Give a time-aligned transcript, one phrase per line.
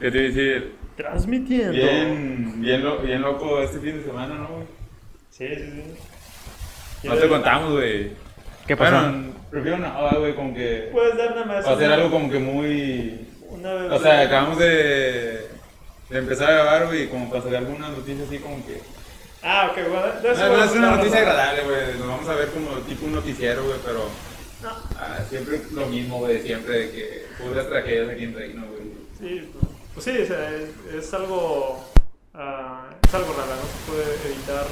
[0.00, 0.74] ¿Qué te iba a decir?
[0.96, 1.72] Transmitiendo.
[1.72, 4.66] Bien, bien, lo- bien loco este fin de semana, ¿no, güey?
[5.30, 5.82] Sí, sí,
[7.02, 7.08] sí.
[7.08, 8.10] No te contamos, güey.
[8.66, 8.96] ¿Qué pasó?
[9.00, 10.88] Bueno, prefiero no, güey, como que...
[10.92, 11.66] Puedes dar nada más.
[11.66, 13.26] Una- algo como que muy...
[13.48, 13.92] Una vez.
[13.92, 15.46] O sea, acabamos de,
[16.10, 18.80] de empezar a grabar, güey, y como pasaré alguna noticia así como que...
[19.42, 20.06] Ah, ok, bueno.
[20.48, 21.98] No, es una noticia agradable, güey.
[21.98, 24.08] Nos vamos a ver como tipo un noticiero, güey, pero...
[24.62, 24.70] No.
[24.98, 28.82] ah, siempre lo mismo, güey, siempre de que puras tragedias aquí en Reino, güey.
[29.16, 29.64] Sí, pues,
[29.98, 31.84] pues sí, o sea, es, es algo.
[32.34, 34.64] ah, es algo raro, no se puede evitar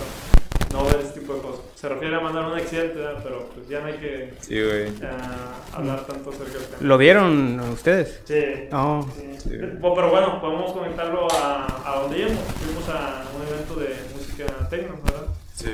[0.73, 1.61] no ver ese tipo de cosas.
[1.75, 3.21] Se refiere a mandar un accidente, ¿verdad?
[3.25, 4.57] pero pues ya no hay que Sí,
[5.03, 6.77] ah, hablar tanto acerca del tema.
[6.81, 8.21] ¿Lo vieron ustedes?
[8.25, 8.69] Sí.
[8.73, 9.05] Oh.
[9.17, 9.37] Sí.
[9.43, 9.51] Sí.
[9.59, 12.39] Pero bueno, podemos conectarlo a, a donde íbamos.
[12.65, 15.27] Fuimos a un evento de música techno, ¿verdad?
[15.55, 15.73] Sí.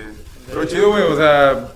[0.48, 1.68] Pero chido, güey, o sea,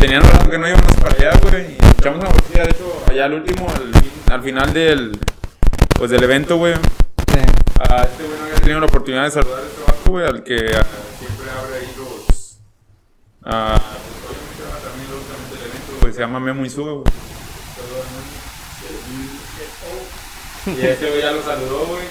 [0.00, 3.24] tenían rato que no íbamos para allá, güey, y echamos una botella, de hecho, allá
[3.26, 5.18] al último, al, al final del,
[6.02, 7.38] pues del evento, güey, Sí.
[7.78, 10.42] a este güey no había tenido la oportunidad de saludar a este vato, güey, al
[10.42, 10.84] que ah,
[11.16, 12.58] siempre abre ahí los,
[13.44, 17.04] obviamente va también los también del evento, güey, se llama Memo Izuga, güey.
[20.76, 22.04] Y este güey ya lo saludó, güey.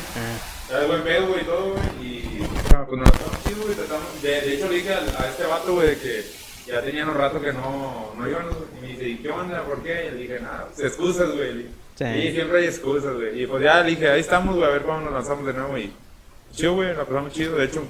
[0.69, 1.83] Era buen pedo, güey, y todo, güey.
[2.07, 3.75] Y ah, pues nos la pasamos chido, güey.
[3.75, 6.25] tratamos- De, de hecho, le dije al- a, este vato, güey, que
[6.65, 8.45] ya tenían un rato que no, no iban.
[8.77, 9.63] Y me dice, ¿y qué onda?
[9.63, 10.07] ¿Por qué?
[10.07, 11.67] Y le dije, nada, pues excusas, güey.
[12.01, 12.27] Le Sí.
[12.27, 13.43] Sí, siempre hay excusas, güey.
[13.43, 15.77] Y pues ya le dije, ahí estamos, güey, a ver cuándo nos lanzamos de nuevo.
[15.77, 15.91] Y
[16.53, 17.55] chido, güey, la pasamos chido.
[17.57, 17.83] De hecho,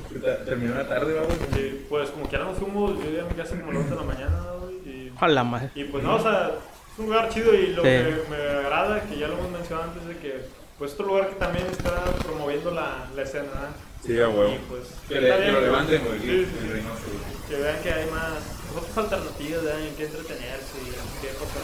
[0.46, 1.64] terminó la tarde, güey.
[1.66, 3.90] Y pues como que ahora nos fuimos, yo ya me quedé como a las 11
[3.90, 4.76] de la mañana, güey.
[4.86, 5.70] Y, A la madre.
[5.76, 6.52] y pues no, o sea,
[6.94, 7.88] es un lugar chido y lo Sí.
[7.90, 10.42] que me agrada, que ya lo hemos mencionado antes, de que
[10.78, 13.70] pues es otro lugar que también está promoviendo la, la escena, ¿verdad?
[14.04, 14.52] Sí, a huevo.
[14.54, 17.50] Y pues Que, le, está que lo levanten, güey, Sí, sí, sí.
[17.50, 18.34] Que vean que hay más
[18.76, 19.82] otras alternativas, ¿verdad?
[19.88, 21.64] En qué entretenerse y en qué cosas.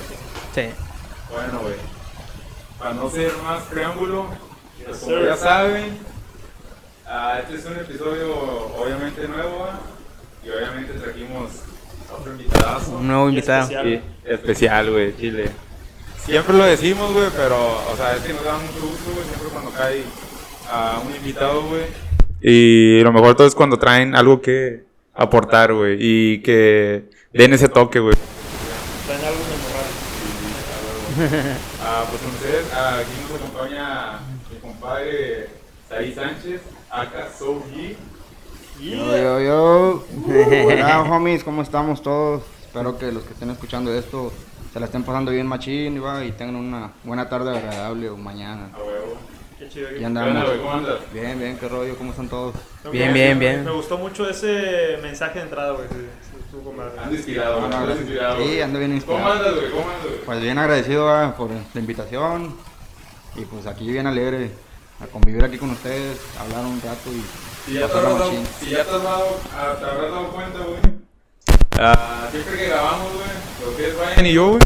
[0.54, 0.70] Sí.
[1.34, 1.74] Bueno, güey.
[2.80, 4.28] Para no ser más preámbulo,
[4.86, 5.98] pues, como ya saben,
[7.08, 8.36] ah, este es un episodio
[8.78, 9.80] obviamente nuevo ¿va?
[10.46, 11.52] y obviamente trajimos
[12.10, 12.92] a otro invitadazo.
[12.92, 13.70] Un nuevo invitado.
[14.24, 14.92] especial.
[14.92, 15.50] Güey, Chile.
[16.24, 19.50] Siempre lo decimos, güey, pero, o sea, es que nos da mucho gusto, güey, siempre
[19.50, 20.04] cuando cae
[20.70, 21.84] a un invitado, güey.
[22.42, 24.84] Y lo mejor todo es cuando traen algo que
[25.16, 28.16] aportar, güey, y que den ese toque, güey.
[31.18, 34.20] Ah, pues con ustedes, aquí nos acompaña
[34.52, 35.50] mi compadre
[35.90, 36.62] Saí Sánchez,
[36.92, 37.96] acá Soul G.
[38.80, 40.06] Yo, yo, yo.
[40.68, 42.44] Hola, homies, ¿cómo estamos todos?
[42.62, 44.32] Espero que los que estén escuchando esto
[44.72, 46.24] se la estén pasando bien machín ¿va?
[46.24, 48.70] y tengan una buena tarde agradable o mañana.
[48.76, 49.18] A huevo.
[49.60, 49.90] Qué chido.
[50.00, 51.00] ¿Cómo andas?
[51.12, 52.54] Bien, bien, qué rollo, ¿cómo están todos?
[52.92, 53.66] Bien, bien, bien.
[53.66, 55.88] Me gustó mucho ese mensaje de entrada, güey.
[56.98, 58.44] Ando inspirado, güey, andas inspirado.
[58.44, 59.32] Sí, ando bien ¿Cómo inspirado.
[59.34, 59.70] andas, güey?
[59.72, 60.26] ¿Cómo andas, güey?
[60.26, 61.36] Pues bien agradecido ¿va?
[61.36, 62.56] por la invitación
[63.36, 64.52] y pues aquí bien alegre
[65.00, 67.24] a convivir aquí con ustedes, hablar un rato y
[67.66, 70.60] Si ya te habrás dado, si ya te has dado, ah, te habrás dado cuenta,
[70.60, 70.80] güey.
[71.80, 73.28] Ah, siempre que grabamos, güey,
[73.72, 74.60] lo que es Ryan y yo, güey.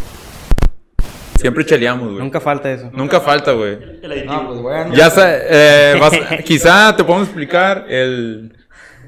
[1.41, 2.19] Siempre cheleamos, güey.
[2.19, 2.89] Nunca falta eso.
[2.93, 3.77] Nunca falta, güey.
[4.25, 4.93] No, pues bueno.
[4.93, 8.55] Ya sa- eh, vas- quizá te podemos explicar el,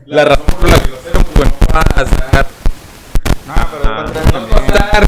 [0.05, 1.49] la razón por la que lo hacemos, güey.
[1.49, 2.45] No va a estar.
[3.47, 5.03] No, pero ah, va a no traer va a estar.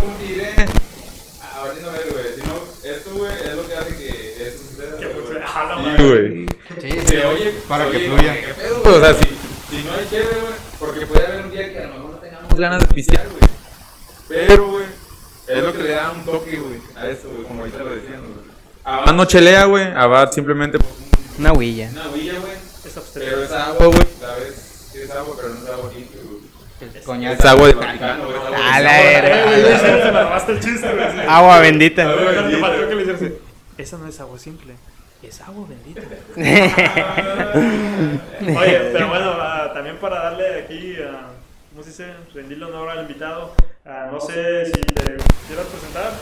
[1.41, 2.25] Ah, valiendo ver, güey.
[2.35, 4.97] Sino, esto, güey, es lo que hace que esto suceda.
[4.99, 5.37] Que, pues, güey.
[5.41, 8.35] a la Sí, Se oye, para que fluya.
[8.85, 11.87] O sea, si, si no hay chévere, güey, porque puede haber un día que a
[11.87, 13.41] lo mejor no tengamos ganas de pistear, güey.
[14.27, 14.85] Pero, güey,
[15.47, 18.21] es lo que le da un toque, güey, a eso, güey, como ahorita lo decían,
[18.21, 18.45] güey.
[18.83, 20.77] Abad no chelea, güey, Abad simplemente
[21.39, 21.89] Una huilla.
[21.91, 22.53] una huilla, güey.
[22.53, 23.43] Es Pero abstracto.
[23.43, 24.07] es agua, güey.
[24.19, 24.89] ¿Sabes?
[24.91, 26.35] Sí, es agua, pero no es agua limpia, güey.
[27.05, 27.39] Coñac.
[27.39, 28.37] Es agua de Vaticano, güey.
[28.61, 29.43] A la Eh, verga.
[29.45, 29.73] güey, güey,
[30.13, 31.27] me robaste el chiste, güey.
[31.27, 32.13] Agua bendita.
[32.13, 33.33] Güey.
[33.77, 34.73] Esa no es agua simple,
[35.23, 36.01] es agua bendita.
[38.59, 41.29] Oye, pero bueno, ah, también para darle aquí, ah,
[41.75, 42.13] ¿cómo se dice?
[42.33, 43.53] Rendirle honor al invitado.
[43.85, 45.03] ah, no sé si te
[45.47, 46.13] quieras presentar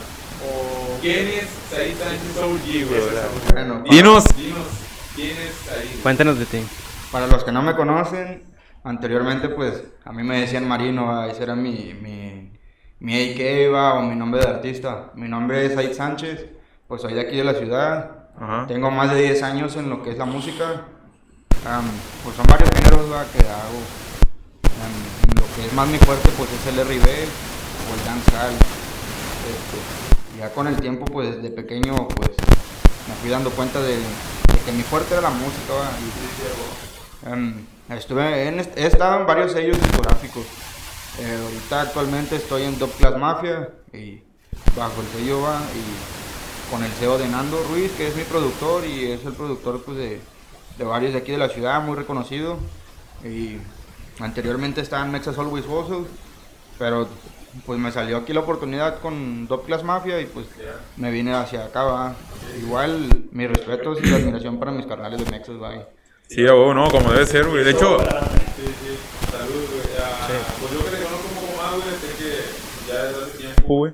[0.49, 0.97] o.
[0.99, 2.97] ¿Quién es Said Sánchez Soul G, güey?
[2.97, 3.41] Ese es O sea, Saúl.
[3.51, 4.67] Bueno, Dinos, dinos,
[5.15, 6.01] ¿quién es Said?
[6.01, 6.65] Cuéntanos de ti.
[7.11, 8.43] Para los que no me conocen,
[8.83, 11.27] anteriormente pues a mí me decían Marino, ¿va?
[11.27, 12.51] ese era mi, mi,
[12.99, 13.93] mi AK ¿va?
[13.93, 15.11] o mi nombre de artista.
[15.13, 16.47] Mi nombre es Said Sánchez,
[16.87, 18.29] pues soy de aquí de la ciudad.
[18.39, 18.65] Ajá.
[18.67, 20.87] Tengo más de 10 años en lo que es la música.
[21.67, 21.85] Am,
[22.23, 24.03] pues son varios géneros que hago.
[24.83, 28.53] En lo que es más mi fuerte pues es el R&B o el dancehall.
[28.53, 32.29] Este, ya con el tiempo pues desde pequeño pues
[33.07, 35.73] me fui dando cuenta de, de que mi fuerte era la música.
[37.25, 40.45] Em, estuve he estado en varios sellos discográficos.
[41.19, 44.23] Eh, ahorita actualmente estoy en Top Class Mafia y
[44.75, 48.85] bajo el sello va y con el CEO de Nando Ruiz, que es mi productor
[48.85, 50.21] y es el productor pues, de,
[50.77, 52.57] de varios de aquí de la ciudad, muy reconocido.
[53.23, 53.57] Y
[54.19, 56.05] anteriormente estaba en Mexas Always Hustle,
[56.79, 57.07] pero
[57.65, 60.47] pues me salió aquí la oportunidad con Top Class Mafia y pues
[60.97, 61.83] me vine hacia acá.
[61.83, 62.15] ¿va?
[62.59, 65.71] Igual mis respetos y la admiración para mis carnales de Mexas, ¿va?
[66.29, 67.63] Sí, a huevo, no, como debe ser, güey.
[67.63, 68.05] De hecho, Sí,
[68.65, 69.83] sí, sí, saludos, güey.
[70.01, 70.27] Ah,
[70.59, 73.61] Pues yo que te conozco un poco más, güey, sé que ya desde hace tiempo,
[73.77, 73.93] güey.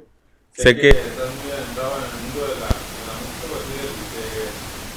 [0.54, 3.60] Sé que estás muy adentrado en el mundo de la, de la música, güey.
[3.60, 3.76] así
[4.14, 4.52] de- de-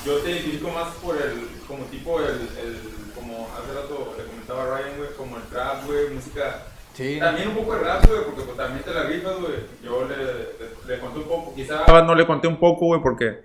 [0.07, 2.79] Yo te identifico más por el, como tipo el, el,
[3.15, 6.63] como hace rato le comentaba a Ryan, güey, como el trap, güey, música.
[6.95, 7.19] Sí.
[7.19, 9.55] También un poco de rap, güey, porque pues, también te la rifas, güey.
[9.83, 13.45] Yo le, le, le conté un poco, quizá no le conté un poco, güey, porque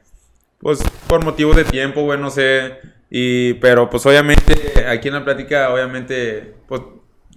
[0.59, 2.77] pues por motivos de tiempo, güey, no sé.
[3.09, 6.81] Y, pero pues obviamente aquí en la plática, obviamente, pues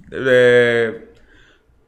[0.08, 1.10] le,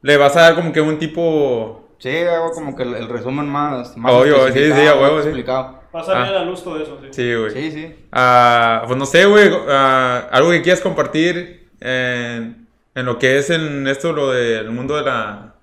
[0.01, 1.89] le vas a dar como que un tipo...
[1.99, 5.29] Sí, hago como que el, el resumen más, más Obvio, sí, sí, a huevo, sí.
[5.29, 5.81] explicado.
[5.95, 6.39] Va a salir Ah.
[6.39, 7.07] la luz todo eso, sí.
[7.11, 7.51] Sí, güey.
[7.51, 7.95] Sí, sí.
[8.11, 13.49] Ah, pues no sé, güey, ah, algo que quieras compartir en, en lo que es
[13.49, 15.55] en esto, lo del mundo de la,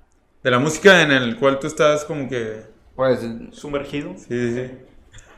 [0.43, 2.63] de la música en el cual tú estás como que...
[2.95, 3.21] Pues,
[3.53, 4.13] Sumergido.
[4.19, 4.71] Sí, sí, sí.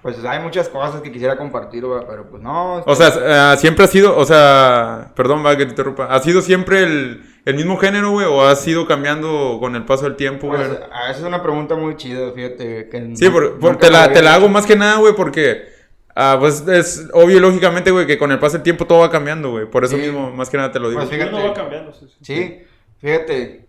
[0.02, 2.82] pues hay muchas cosas que quisiera compartir, pero pues no.
[2.84, 6.42] O sea, ah, siempre ha sido, o sea, perdón, va que te interrumpa, ¿ha sido
[6.42, 10.48] siempre el, el mismo género, güey, o ha sido cambiando con el paso del tiempo,
[10.48, 10.58] güey?
[10.66, 12.88] Pues, a esa es una pregunta muy chida, fíjate.
[12.88, 15.70] Que Sí, no- por- por- te, la, te la hago más que nada, güey, porque
[16.14, 19.10] ah, pues es obvio y lógicamente, güey, que con el paso del tiempo todo va
[19.10, 19.66] cambiando, güey.
[19.66, 20.02] Por eso Sí.
[20.02, 21.00] mismo, más que nada te lo digo.
[21.00, 21.34] Pues fíjate.
[21.34, 22.16] Uno va cambiando, sí, sí.
[22.22, 22.62] Sí,
[22.98, 23.66] fíjate.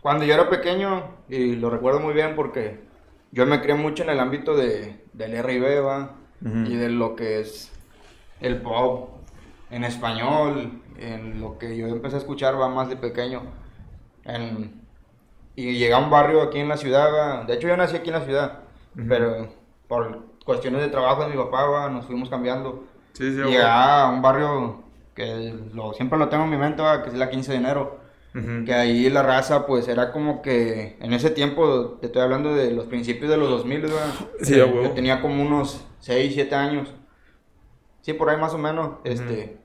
[0.00, 2.80] Cuando yo era pequeño, y lo recuerdo muy bien porque
[3.32, 6.16] yo me crié mucho en el ámbito de, del R&B, ¿va?
[6.42, 6.56] Ujú.
[6.70, 7.70] y de lo que es
[8.40, 9.10] el pop
[9.70, 13.42] en español, en lo que yo empecé a escuchar va más de pequeño.
[14.24, 14.80] En-
[15.56, 17.44] y llegué a un barrio aquí en la ciudad, ¿va?
[17.44, 18.60] de hecho yo nací aquí en la ciudad,
[19.08, 19.52] pero
[19.86, 21.88] por cuestiones de trabajo de mi papá ¿va?
[21.88, 22.82] nos fuimos cambiando.
[23.12, 24.82] Sí, sí, Y a un barrio
[25.14, 27.04] que lo, siempre lo tengo en mi mente, ¿va?
[27.04, 28.00] que es la 15 de enero.
[28.34, 28.64] Ujú.
[28.64, 32.72] Que ahí la raza, pues era como que en ese tiempo, te estoy hablando de
[32.72, 34.06] los principios de los 2000, ¿verdad?
[34.42, 34.82] Sí, huevo.
[34.82, 36.92] Yo tenía como unos 6, 7 años.
[38.00, 38.94] Sí, por ahí más o menos.
[39.04, 39.56] Este,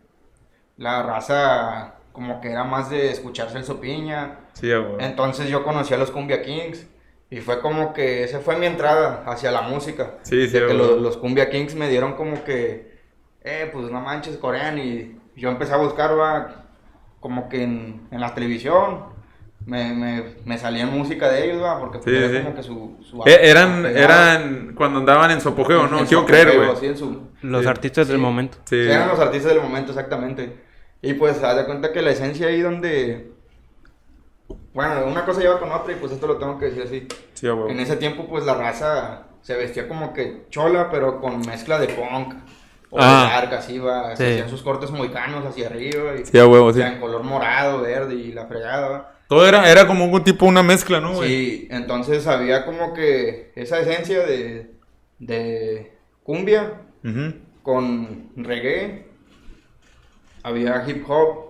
[0.77, 4.41] la raza como que era más de escucharse el sopiña.
[4.53, 4.69] Sí.
[4.99, 6.87] Entonces yo conocí a los Cumbia Kings.
[7.35, 10.13] Y fue como que esa fue mi entrada hacia la música.
[10.21, 12.95] Sí, sí, De que los, los Cumbia Kings me dieron como que,
[13.43, 14.77] eh, pues no manches, coreano.
[14.81, 16.65] Y yo empecé a buscar, va,
[17.19, 19.13] como que en, en la televisión.
[19.65, 22.43] Me, me, me salía música de ellos, va, porque pues, Sí, era sí.
[22.43, 22.97] como que su...
[23.01, 25.99] su Eh, eran, eran cuando andaban en su apogeo, ¿no?
[25.99, 26.95] En Quiero su creer, apogeo, güey.
[26.97, 27.67] su- Los Sí.
[27.67, 28.59] artistas del momento.
[28.65, 28.75] Sí.
[28.83, 30.55] Sí, eran los artistas del momento, exactamente.
[31.01, 33.31] Y pues, haz de cuenta que la esencia ahí donde...
[34.75, 37.07] Bueno, una cosa lleva con otra y pues esto lo tengo que decir así.
[37.33, 37.69] Sí, a huevo.
[37.69, 41.87] En ese tiempo, pues la raza se vestía como que chola, pero con mezcla de
[41.87, 42.33] punk.
[42.91, 43.23] O Ah.
[43.25, 44.15] de dark, así va.
[44.15, 44.31] Se Sí.
[44.33, 46.13] hacían sus cortes muy canos hacia arriba.
[46.19, 46.79] Y, Sí, a huevo, o sí.
[46.79, 49.13] sea, en color morado, verde y la fregada.
[49.27, 51.27] Todo era, era como un tipo, una mezcla, ¿no, güey?
[51.29, 54.71] Sí, entonces había como que esa esencia de,
[55.19, 55.93] de
[56.23, 56.81] cumbia
[57.63, 59.07] con reggae.
[60.43, 61.44] Había hip hop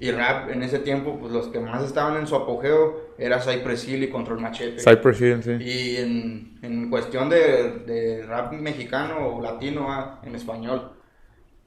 [0.00, 0.50] y rap.
[0.50, 4.10] En ese tiempo, pues los que más estaban en su apogeo era Cypress Hill y
[4.10, 4.78] Control Machete.
[4.80, 5.52] Cypress Hill, sí.
[5.60, 10.20] Y en, en cuestión de, de rap mexicano o latino, ¿va?
[10.24, 10.92] en español.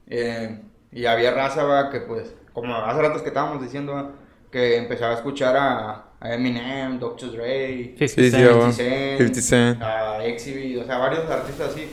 [0.07, 0.59] eh,
[0.93, 1.89] y había raza ¿va?
[1.89, 4.11] que, pues, como hace ratos que estábamos diciendo, ¿va?
[4.51, 7.31] que empezaba a escuchar a, a Eminem, Dr.
[7.31, 8.35] Dre, 50 Sí, sí, Cent.
[8.35, 8.71] a huevo.
[8.71, 9.81] 50 Cent, 50 Cent.
[9.81, 11.89] a Exhibit, o sea, varios artistas así.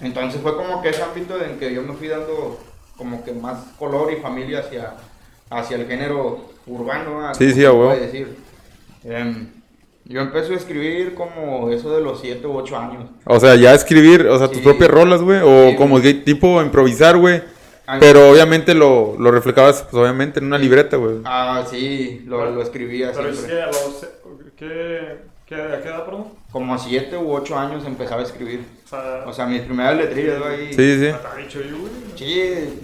[0.00, 2.58] Entonces fue como que ese ámbito en que yo me fui dando
[2.96, 4.94] como que más color y familia hacia,
[5.54, 7.34] hacia el género urbano.
[7.34, 8.36] Sí, sí, a decir.
[9.04, 9.48] Em,
[10.04, 13.04] yo empecé a escribir como eso de los 7 u 8 años.
[13.24, 14.62] O sea, ya escribir, o sea, tus Sí.
[14.64, 15.40] propias rolas, güey.
[15.42, 16.24] O Sí, como güey.
[16.24, 17.42] tipo improvisar, güey.
[18.00, 21.16] Pero obviamente lo, lo reflejabas, pues obviamente en una libreta, güey.
[21.24, 24.06] Ah, sí, lo, lo escribía Pero es que a los...
[24.56, 26.28] ¿Qué, qué, ¿A qué edad, perdón?
[26.50, 28.64] Como 7 u 8 años empezaba a escribir.
[28.86, 29.24] O sea...
[29.26, 30.68] O sea, mis primeras letrillas, ahí.
[30.72, 31.06] Sí, sí.
[31.06, 31.92] Está dicho yo, güey.
[32.16, 32.40] Sí,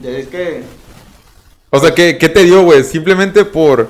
[0.06, 0.62] es que
[1.70, 2.82] O sea, ¿qué, qué te dio, güey?
[2.84, 3.88] Simplemente por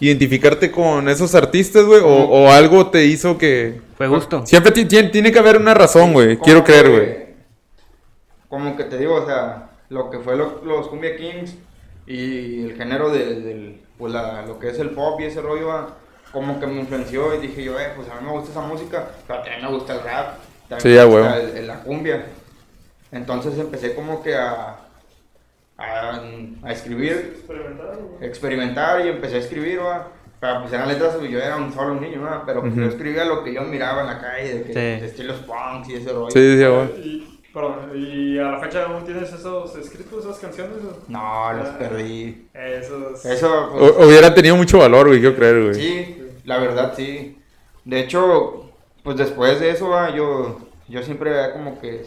[0.00, 2.00] identificarte con esos artistas, güey.
[2.00, 3.80] O, o algo te hizo que...
[3.96, 4.44] Fue gusto.
[4.46, 6.38] Siempre ti- ti- tiene que haber una razón, güey.
[6.38, 7.30] Quiero creer, güey.
[8.48, 11.54] Como que te digo, o sea, lo que fue lo- los Cumbia Kings
[12.06, 15.68] y el género de, del, pues la- lo que es el pop y ese rollo,
[15.68, 15.96] va,
[16.32, 19.06] como que me influenció y dije yo, eh, pues a mí me gusta esa música,
[19.28, 21.34] pero también me gusta el rap, también Sí, me gusta huevo.
[21.48, 22.26] el- el- la cumbia.
[23.12, 24.76] Entonces empecé como que a,
[25.80, 26.20] a,
[26.62, 30.08] a escribir Experimentar, experimentar y empecé a escribir, va.
[30.40, 32.42] Pero pues eran letras, yo era un solo un niño, ¿no?
[32.46, 34.74] Pero pues, yo escribía lo que yo miraba en la calle, de que Sí.
[34.74, 36.30] de estilos punks y ese rollo.
[36.30, 37.06] Sí, sí, güey.
[37.06, 40.76] Y, perdón, ¿y a la fecha aún tienes esos escritos, esas canciones?
[41.08, 41.76] No, los Ah.
[41.78, 42.48] perdí.
[42.54, 43.22] Esos.
[43.26, 45.74] Eso, pues, O- hubiera tenido mucho valor, güey, quiero creer, güey.
[45.74, 47.36] Sí, la verdad sí.
[47.84, 48.70] De hecho,
[49.02, 50.58] pues después de eso, yo,
[50.88, 52.06] yo siempre había como que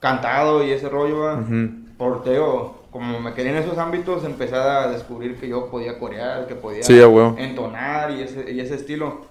[0.00, 1.68] cantado y ese rollo, ah, Ujú.
[1.98, 6.46] por Teo, como me quedé en esos ámbitos, empecé a descubrir que yo podía corear,
[6.46, 7.06] que podía Sí, a
[7.38, 9.26] entonar y ese, y ese estilo.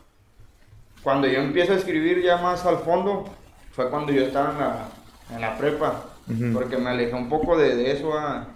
[1.04, 3.26] Cuando yo empiezo a escribir ya más al fondo,
[3.72, 4.90] fue cuando yo estaba en la,
[5.36, 6.54] en la prepa, Ujú.
[6.54, 8.48] porque me alejé un poco de, de eso ah,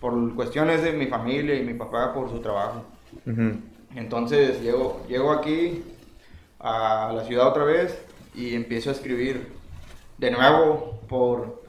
[0.00, 2.82] por cuestiones de mi familia y mi papá por su trabajo.
[3.26, 3.52] Ujú.
[3.94, 5.82] Entonces llego, llego aquí
[6.60, 7.98] a la ciudad otra vez
[8.34, 9.52] y empiezo a escribir
[10.18, 11.65] de nuevo por...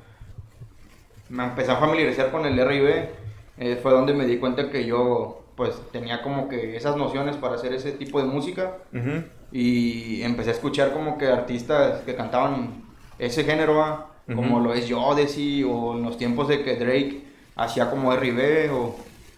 [1.29, 3.10] Me empecé a familiarizar con el R&B,
[3.57, 7.55] eh, fue donde me di cuenta que yo pues tenía como que esas nociones para
[7.55, 9.24] hacer ese tipo de música Ujú.
[9.51, 12.84] y empecé a escuchar como que artistas que cantaban
[13.17, 14.65] ese género, ah, como Ujú.
[14.65, 17.24] lo es Jodeci o en los tiempos de que Drake
[17.55, 18.96] hacía como R&B o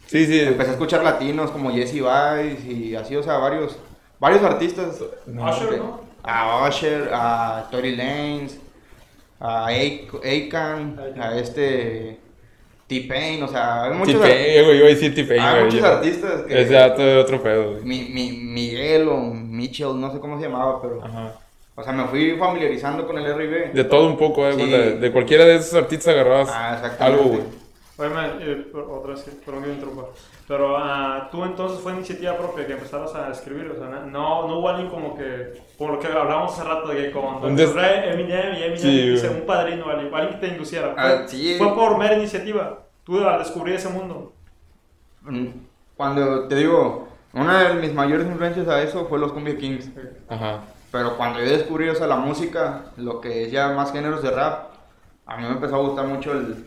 [0.07, 0.41] Sí, sí.
[0.41, 3.77] empecé a escuchar latinos como Jesse Vice y así, o sea, varios,
[4.19, 4.99] varios artistas.
[5.27, 6.01] Usher, ¿no?
[6.23, 8.59] A Usher, a Tory Lanez,
[9.39, 12.17] a Akon, a este
[12.87, 16.41] T-Pain, o sea, hay muchos, T-Pain, güey, iba a decir T-Pain, hay muchos yo- artistas
[16.47, 16.65] que...
[16.65, 17.83] Dato de otro pedo, güey.
[17.83, 21.03] mi, mi- Miguel o Mitchell, no sé cómo se llamaba, pero...
[21.03, 21.33] Ajá.
[21.75, 23.69] O sea, me fui familiarizando con el R&B.
[23.73, 24.65] De todo un poco, eh, Sí.
[24.69, 27.03] de, de cualquiera de esos artistas agarrabas Ah, exactamente.
[27.21, 27.43] algo, güey.
[27.99, 30.03] Oye, eh, otra vez, perdón que me interrumpa.
[30.47, 34.59] Pero ah, tú entonces fue iniciativa propia que empezaras a escribir, o sea, no, no
[34.59, 38.63] hubo alguien como que, por lo que hablamos hace rato, de que Dre, Eminem y
[38.63, 40.93] Eminem, Sí, un padrino, alguien, alguien que te induciera.
[40.93, 41.55] Fue, Ah, sí.
[41.57, 44.31] fue por mera iniciativa, tú al descubrir ese mundo.
[45.21, 45.47] Mm,
[45.97, 49.89] Cuando te digo, una de mis mayores influencias a eso fue los Cumbia Kings.
[50.29, 50.61] Ajá.
[50.91, 54.31] Pero cuando yo descubrí, o sea, la música, lo que es ya más géneros de
[54.31, 54.69] rap,
[55.25, 56.65] a mí me empezó a gustar mucho el,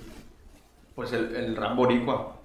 [0.95, 2.37] pues el, el rap boricua.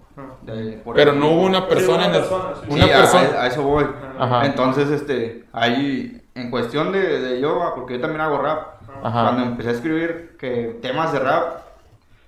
[0.41, 2.67] De- por Pero el- no hubo una persona una en el- persona, sí.
[2.71, 3.29] Una Sí, persona.
[3.39, 3.85] A, a eso voy.
[4.17, 4.45] Ajá.
[4.47, 9.23] Entonces, este, ahí, en cuestión de, de yo, ah, porque yo también hago rap, Ajá.
[9.23, 11.57] cuando empecé a escribir que temas de rap,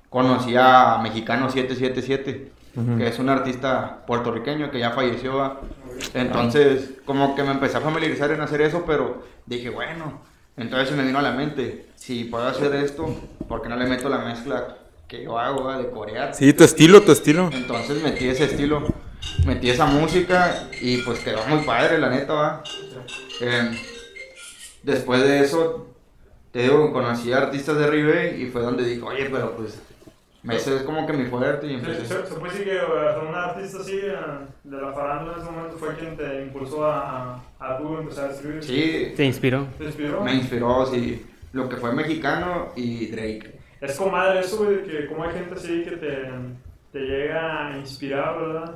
[0.09, 2.97] conocí a Mexicano 777, Ujú.
[2.97, 5.41] que es un artista puertorriqueño que ya falleció.
[5.43, 5.59] ah.
[6.13, 10.19] Entonces, como que me empecé a familiarizar en hacer eso, pero dije, bueno,
[10.57, 13.07] entonces se me vino a la mente, si puedo hacer esto,
[13.47, 14.75] ¿por qué no le meto la mezcla
[15.09, 16.33] que yo hago de corear?
[16.35, 17.49] Sí, tu estilo, tu estilo.
[17.51, 18.83] Entonces metí ese estilo,
[19.45, 22.63] metí esa música y pues quedó muy padre, la neta, va.
[23.41, 23.71] Eh,
[24.83, 25.87] después de eso,
[26.51, 29.81] te digo, conocí a artistas de Ribe y fue donde dije, oye, pero pues,
[30.51, 32.05] ese es como que mi fuerte y Se, empecé.
[32.05, 32.79] se- se puede decir que
[33.27, 34.11] un artista así de
[34.81, 38.33] la farándula en ese momento fue quien te impulsó a, a, a tú empezar a
[38.33, 38.63] escribir.
[38.63, 39.67] Sí, Te inspiró.
[39.79, 40.21] ¿Te inspiró?
[40.23, 43.58] me inspiró, sí, lo que fue mexicano y Drake.
[43.81, 46.29] Es comadre eso, güey, que como hay gente así que te,
[46.91, 48.75] te llega a inspirar, ¿verdad?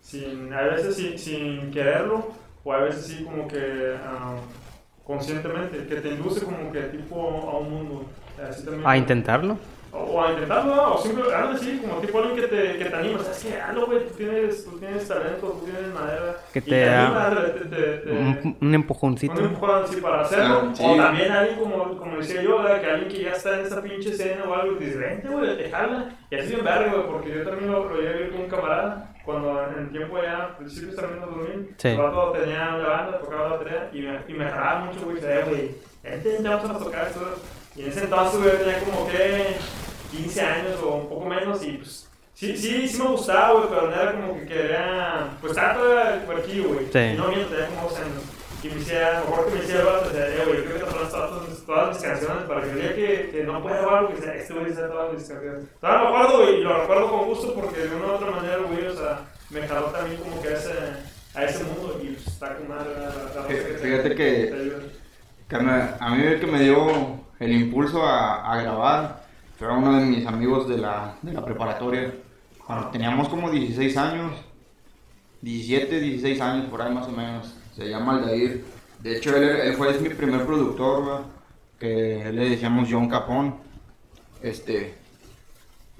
[0.00, 2.28] Sin, a veces sin, sin quererlo,
[2.64, 3.96] o a veces sí como que
[5.04, 8.04] conscientemente, que te induce como que tipo a un mundo.
[8.48, 8.64] Así.
[8.84, 9.58] A intentarlo.
[9.90, 12.94] O, o a intentarlo, o simplemente, algo así, como tipo alguien que te, que te
[12.96, 13.58] anima, ¿sabes qué?
[13.60, 16.36] Hazlo, güey, tú tienes, tú tienes talento, tú tienes madera.
[16.52, 19.32] Que y te da anima, te, te, te- Un, un empujoncito.
[19.32, 20.62] un empujón así para hacerlo.
[20.64, 20.82] Ah, sí.
[20.86, 22.80] O también alguien, como, como decía yo, ¿verdad?
[22.82, 25.56] que alguien que ya está en esa pinche escena o algo, y dice, vente, güey,
[25.56, 26.10] te jala.
[26.30, 28.48] Y así bien verga, güey, porque yo también lo, lo llegué a vivir con un
[28.48, 29.14] camarada.
[29.24, 31.88] Cuando en el tiempo ya, principios también los 2000, Sí.
[31.88, 35.18] el vato tenía una banda, tocaba la batería y me, y me jalaba mucho, güey.
[35.18, 35.70] Y decía, "Eh, güey,
[36.02, 37.20] vente, ya vamos a tocar esto.
[37.78, 39.54] Y en ese entonces, güey, tenía como que
[40.10, 42.04] 15 años o un poco menos y pues.
[42.34, 45.28] Sí, sí, sí me gustaba, güey, pero no era como que quería.
[45.40, 46.86] Pues estaba todavía cuerquillo, güey.
[46.92, 46.98] Sí.
[46.98, 48.22] Y no miento, tenía como dos años.
[48.62, 51.88] Y me decía, mejor que me decía el eh, güey, yo quiero cantar todas, todas
[51.94, 54.82] mis canciones para que día que, que no pueda grabar, que sea, este güey dice
[54.82, 55.64] todas mis canciones.
[55.80, 58.56] Todavía me acuerdo, güey, y lo recuerdo con gusto porque de una u otra manera,
[58.58, 59.20] güey, o sea,
[59.50, 60.72] me jaló también como que a ese,
[61.36, 64.16] a ese mundo y pues, está con madre la, la, la Fí- te- fíjate te-
[64.16, 64.80] que-.
[65.48, 69.24] Que me- a mí el que me dio el impulso a, grabar
[69.58, 72.12] fue uno de mis amigos de la, de la preparatoria.
[72.66, 74.32] Cuando teníamos como 16 años,
[75.42, 77.54] 17, 16 años por ahí más o menos.
[77.74, 78.64] Se llama Aldair.
[79.00, 81.22] De hecho, él, fue es mi primer productor, ¿va?
[81.78, 83.54] que le decíamos John Capón.
[84.42, 84.94] Este,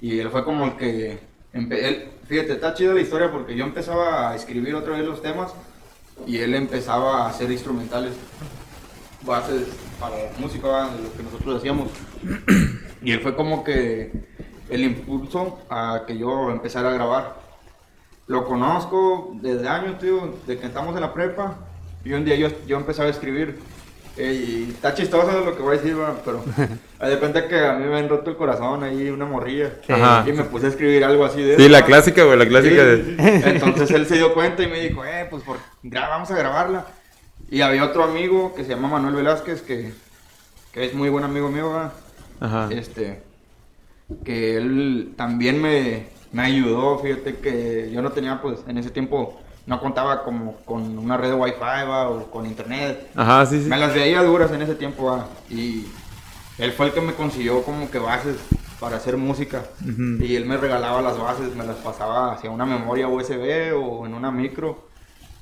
[0.01, 1.19] y él fue como el que...
[1.53, 5.51] él- fíjate, está chida la historia porque yo empezaba a escribir otra vez los temas
[6.27, 8.13] y él empezaba a hacer instrumentales
[9.25, 9.67] bases
[9.99, 11.89] para la música, lo que nosotros hacíamos.
[13.01, 14.11] Y él fue como que
[14.69, 17.35] el impulso a que yo empezara a grabar.
[18.27, 21.59] lo conozco desde años, tío, de que estamos en la prepa.
[22.03, 23.57] Y un día yo, yo empecé a escribir.
[24.17, 26.43] eh, y está chistoso lo que voy a decir, va, pero
[27.09, 29.71] de cuenta que a mí me han roto el corazón ahí una morrilla.
[30.27, 32.81] Y me puse a escribir algo así de Sí, eso, la clásica, güey, la clásica
[32.83, 33.15] Sí.
[33.15, 33.41] de...
[33.51, 36.85] Entonces él se dio cuenta y me dijo, eh, pues por, vamos a grabarla.
[37.51, 39.93] Y había otro amigo que se llama Manuel Velázquez, que,
[40.71, 41.71] que es muy buen amigo mío,
[42.69, 43.23] este,
[44.23, 49.39] que él también me, me ayudó, fíjate que yo no tenía, pues, en ese tiempo,
[49.65, 52.09] no contaba como con una red de wifi, ¿va?
[52.09, 53.09] o con internet.
[53.15, 53.69] Ajá, sí, sí.
[53.69, 55.27] Me las veía duras en ese tiempo, ¿va?
[55.49, 55.85] y
[56.59, 58.35] él fue el que me consiguió como que bases
[58.79, 59.63] para hacer música.
[60.19, 64.13] Y él me regalaba las bases, me las pasaba hacia una memoria USB o en
[64.13, 64.88] una micro.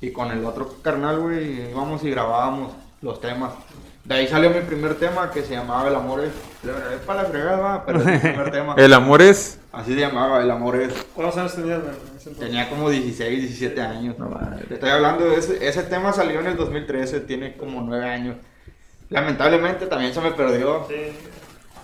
[0.00, 3.52] Y con el otro carnal, güey, íbamos y grabábamos los temas.
[4.04, 6.30] De ahí salió mi primer tema que se llamaba El amor es.
[6.64, 8.74] Es para la fregada, va, pero es mi primer tema.
[8.78, 9.58] El amor es...
[9.70, 10.92] Así se llamaba, El amor es.
[11.14, 11.80] ¿Cuántos años tenías?
[12.38, 14.16] Tenía como 16, 17 años.
[14.68, 18.36] Te estoy hablando de ese, ese tema salió en el 2013, tiene como 9 años.
[19.10, 20.86] Lamentablemente también se me perdió.
[20.88, 20.94] Sí.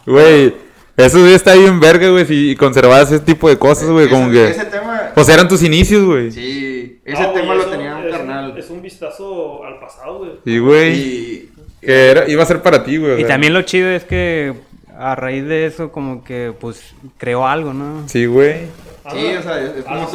[0.07, 0.55] Güey,
[0.97, 4.51] eso sí está bien verga, güey, si conservabas ese tipo de cosas, güey, como que...
[4.51, 5.11] ese tema.
[5.15, 6.31] Pues eran tus inicios, güey.
[6.31, 8.59] Sí, ese No, tema lo eso tenía un es carnal.
[8.59, 10.31] Es un vistazo al pasado, güey.
[10.45, 10.93] Sí, güey.
[10.95, 11.51] Y
[11.81, 13.13] Que era, iba a ser para ti, güey.
[13.13, 13.29] o Y sea.
[13.29, 14.55] también lo chido es que
[14.97, 18.09] a raíz de eso como que pues creó algo, ¿no?
[18.09, 18.67] Sí, güey.
[19.13, 20.09] Sí, o sea, es, es como Ah,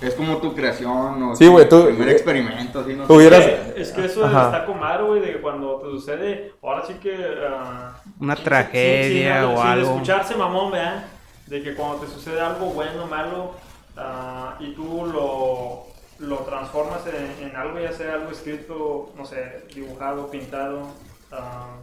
[0.00, 3.12] tu, es como tu creación o Sí, tu tú- primer experimento, así, no sé.
[3.12, 4.44] Hubieras- Es que eso Ajá.
[4.46, 7.16] está con madre, güey, de que cuando te sucede, ahora sí que...
[7.48, 9.90] ah, Una tragedia sin- sin- o sin algo.
[9.94, 11.04] escucharse mamón, ¿verdad?
[11.48, 13.54] De que cuando te sucede algo bueno, malo,
[13.96, 15.86] ah, y tú lo,
[16.20, 20.82] lo transformas en, en algo, ya sea algo escrito, no sé, dibujado, pintado,
[21.32, 21.76] ah,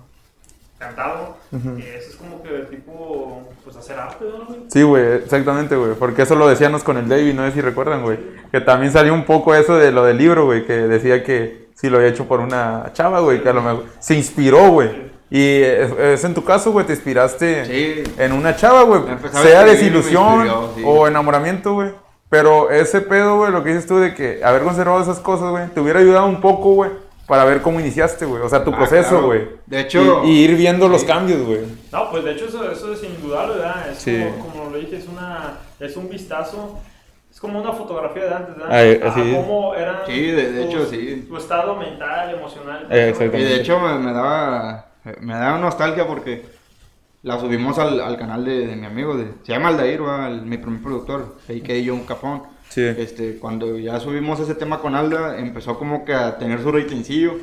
[0.78, 4.56] cantado, y eso es como que tipo, pues hacer arte, ¿no?
[4.68, 5.94] Sí, güey, exactamente, güey.
[5.96, 8.20] Porque eso lo decíamos con el David, no sé si recuerdan, güey.
[8.52, 10.68] Que también salió un poco eso de lo del libro, güey.
[10.68, 13.42] Que decía que sí lo había hecho por una chava, güey.
[13.42, 14.92] Que a lo mejor se inspiró, güey.
[15.32, 18.04] Y es, en tu caso, güey, te inspiraste Sí.
[18.20, 19.02] en una chava, güey.
[19.32, 20.84] Sea escribir desilusión inspiró, sí.
[20.86, 21.90] o enamoramiento, güey.
[22.30, 25.68] Pero ese pedo, güey, lo que dices tú de que haber conservado esas cosas, güey,
[25.70, 26.92] te hubiera ayudado un poco, güey,
[27.26, 28.42] para ver cómo iniciaste, güey.
[28.42, 29.26] O sea, tu Ah, proceso, claro.
[29.28, 29.48] güey.
[29.66, 31.08] De hecho- Y, y ir viendo los Sí.
[31.08, 31.62] cambios, güey.
[31.92, 33.90] No, pues de hecho eso, eso es indudable, ¿verdad?
[33.92, 34.26] Es Sí.
[34.40, 36.80] como, como lo dije, es, una, es un vistazo,
[37.32, 38.72] es como una fotografía de antes, ¿verdad?
[38.76, 39.36] Ay, A así es.
[39.38, 41.26] cómo eran Sí, de- de tus- hecho, sí.
[41.30, 42.88] tu estado mental, emocional.
[42.90, 43.46] Eh, Y exactamente.
[43.54, 44.84] de hecho me, me daba
[45.22, 46.46] me daba nostalgia porque
[47.28, 50.28] la subimos al, al canal de, de mi amigo, de, se llama Aldair, ¿va?
[50.30, 51.84] el- mi primer productor, a.k.a.
[51.86, 52.44] John Capón.
[52.70, 52.82] Sí.
[52.84, 57.36] Este, cuando ya subimos ese tema con Alda, empezó como que a tener su ratingcillo.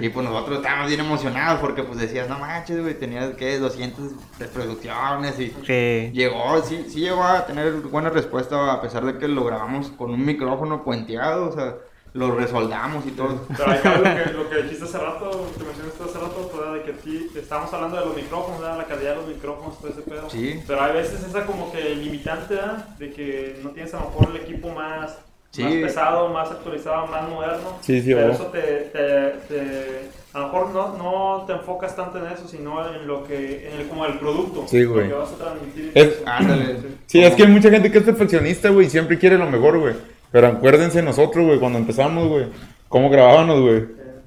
[0.00, 3.58] Y pues nosotros estábamos bien emocionados porque pues decías, no manches, güey, tenías, ¿qué?
[3.58, 5.48] 200 reproducciones y...
[5.50, 9.88] Que Llegó, sí, sí llegó a tener buena respuesta a pesar de que lo grabamos
[9.90, 11.74] con un micrófono puenteado, o sea,
[12.14, 13.46] lo resoldamos y todo.
[13.56, 16.82] Pero acá lo que, lo que dijiste hace rato, que mencionaste hace rato, fue de
[16.84, 18.78] que sí, estábamos hablando de los micrófonos, ¿verdad?
[18.78, 20.28] la calidad de los micrófonos, todo ese pedo.
[20.30, 20.60] Sí.
[20.66, 22.88] Pero hay veces esa como que limitante, ¿verdad?
[22.98, 25.18] De que no tienes a lo mejor el equipo más,
[25.52, 25.62] Sí.
[25.64, 27.78] más pesado, más actualizado, más moderno.
[27.80, 32.18] Sí, sí, Pero eso te, te, te- a lo mejor no, no te enfocas tanto
[32.18, 34.64] en eso, sino en lo que, en el, como el producto.
[34.68, 35.08] Sí, güey.
[35.08, 35.90] Lo que vas a transmitir.
[35.94, 36.76] Es- Ándale.
[37.06, 39.78] Sí, es que hay mucha gente que es perfeccionista, güey, y siempre quiere lo mejor,
[39.80, 39.94] güey.
[40.32, 42.46] Pero acuérdense nosotros, güey, cuando empezamos, güey,
[42.88, 43.84] cómo grabábamos, güey.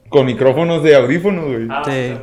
[0.10, 1.68] Con micrófonos de audífonos, güey.
[1.70, 2.14] Ah, Sí.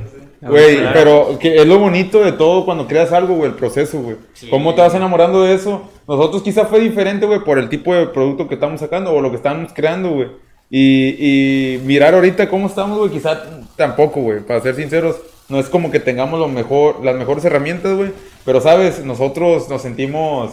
[0.43, 0.93] Güey, Claro.
[0.95, 4.17] pero que es lo bonito de todo cuando creas algo, güey, el proceso, güey.
[4.49, 5.83] ¿Cómo te vas enamorando de eso?
[6.09, 9.29] Nosotros quizá fue diferente, güey, por el tipo de producto que estamos sacando o lo
[9.31, 10.29] que estamos creando, güey.
[10.71, 13.43] Y, y mirar ahorita cómo estamos, güey, quizá
[13.77, 15.21] tampoco, güey, para ser sinceros.
[15.51, 18.11] No es como que tengamos lo mejor, las mejores herramientas, güey.
[18.47, 19.05] Pero, ¿sabes?
[19.05, 20.53] Nosotros nos sentimos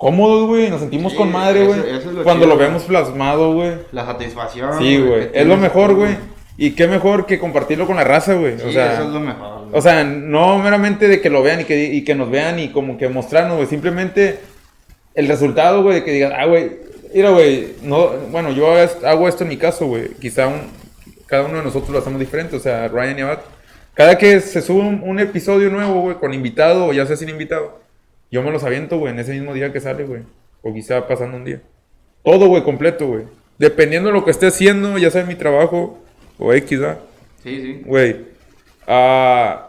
[0.00, 0.70] cómodos, güey.
[0.70, 1.78] Nos sentimos Sí, con madre, güey.
[1.78, 3.74] es Cuando chido, lo vemos plasmado, güey.
[3.92, 4.78] La satisfacción.
[4.78, 5.28] Sí, güey.
[5.34, 6.16] Es lo mejor, güey.
[6.56, 8.58] Y qué mejor que compartirlo con la raza, güey.
[8.58, 9.66] Sí, o sea, eso es lo mejor.
[9.66, 9.78] güey.
[9.78, 12.70] o sea, no meramente de que lo vean y que, y que nos vean y
[12.70, 13.68] como que mostrarnos, güey.
[13.68, 14.40] Simplemente
[15.14, 16.70] el resultado, güey, de que digan, ah, güey,
[17.14, 18.72] mira, güey, no, bueno, yo
[19.04, 20.14] hago esto en mi caso, güey.
[20.14, 20.62] Quizá un,
[21.26, 23.38] cada uno de nosotros lo hacemos diferente, o sea, Ryan y Abad.
[23.92, 27.28] Cada que se sube un, un episodio nuevo, güey, con invitado o ya sea sin
[27.28, 27.80] invitado,
[28.30, 30.22] yo me los aviento, güey, en ese mismo día que sale, güey.
[30.62, 31.60] O quizá pasando un día.
[32.24, 33.24] Todo, güey, completo, güey.
[33.58, 35.98] Dependiendo de lo que esté haciendo, ya sea en mi trabajo
[36.38, 36.80] o X.
[37.42, 37.82] Sí, sí.
[37.84, 38.16] Güey.
[38.86, 39.66] Ah.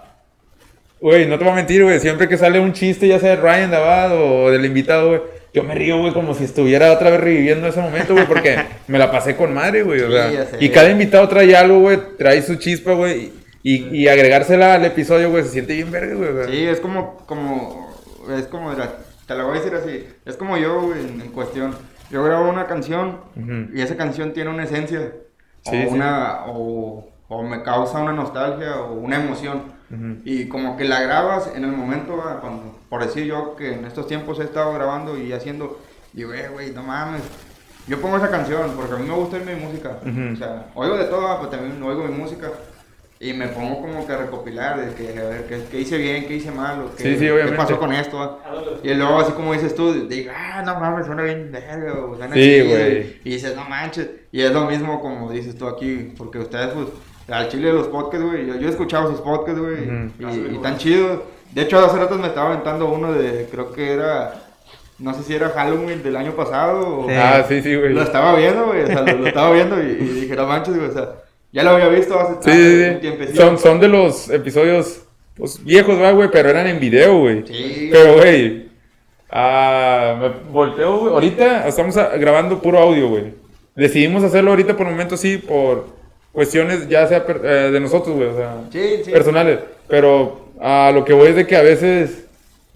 [1.00, 2.00] Güey, no te voy a mentir, güey.
[2.00, 5.21] Siempre que sale un chiste, ya sea de Ryan Davad o del invitado, güey.
[5.54, 8.97] Yo me río, güey, como si estuviera otra vez reviviendo ese momento, güey, porque me
[8.97, 10.02] la pasé con madre, güey.
[10.02, 13.32] o sea, y cada invitado trae algo, güey, trae su chispa, güey.
[13.63, 16.47] Y, y agregársela al episodio, güey, se siente bien verga, güey.
[16.47, 17.90] Sí, es como, como,
[18.30, 21.76] es como, te lo voy a decir así, es como yo, en, en cuestión.
[22.10, 23.20] yo grabo una canción
[23.74, 25.14] y esa canción tiene una esencia.
[25.64, 25.96] Sí, o, sí.
[25.96, 29.80] una, o, o me causa una nostalgia o una emoción.
[30.24, 32.40] Y como que la grabas en el momento, ¿va?
[32.40, 35.82] cuando, por decir yo que en estos tiempos he estado grabando y haciendo,
[36.14, 37.22] digo, eh, güey, no mames.
[37.88, 39.98] Yo pongo esa canción porque a mí me gusta mi música.
[40.02, 40.34] Ujú.
[40.34, 42.50] O sea, oigo de todo, pero también oigo mi música.
[43.24, 46.26] Y me pongo como que a recopilar de que, a ver, qué, qué hice bien,
[46.26, 48.18] qué hice mal, o qué, Sí, sí, qué pasó con esto.
[48.18, 48.40] ¿va?
[48.82, 52.34] Y luego, así como dices tú, digo, ah, no mames, suena bien verga, o suena
[52.34, 53.20] Sí, chido", güey.
[53.24, 54.10] Y dices, no manches.
[54.32, 56.88] Y es lo mismo como dices tú aquí, porque ustedes, pues,
[57.30, 60.58] al chile de los podcasts, güey, yo, yo he escuchado sus podcasts, güey, y, y
[60.58, 61.20] tan chidos.
[61.52, 64.34] De hecho, hace ratos me estaba aventando uno de, creo que era,
[64.98, 67.08] no sé si era Halloween del año pasado, o...
[67.08, 67.14] Sí.
[67.16, 67.94] Ah, sí, sí, güey.
[67.94, 70.76] Lo estaba viendo, güey, o sea, lo, lo estaba viendo y, y dije, no manches,
[70.76, 71.10] güey, o sea,
[71.52, 73.36] ya lo había visto hace, Sí, hace sí, sí.
[73.38, 75.02] Son, son de los episodios
[75.36, 77.44] pues, viejos, güey, pero eran en video, güey.
[77.48, 78.68] Sí, Pero, güey,
[79.30, 81.14] ah, me volteo, güey.
[81.14, 83.34] Ahorita estamos grabando puro audio, güey.
[83.76, 85.88] Decidimos hacerlo ahorita por el momento, sí, por
[86.32, 89.12] cuestiones ya sea eh, de nosotros, güey, o sea, Sí, sí.
[89.12, 89.60] personales.
[89.88, 92.26] Pero a lo que voy es de que a veces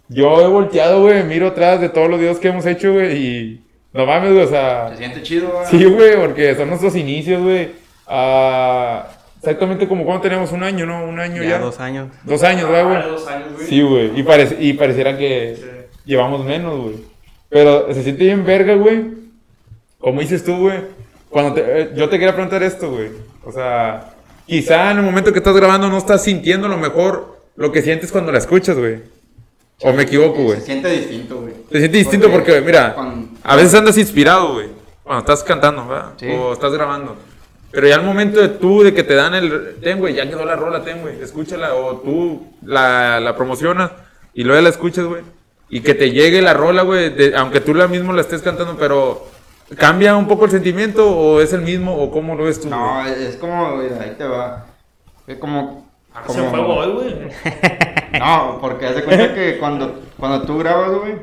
[0.09, 3.61] yo he volteado, güey, miro atrás de todos los videos que hemos hecho, güey, y
[3.93, 5.65] no mames, güey, o sea, Se siente chido, güey.
[5.67, 7.69] Sí, güey, porque son nuestros inicios, güey.
[8.07, 9.07] Ah,
[9.39, 11.03] exactamente como cuando tenemos un año, ¿no?
[11.05, 11.49] Un año ya.
[11.49, 12.09] Ya dos años.
[12.23, 13.11] Dos años, ¿verdad, Ah, güey?
[13.11, 13.67] dos años, güey.
[13.67, 14.19] Sí, güey.
[14.19, 15.63] Y, parece, y pareciera que Sí.
[16.05, 16.95] llevamos menos, güey.
[17.49, 19.05] Pero se siente bien verga, güey.
[19.99, 20.79] Como dices tú, güey.
[21.29, 23.09] Cuando te- eh, yo te quería preguntar esto, güey.
[23.43, 24.13] O sea,
[24.45, 28.11] quizá en el momento que estás grabando no estás sintiendo lo mejor lo que sientes
[28.11, 29.01] cuando la escuchas, güey.
[29.81, 30.59] O me equivoco, güey.
[30.59, 31.53] Se siente distinto, güey.
[31.71, 34.67] Se siente distinto porque, mira, cuando- a veces andas inspirado, güey.
[35.03, 36.13] Cuando estás cantando, ¿verdad?
[36.17, 36.27] Sí.
[36.29, 37.15] O estás grabando.
[37.75, 39.75] Pero ya al momento de tú, de que te dan el...
[39.81, 41.21] Ten, güey, ya quedó la rola, ten, güey.
[41.21, 41.75] Escúchala.
[41.75, 43.91] O tú la, la promocionas
[44.33, 45.23] y luego ya la escuchas, güey.
[45.69, 47.33] Y que te llegue la rola, güey.
[47.35, 49.27] Aunque tú la mismo la estés cantando, pero...
[49.77, 52.69] ¿Cambia un poco el sentimiento o es el mismo o cómo lo ves tú?
[52.69, 53.25] No, güey?
[53.25, 54.67] es, como, mira, ahí te va.
[55.25, 55.89] Es como.
[56.27, 57.15] Se fue hoy, güey.
[58.19, 61.15] No, porque haz de cuenta que cuando, cuando tú grabas, güey,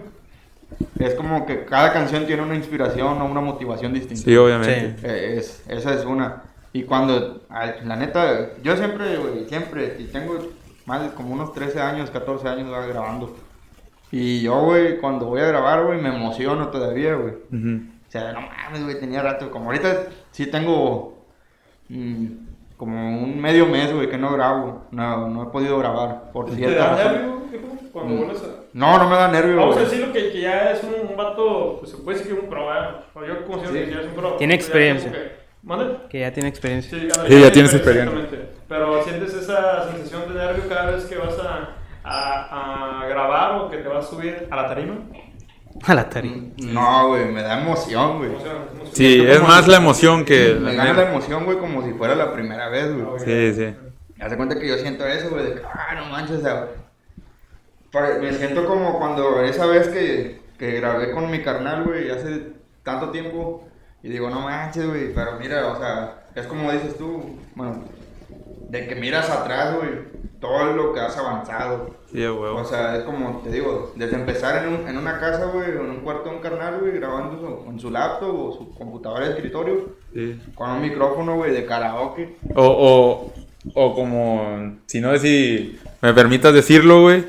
[0.98, 4.22] es como que cada canción tiene una inspiración o una motivación distinta.
[4.24, 4.96] Sí, obviamente.
[5.02, 6.42] Eh, Es, esa es una.
[6.72, 7.42] Y cuando,
[7.84, 10.38] la neta, yo siempre, güey, siempre, y tengo
[10.86, 13.36] más de como unos 13 años, 14 años grabando.
[14.10, 17.34] Y yo, güey, cuando voy a grabar, güey, me emociono todavía, güey.
[17.52, 17.82] Ujú.
[18.08, 19.50] O sea, no mames, güey, tenía rato.
[19.50, 21.24] Como ahorita sí tengo
[21.88, 22.26] mm,
[22.76, 24.84] como un medio mes, güey, que no grabo.
[24.90, 27.42] No, no he podido grabar por ¿Te cierta razón.
[27.92, 28.46] Cuando vuelves a...
[28.72, 31.76] No, no me da nervio, Vamos a decirlo que, que ya es un, un vato,
[31.80, 32.66] pues se puede decir que es un pro.
[33.14, 33.84] O yo considero Sí.
[33.84, 34.32] que ya es un pro.
[34.36, 35.12] Tiene Ya experiencia.
[35.62, 35.96] ¿Mande?
[36.08, 36.98] Que ya tiene experiencia.
[36.98, 38.18] Sí, ya tiene tienes experiencia.
[38.18, 38.52] exactamente.
[38.68, 43.70] Pero sientes esa sensación de nervio cada vez que vas a, a, a grabar o
[43.70, 44.94] que te vas a subir a la tarima.
[45.86, 46.48] A la tarima.
[46.58, 48.30] No, güey, me da emoción, güey.
[48.30, 48.94] Emoción, emoción.
[48.94, 50.54] Sí, es más si- la emoción que...
[50.60, 53.18] Me gana la emoción, güey, como si fuera la primera vez, güey.
[53.20, 53.74] Sí, sí.
[54.20, 56.68] Haz de cuenta que yo siento eso, güey, de que, ah, no manches, o sea,
[58.20, 62.52] me siento como cuando esa vez que, que grabé con mi carnal, güey, hace
[62.82, 63.64] tanto tiempo,
[64.02, 67.84] y digo, no manches, güey, pero mira, o sea, es como dices tú, bueno,
[68.68, 69.90] de que miras atrás, güey,
[70.40, 71.94] todo lo que has avanzado.
[72.10, 72.56] Sí, huevo.
[72.56, 75.80] O sea, es como te digo, desde empezar en, un- en una casa, güey, en
[75.90, 79.34] un cuarto de un carnal, güey, grabando su- en su laptop o su computadora de
[79.34, 80.40] escritorio, Sí.
[80.54, 82.36] con un micrófono, güey, de karaoke.
[82.56, 83.32] O, o,
[83.74, 87.24] o como, si no si me permitas decirlo, güey.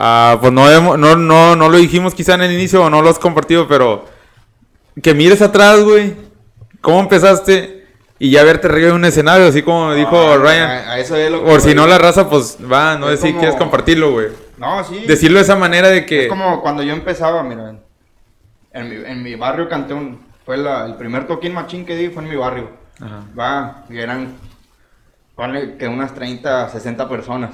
[0.00, 3.02] Ah, pues no, hemos- no, no, no lo dijimos quizá en el inicio o no
[3.02, 4.06] lo has compartido, pero
[5.02, 6.14] que mires atrás, güey.
[6.80, 7.86] ¿Cómo empezaste?
[8.18, 10.70] Y ya verte arriba en un escenario, así como dijo Ah, Ryan.
[10.70, 13.28] A, a eso es lo que Por si no la raza, pues va, no si
[13.28, 14.28] como- quieres compartirlo, güey.
[14.58, 15.04] No, sí.
[15.06, 16.24] Decirlo de esa manera de que...
[16.24, 17.76] Es como cuando yo empezaba, mira.
[18.72, 20.20] En mi, en mi barrio canté un.
[20.44, 22.70] Fue la- el primer toquín machín que di fue en mi barrio.
[23.00, 23.22] Ajá.
[23.38, 24.34] Va, y eran.
[25.34, 27.50] Ponle que unas 30, 60 personas.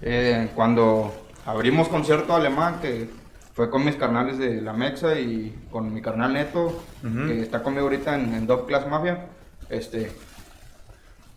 [0.00, 3.08] Eh, cuando abrimos concierto alemán, que
[3.54, 7.84] fue con mis carnales de la Mexa y con mi carnal Neto, que está conmigo
[7.84, 9.26] ahorita en, en Dog Class Mafia.
[9.68, 10.12] Este.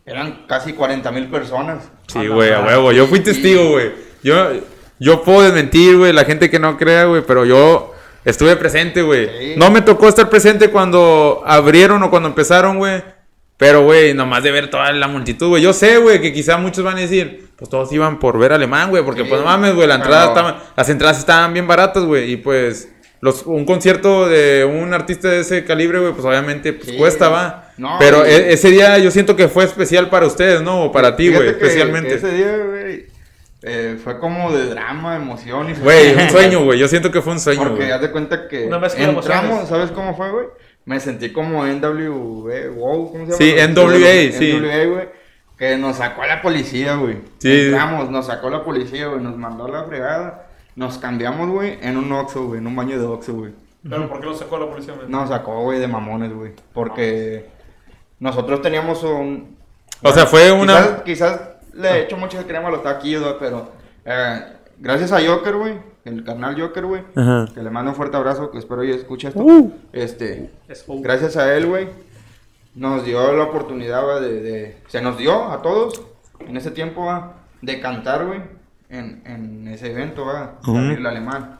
[0.05, 1.89] Eran casi 40 mil personas.
[2.07, 2.91] Sí, güey, a huevo.
[2.91, 3.91] Yo fui testigo, güey.
[4.23, 4.51] Yo,
[4.99, 9.27] yo puedo desmentir, güey, la gente que no crea, güey, pero yo estuve presente, güey.
[9.27, 9.53] Sí.
[9.57, 13.03] No me tocó estar presente cuando abrieron o cuando empezaron, güey.
[13.57, 15.63] Pero, güey, nomás de ver toda la multitud, güey.
[15.63, 18.89] Yo sé, güey, que quizá muchos van a decir, pues todos iban por ver alemán,
[18.89, 22.03] güey, porque Sí, pues no mames, güey, la entrada estaba- las entradas estaban bien baratas,
[22.03, 22.89] güey, y pues
[23.21, 26.97] los, un concierto de un artista de ese calibre, güey, pues obviamente pues, Sí.
[26.97, 27.71] cuesta, va.
[27.77, 30.83] No, Pero e- ese día yo siento que fue especial para ustedes, ¿no?
[30.83, 32.09] O para ti, güey, especialmente.
[32.09, 33.05] que ese día, güey,
[33.63, 35.73] eh, fue como de drama, emoción y...
[35.75, 36.77] Güey, un sueño, güey.
[36.77, 37.91] Yo siento que fue un sueño, Porque güey.
[37.91, 39.67] haz de cuenta que Una entramos.
[39.69, 40.45] ¿sabes cómo fue, güey?
[40.85, 43.37] Me sentí como NWA, wow, ¿cómo se llama?
[43.37, 44.53] Sí, NWA, sí.
[44.53, 45.09] NWA, güey.
[45.57, 47.17] Que nos sacó la policía, güey.
[47.39, 47.67] Sí.
[47.67, 49.21] Entramos, nos sacó la policía, güey.
[49.21, 50.47] Nos mandó a la fregada.
[50.75, 52.59] Nos cambiamos, güey, en un Oxxo, güey.
[52.59, 53.53] En un baño de Oxxo, güey.
[53.89, 54.93] Pero ¿por qué lo sacó la policía?
[54.95, 55.07] güey?
[55.07, 56.51] Nos sacó, güey, de mamones, güey.
[56.73, 57.45] Porque
[58.19, 59.55] nosotros teníamos un...
[60.03, 61.41] O sea, fue una- Quizás, quizás
[61.73, 63.71] le he hecho mucha crema a los taquillos, güey, pero...
[64.05, 64.41] eh,
[64.79, 65.73] gracias a Joker, güey.
[66.05, 67.01] El carnal Joker, güey.
[67.53, 69.41] Que le mando un fuerte abrazo, que espero y escuche esto.
[69.41, 69.73] Uh.
[69.91, 70.51] Este...
[70.67, 70.85] Es.
[70.87, 71.87] Gracias a él, güey.
[72.75, 74.77] Nos dio la oportunidad, güey, de, de...
[74.87, 76.01] Se nos dio a todos,
[76.39, 78.41] en ese tiempo, va, de cantar, güey.
[78.89, 80.59] En, en ese evento, va.
[80.61, 80.77] Ujú.
[80.77, 81.57] El alemán.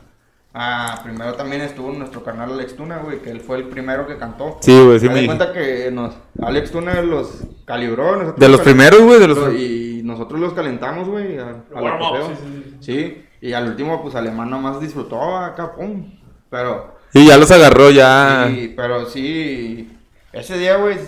[0.58, 4.16] Ah, primero también estuvo nuestro carnal Alex Tuna, güey, que él fue el primero que
[4.16, 4.56] cantó.
[4.60, 5.26] Sí, güey, sí me dije.
[5.26, 8.16] cuenta que nos, Alex Tuna los calibró.
[8.16, 9.54] nosotros De los primeros, güey, de los...
[9.54, 12.76] Y nosotros los calentamos, güey, a, a la sí, sí, sí.
[12.80, 16.12] Sí, y al último, pues, Alemán nomás disfrutó acá, pum.
[16.50, 18.46] Pero, Y ya los agarró, ya...
[18.48, 19.96] sí, pero sí,
[20.32, 20.98] ese día, güey,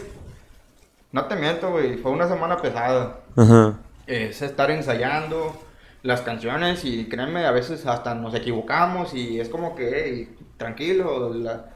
[1.13, 3.21] no te miento, güey, fue una semana pesada.
[3.37, 3.75] Ajá.
[4.07, 5.57] Es estar ensayando
[6.03, 11.33] las canciones y créeme, a veces hasta nos equivocamos y es como que, hey, tranquilo,
[11.35, 11.67] la-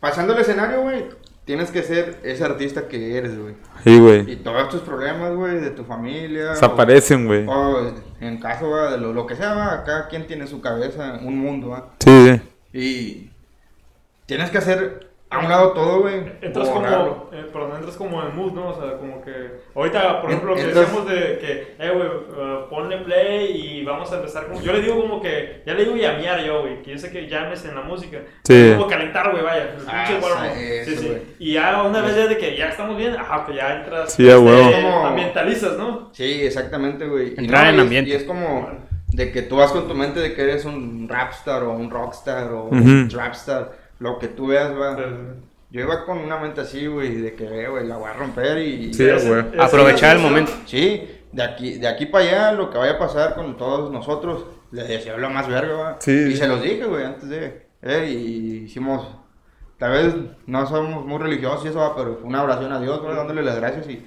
[0.00, 1.06] pasando el escenario, güey,
[1.46, 3.54] tienes que ser ese artista que eres, güey.
[3.82, 4.30] Sí, güey.
[4.30, 6.50] Y todos tus problemas, güey, de tu familia.
[6.50, 7.46] Desaparecen, güey.
[7.46, 10.60] O, o en caso va, de lo, lo que sea, va, cada quien tiene su
[10.60, 11.94] cabeza, un mundo, ¿va?
[12.00, 12.40] Sí, sí.
[12.78, 13.30] Y
[14.26, 16.16] tienes que hacer a un lado todo, güey.
[16.40, 16.86] Entras como,
[17.32, 18.68] eh, perdón, entras como en mood, ¿no?
[18.68, 19.60] O sea, como que...
[19.74, 24.12] Ahorita, por ejemplo, lo que decíamos de que, eh, güey, uh, ponle play y vamos
[24.12, 24.60] a empezar como...
[24.60, 27.28] Yo le digo como que, ya le digo llamear yo, güey, que yo sé que
[27.28, 28.18] llames en la música.
[28.44, 28.54] Sí.
[28.54, 29.74] Es como calentar, güey, vaya.
[29.86, 31.08] Ah, pinche sí, sí, eso, sí.
[31.08, 31.22] güey.
[31.38, 34.12] Y ya una vez ya de que ya estamos bien, ajá, que ya entras...
[34.12, 34.50] Sí, huevo.
[34.50, 36.10] este, Como- ambientalizas, ¿no?
[36.12, 37.34] Sí, exactamente, güey.
[37.36, 38.10] Entrar no, en y ambiente.
[38.10, 41.62] Y es como de que tú vas con tu mente de que eres un rapstar
[41.62, 42.76] o un rockstar o Ujú.
[42.76, 44.96] un trapstar, lo que tú veas, va.
[45.70, 48.58] Yo iba con una mente así, güey, de que, eh, güey, la voy a romper
[48.58, 48.94] y...
[48.94, 49.44] Sí, güey.
[49.58, 50.52] Aprovechar el momento.
[50.64, 54.46] Sí, de aquí, de aquí para allá, lo que vaya a pasar con todos nosotros,
[54.70, 55.96] les deseo lo más verga, va.
[56.00, 56.12] Sí.
[56.12, 57.66] Y se los dije, güey, antes de...
[57.82, 59.06] Eh, y hicimos...
[59.78, 60.14] Tal vez
[60.46, 63.42] no somos muy religiosos y eso, va, pero fue una oración a Dios, güey, dándole
[63.42, 64.06] las gracias y...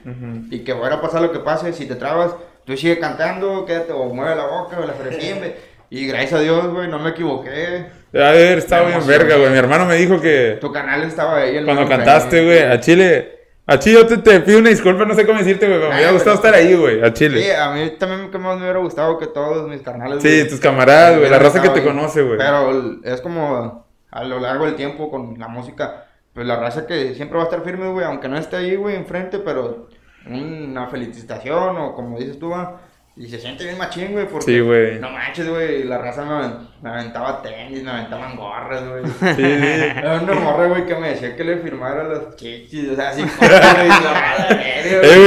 [0.49, 3.91] Y que vaya a pasar lo que pase, si te trabas, tú sigue cantando, quédate
[3.91, 5.57] o mueve la boca o la frecimbe.
[5.89, 7.87] Y gracias a Dios, güey, no me equivoqué.
[8.13, 9.49] A ver, estaba bien verga, güey.
[9.51, 11.57] Mi hermano me dijo que Tu canal estaba ahí.
[11.57, 13.35] el cuando cantaste, güey, a Chile...
[13.65, 16.11] A Chile yo te, te pido una disculpa, no sé cómo decirte, güey, me hubiera
[16.11, 17.55] gustado estar ahí, güey, a Sí, Chile.
[17.55, 20.23] a mí también que más me hubiera gustado que todos mis carnales.
[20.23, 21.85] Sí, tus camaradas, güey, la raza que te ahí.
[21.85, 22.39] conoce, güey.
[22.39, 27.13] Pero es como a lo largo del tiempo con la música, pues la raza que
[27.13, 29.87] siempre va a estar firme, güey, aunque no esté ahí, güey, enfrente, pero
[30.25, 32.81] una felicitación o como dices tú, va,
[33.17, 34.97] y se siente bien machín, güey, porque Sí, güey.
[34.99, 39.03] no manches, güey, la raza me, me aventaba tenis, me aventaban gorras, güey.
[39.35, 39.41] Sí, sí.
[39.97, 43.21] Era una morra, güey, que me decía que le firmara los chichis, o sea, así
[43.23, 45.17] como, güey, la madre, verga, Eh,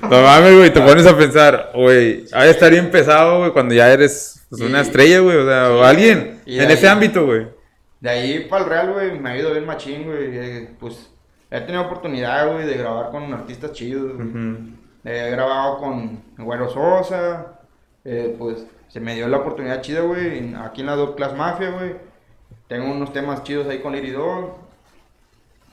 [0.00, 3.52] güey, no mames, güey, te pones a pensar, güey, ha de estar bien pesado, güey,
[3.52, 7.46] cuando ya eres pues, una estrella, güey, o sea, o alguien en ese ámbito, güey.
[8.00, 10.28] De ahí para el Real, güey, me ha ido bien machín, güey.
[10.32, 11.10] eh, Pues
[11.50, 14.28] he tenido oportunidad, güey, de grabar con artistas chidos, güey.
[15.10, 17.58] He grabado con Güero Sosa.
[18.04, 21.70] eh, pues se me dio la oportunidad chida, güey, aquí en la Dog Class Mafia,
[21.70, 21.96] güey.
[22.68, 24.56] Tengo unos temas chidos ahí con Iridog.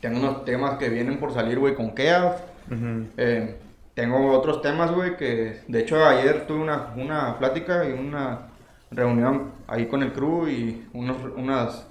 [0.02, 2.42] Tengo unos temas que vienen por salir, güey, con Keaf.
[3.18, 3.56] Eh,
[3.94, 8.48] tengo otros temas, güey, que de hecho ayer tuve una, una plática y una
[8.92, 11.88] reunión ahí con el crew y unos, unas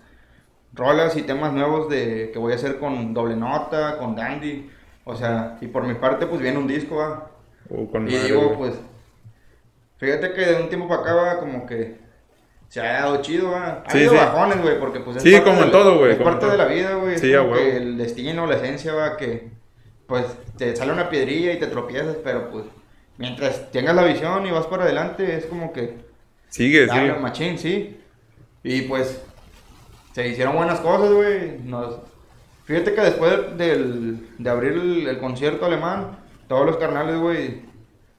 [0.72, 4.70] rolas y temas nuevos de que voy a hacer con doble nota, con Dandy.
[5.04, 7.30] O sea, y por mi parte, pues viene un disco, ¿va?
[7.68, 8.56] Con Y madre, digo, güey.
[8.58, 8.74] pues,
[9.98, 11.96] fíjate que de un tiempo para acá, va, como que
[12.68, 13.82] se ha dado chido, va.
[13.86, 14.16] Ha Sí, habido sí.
[14.18, 16.50] bajones, güey, porque pues es Sí, parte como en todo, güey, Es parte todo.
[16.52, 17.18] de la vida, güey.
[17.18, 17.56] Sí, huevo.
[17.56, 19.48] el destino, la esencia, va, que
[20.06, 20.24] pues
[20.58, 22.64] te sale una piedrilla y te tropiezas, pero pues
[23.16, 25.94] mientras tengas la visión y vas para adelante, es como que
[26.48, 27.14] Sigue, sigue.
[27.14, 27.98] machín, sí.
[28.62, 29.22] Y pues
[30.12, 31.58] se hicieron buenas cosas, güey.
[31.64, 31.96] Nos...
[32.64, 36.18] Fíjate que después del, de abrir el, el concierto alemán,
[36.48, 37.62] todos los carnales, güey,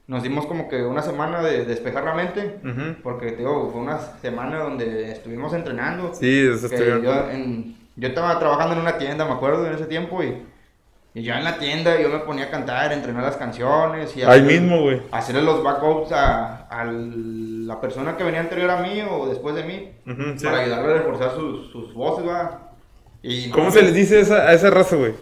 [0.06, 2.58] nos dimos como que una semana de despejar la mente.
[2.64, 3.02] Ujú.
[3.02, 6.12] Porque, tío, fue una semana donde estuvimos entrenando.
[6.14, 10.22] Sí, eso yo, en- yo estaba trabajando en una tienda, me acuerdo, en ese tiempo,
[10.22, 10.42] y,
[11.14, 14.16] y yo en la tienda yo me ponía a cantar, a entrenar las canciones.
[14.16, 15.02] Y Ahí hacer- mismo, güey.
[15.10, 19.64] Hacerle los backups a, a la persona que venía anterior a mí o después de
[19.64, 20.44] mí, Ujú, sí.
[20.44, 22.62] para ayudarle a reforzar sus, sus voces, va.
[23.22, 25.14] Y ¿Cómo no, se les dice esa- a esa raza, güey?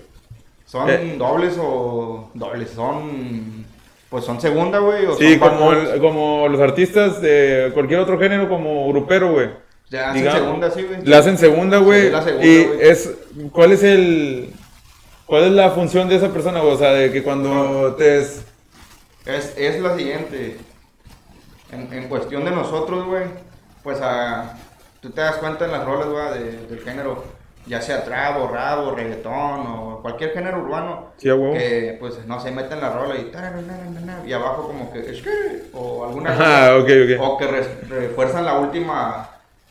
[0.66, 1.16] Son Eh.
[1.18, 3.64] dobles o dobles, son
[4.09, 5.07] pues son segunda, güey.
[5.07, 9.50] o Sí, son como, el- como los artistas de cualquier otro género, como grupero, güey.
[9.90, 11.05] Ya hacen digamos, segunda, sí, güey.
[11.05, 12.03] La hacen segunda, güey.
[12.07, 13.11] Sí, la segunda, y es,
[13.53, 14.50] ¿cuál es el,
[15.27, 16.72] cuál es la función de esa persona, güey?
[16.74, 18.18] O sea, de que cuando te...
[18.20, 18.44] es-
[19.27, 20.59] Es, es la siguiente.
[21.72, 23.24] En, en cuestión de nosotros, güey,
[23.83, 24.57] pues a,
[25.00, 27.24] tú te das cuenta en las rolas, güey, de- del género,
[27.66, 29.33] ya sea trap o rap o reggaetón
[29.66, 33.31] o cualquier género urbano, Sí, que pues no se meten la rola y
[34.29, 35.31] y abajo como que "Es que",
[35.72, 37.20] o alguna Ajá, ok, ok.
[37.20, 39.31] o que re- refuerzan la última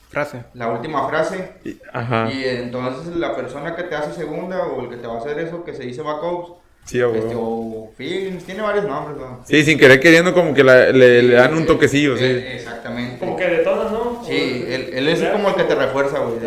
[0.10, 0.44] Frase.
[0.54, 2.30] la última frase Y- Ajá.
[2.32, 5.40] y entonces la persona que te hace segunda o el que te va a hacer
[5.40, 6.52] eso que se dice backups
[6.86, 9.40] Sí, este, o feelings tiene varios nombres ¿no?
[9.46, 12.26] Sí, sin querer queriendo como que la- le, le dan un toquecillo, sí.
[12.26, 14.22] Exactamente Como que de todas, ¿no?
[14.26, 16.40] Sí, él, él es como el que te refuerza, güey.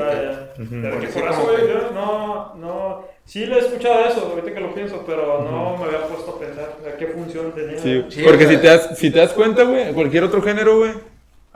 [0.58, 0.68] Ujú.
[0.82, 1.20] Pero Porque sí,
[1.68, 3.04] yo no, no...
[3.24, 6.38] Sí le he escuchado eso, ahorita que lo pienso, pero no me había puesto a
[6.38, 7.78] pensar a qué función tenía.
[7.78, 10.40] Sí, Sí, porque o sea- si, te das, si te das cuenta, güey, cualquier otro
[10.42, 10.92] género, güey,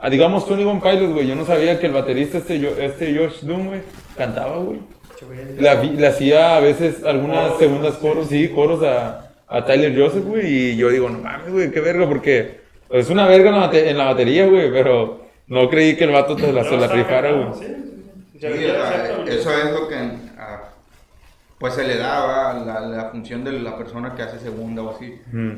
[0.09, 3.41] digamos Tony One Pilot, güey, yo no sabía que el baterista este, Yo- este Josh
[3.43, 3.81] Doom, güey,
[4.17, 4.79] cantaba, güey.
[5.57, 9.97] Le, vi- le hacía a veces algunas Coros, segundas coros, sí, coros a, a Tyler
[9.97, 12.59] Joseph, güey, y yo digo, no mames, güey, qué verga, porque
[12.89, 16.11] es una verga en la, bate- en la batería, güey, pero no creí que el
[16.11, 17.90] vato te la, se la rifara, güey.
[18.41, 18.59] Sí, sí, sí.
[18.59, 19.37] Sí, Ya- güey.
[19.37, 19.95] eso es lo que
[20.39, 20.61] ah,
[21.59, 25.19] pues se le daba la, la función de la persona que hace segunda o así.
[25.31, 25.51] Mm.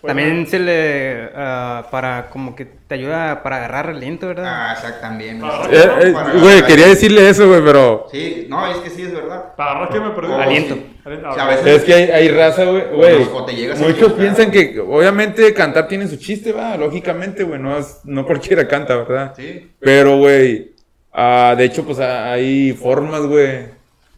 [0.00, 1.30] Pues, También se le.
[1.34, 2.28] ah, para.
[2.30, 4.44] Como que te ayuda para agarrar aliento, ¿verdad?
[4.46, 5.40] Ah, exacto, también.
[5.42, 8.06] Ah, Eh, eh, Güey, quería decirle eso, güey, pero...
[8.12, 9.56] Sí, no, es que sí es verdad.
[9.56, 10.32] Para agarrar que me perdí.
[10.32, 10.74] Aliento.
[10.76, 10.96] sí.
[11.04, 11.28] Aliento.
[11.30, 13.22] O sea, a veces- Es que hay, hay raza, güey, güey.
[13.34, 17.60] O te llegas a Muchos piensan que, obviamente, cantar tiene su chiste, va, lógicamente, güey,
[17.60, 19.34] no, es- no cualquiera canta, ¿verdad?
[19.36, 19.68] Sí.
[19.80, 20.74] Pero, güey,
[21.20, 23.66] ah, de hecho, pues hay formas, güey,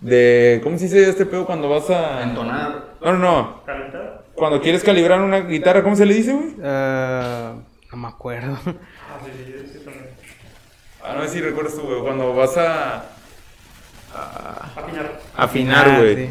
[0.00, 2.22] de, ¿cómo se dice este pedo cuando vas a...
[2.22, 2.84] Entonar.
[3.02, 4.24] No, no, no, ¿Calentar?
[4.34, 6.54] cuando quieres calibrar una guitarra, ¿cómo se le dice, güey?
[6.62, 7.54] Ah,
[7.90, 8.56] no me acuerdo.
[8.66, 10.06] Ah, sí, sí, sí, sí, también.
[11.02, 13.04] Ah, no sé si recuerdas tú, güey, cuando vas a
[14.76, 15.20] Afinar.
[15.36, 16.16] afinar, Ah, güey.
[16.16, 16.30] sí.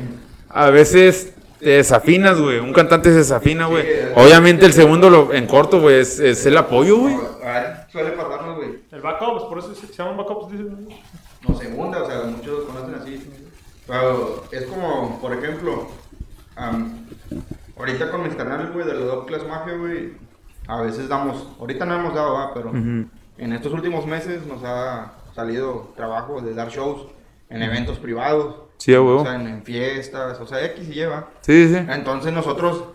[0.49, 3.85] A veces te desafinas, güey, un cantante se desafina, güey.
[4.15, 7.15] Obviamente el segundo lo, en corto, güey, es, es el apoyo, güey.
[7.91, 8.83] Suele pasarnos, güey.
[8.91, 10.87] El backup, por eso se se llaman backups, dicen.
[11.47, 13.29] No segunda, o sea, muchos lo conocen así.
[13.87, 15.87] Pero es como, por ejemplo,
[16.55, 17.05] am,
[17.77, 20.13] ahorita con mis canales, güey, de la Dog Class Mafia, güey,
[20.67, 22.53] a veces damos, ahorita no hemos dado, ¿va?
[22.53, 23.05] pero Ujú.
[23.37, 27.07] en estos últimos meses nos ha salido trabajo de dar shows
[27.49, 31.27] en eventos privados, Sí, o sea, en, en fiestas, o sea, X y lleva.
[31.41, 31.75] Sí, sí.
[31.75, 32.85] Entonces nosotros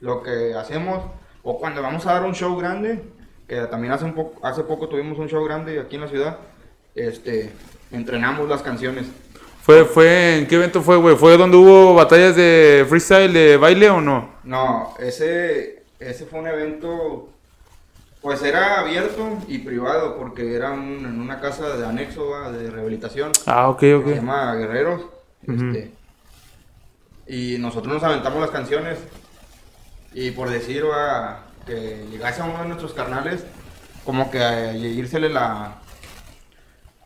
[0.00, 1.04] lo que hacemos,
[1.42, 3.04] o cuando vamos a dar un show grande,
[3.48, 6.38] que también hace, un poco, hace poco tuvimos un show grande aquí en la ciudad,
[6.94, 7.52] este,
[7.92, 9.06] entrenamos las canciones.
[9.62, 11.16] ¿Fue, fue, ¿En qué evento fue, güey?
[11.16, 14.30] ¿Fue donde hubo batallas de freestyle, de baile o no?
[14.44, 17.30] No, ese, ese fue un evento,
[18.20, 22.50] pues era abierto y privado, porque era un- en una casa de anexo ¿va?
[22.52, 24.06] de rehabilitación, Ah, ok, que ok.
[24.08, 25.00] se llama Guerreros.
[25.46, 25.92] Este,
[27.26, 28.98] y nosotros nos aventamos las canciones,
[30.12, 31.43] y por decir ¿va?
[31.66, 33.44] Que llegase a uno de nuestros carnales,
[34.04, 35.74] como que a irsele la,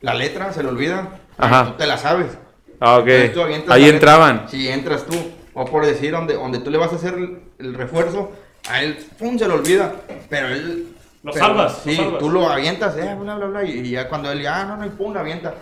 [0.01, 1.67] la letra, se le olvida, Ajá.
[1.67, 2.37] tú te la sabes.
[2.81, 3.09] Ah, ok.
[3.09, 3.89] Ahí letra.
[3.89, 4.47] entraban.
[4.49, 5.15] Sí, entras tú.
[5.55, 8.31] O por decir, donde, donde tú le vas a hacer el, el refuerzo,
[8.69, 9.93] a él, pum, se le olvida.
[10.29, 10.95] Pero él.
[11.25, 12.19] Lo pero, salvas, lo Sí, salvas.
[12.21, 13.65] tú lo avientas, eh, bla, bla, bla.
[13.65, 15.55] Y, ya cuando él, ya, no, no, y pum, lo avienta.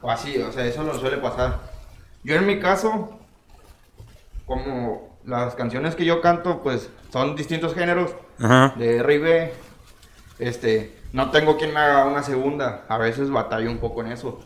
[0.00, 1.58] O así, o sea, eso lo suele pasar.
[2.22, 3.18] Yo en mi caso,
[4.46, 8.74] como las canciones que yo canto, pues son distintos géneros Ajá.
[8.76, 9.52] de R&B.
[10.38, 12.84] Este, no tengo quien me haga una segunda.
[12.88, 14.40] A veces batallo un poco en eso.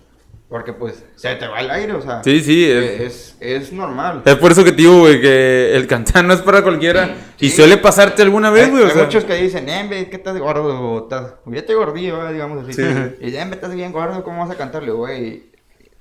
[0.49, 2.23] Porque pues se te va el aire, o sea.
[2.23, 4.23] Sí, sí, es- eh, es, es normal.
[4.25, 7.17] Es por eso que te digo, güey, que el cantar no es para cualquiera.
[7.39, 7.57] Sí, y sí.
[7.57, 8.83] suele pasarte alguna vez, Hay, güey.
[8.83, 9.05] o hay sea.
[9.05, 11.05] muchos que dicen, Embe, ¿qué estás gordo?
[11.05, 12.33] Estás, yo estoy gordillo, ¿verdad?
[12.33, 12.75] digamos así.
[12.75, 12.83] Sí.
[13.21, 14.93] Y dicen, Embe, estás bien gordo, ¿cómo vas a cantarle?
[14.93, 15.51] Güey,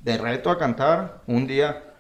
[0.02, 1.93] de reto a cantar un día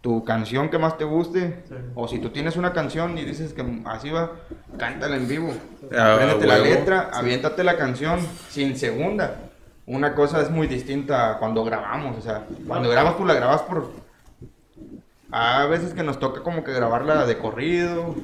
[0.00, 1.62] tu canción que más te guste.
[1.68, 1.74] Sí.
[1.94, 4.32] O si tú tienes una canción y dices que así va,
[4.78, 5.52] cántala en vivo.
[5.96, 9.36] Ah, Apréndete la letra, aviéntate la canción sin segunda.
[9.86, 12.16] Una cosa es muy distinta a cuando grabamos.
[12.16, 13.90] O sea, cuando grabas, tú la grabas por.
[15.32, 18.14] A veces que nos toca como que grabarla de corrido.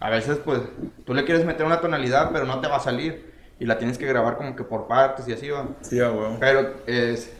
[0.00, 0.60] A veces, pues,
[1.06, 3.32] tú le quieres meter una tonalidad, pero no te va a salir.
[3.60, 5.68] Y la tienes que grabar como que por partes y así va.
[5.82, 6.36] Sí, a huevo.
[6.40, 7.32] Pero es.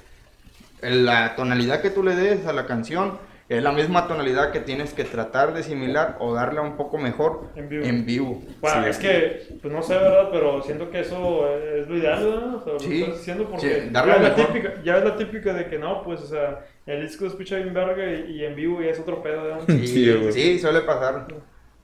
[0.81, 3.19] La tonalidad que tú le des a la canción
[3.49, 7.51] es la misma tonalidad que tienes que tratar de asimilar o darle un poco mejor
[7.57, 7.85] En vivo.
[7.85, 8.43] En vivo.
[8.63, 8.89] Bueno, Sí.
[8.91, 10.29] es que, pues no sé, ¿verdad?
[10.33, 12.55] Pero siento que eso es lo ideal, ¿verdad?
[12.55, 14.47] O sea, lo Sí, estás diciendo porque sí, darle ya, es la mejor.
[14.47, 17.75] típica, ya es la típica de que no, pues, o sea, el disco escucha bien
[17.75, 19.61] verga y, y en vivo ya es otro pedo, ¿verdad?
[19.67, 21.27] Sí, Sí, suele pasar.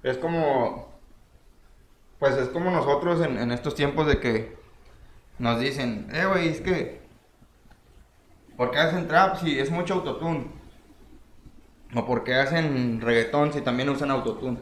[0.02, 0.88] Es como.
[2.18, 4.54] pues es como nosotros en, en estos tiempos de que
[5.38, 7.00] nos dicen, eh, güey, es que,
[8.56, 10.58] ¿por qué hacen trap si es mucho autotune?
[11.94, 14.58] O ¿por qué hacen reggaetón si también usan autotune?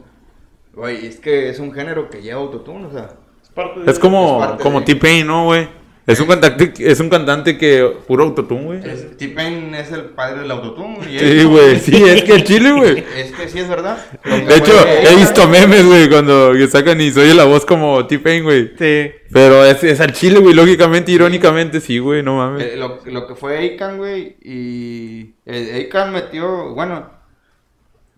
[0.73, 3.09] Güey, es que es un género que lleva autotune, o sea,
[3.43, 3.91] Es parte de...
[3.91, 5.67] Es como, Es parte como de- T-Pain, ¿no, güey?
[6.07, 8.79] Es un cantante, es un cantante que puro autotune, güey.
[8.89, 11.03] es- T-Pain es el padre del autotune.
[11.03, 13.03] Sí, es- güey, sí, es que el chile, güey.
[13.15, 13.97] Es que sí es verdad.
[14.25, 18.71] De hecho, he visto memes, güey, cuando sacan y soy la voz como T-Pain, güey.
[18.79, 19.11] Sí.
[19.31, 22.63] Pero es, es al chile, güey, lógicamente, irónicamente, sí, güey, no mames.
[22.65, 27.18] Eh, lo, lo que fue Akon, güey, y eh, Akon metió, bueno,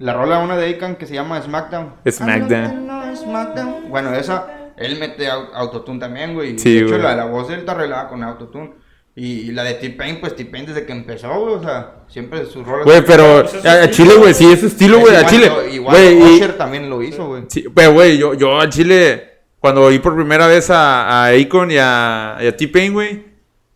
[0.01, 1.93] la rola una de Akon que se llama Smackdown.
[2.09, 2.89] Smackdown.
[2.89, 3.89] Ah, no, Smackdown.
[3.89, 4.47] Bueno, esa,
[4.77, 6.57] él mete au- autotune también, güey.
[6.59, 7.01] Sí, de hecho, güey.
[7.01, 8.73] la, la voz de él está arreglada con autotune.
[9.13, 12.65] Y, y la de T-Pain, pues T-Pain desde que empezó, güey, o sea, siempre sus
[12.65, 12.85] rolas...
[12.85, 15.29] Güey, pero es a, a su Chile, güey, sí, es su estilo, güey, a Igual-
[15.29, 15.51] Chile.
[15.73, 17.43] Igual Güey, y- también lo hizo, güey.
[17.49, 21.71] Sí, pero güey, yo, yo a Chile, cuando oí por primera vez a, a Akon
[21.71, 23.25] y a, T-Pain, güey,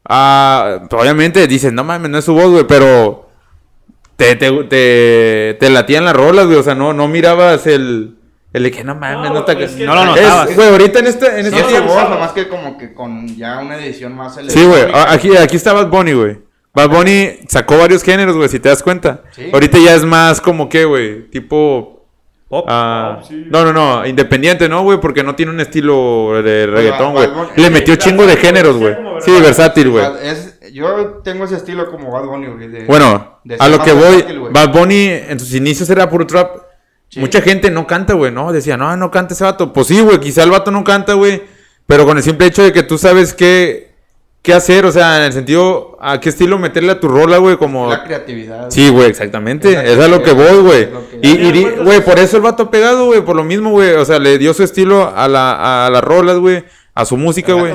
[0.08, 3.25] ah, obviamente dices, no mames, no es su voz, güey, pero
[4.18, 8.16] te, te, te, te latían las rolas, güey, o sea, no, no mirabas el,
[8.54, 9.64] el de que no mames, no, No, te...
[9.64, 10.56] es que- No lo Es- notabas.
[10.56, 11.40] Güey, ahorita en este...
[11.40, 14.64] En Sí, este tiempo- voz, nomás que como que con ya una edición más Sí,
[14.66, 14.84] güey.
[15.08, 16.38] Aquí, aquí está Bad Bunny, güey.
[16.74, 19.24] Bad Bunny sacó varios géneros, güey, si te das cuenta.
[19.32, 19.50] Sí.
[19.54, 21.94] Ahorita ya es más como que, güey, tipo...
[22.48, 22.66] Pop.
[22.70, 23.46] ah, Pop, sí.
[23.50, 25.00] No, no, no, independiente, ¿no, güey?
[25.02, 27.28] Porque no tiene un estilo de reggaetón, güey.
[27.58, 28.96] Le sí, metió chingo de géneros, güey.
[29.22, 29.90] Sí, versátil.
[29.90, 30.06] güey.
[30.72, 32.68] Yo tengo ese estilo como Bad Bunny, güey.
[32.68, 34.26] de- Bueno, a lo que voy.
[34.52, 36.58] Bad Bunny en sus inicios era puro trap.
[37.10, 37.20] Sí.
[37.20, 38.52] Mucha gente no canta, güey, ¿no?
[38.52, 39.72] Decía, no, no canta ese vato.
[39.72, 41.44] Pues sí, güey, quizá el vato no canta, güey.
[41.88, 43.92] Pero con el simple hecho de que tú sabes qué,
[44.42, 47.58] qué hacer, o sea, en el sentido, a qué estilo meterle a tu rola, güey,
[47.58, 47.90] como...
[47.90, 48.72] La creatividad.
[48.72, 49.70] Sí, güey, exactamente.
[49.70, 49.92] Exacto.
[49.92, 50.82] Es a lo que voy, güey.
[51.22, 53.92] Es que- Y, güey, por eso el vato ha pegado, güey, por lo mismo, güey.
[53.94, 56.66] O sea, le dio su estilo a, la, a las rolas, güey,
[56.96, 57.72] a su música, güey.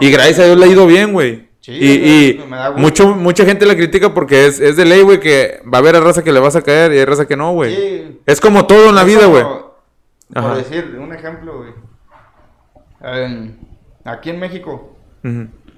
[0.00, 1.47] Y gracias a Dios le ha ido bien, güey.
[1.68, 2.80] Sí, y y me da gusto.
[2.80, 5.96] mucho, mucha gente la critica porque es, es de ley, güey, que va a haber
[6.02, 7.74] raza que le vas a caer y hay raza que no, güey.
[7.76, 8.20] Sí.
[8.24, 9.44] Es como todo en la Es vida, como, güey.
[9.44, 10.56] Por Ajá.
[10.56, 11.70] decir, un ejemplo, güey.
[13.02, 13.58] En-
[14.04, 14.96] aquí en México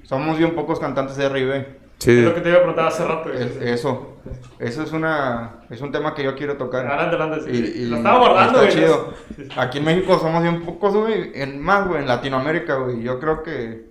[0.05, 1.81] somos bien pocos cantantes de R&B.
[1.99, 2.19] Sí.
[2.19, 3.29] Es lo que te iba a preguntar hace rato.
[3.31, 3.43] güey.
[3.43, 4.17] Es- eso.
[4.59, 6.87] Eso es una es un tema que yo quiero tocar.
[6.87, 7.51] Adelante, adelante.
[7.53, 7.73] sí.
[7.77, 8.87] Y- y lo estaba guardando, está güey.
[8.87, 9.15] chido.
[9.57, 11.33] Aquí en México somos bien pocos, güey.
[11.35, 13.03] En más, güey, en Latinoamérica, güey.
[13.03, 13.90] Yo creo que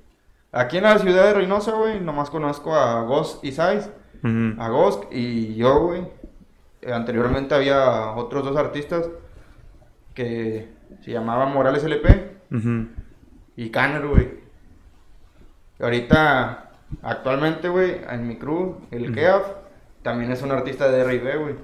[0.51, 3.91] aquí en la ciudad de Reynosa, güey, nomás conozco a Ghost y Size.
[4.57, 6.07] A Ghost y yo, güey.
[6.91, 9.09] Anteriormente había otros dos artistas
[10.13, 10.69] que
[11.01, 12.87] se llamaban Morales LP Ujú.
[13.55, 14.39] y Canner, güey.
[15.79, 16.71] Ahorita,
[17.01, 19.43] actualmente, güey, en mi crew, el Keaf,
[20.01, 21.55] también es un artista de R&B, güey.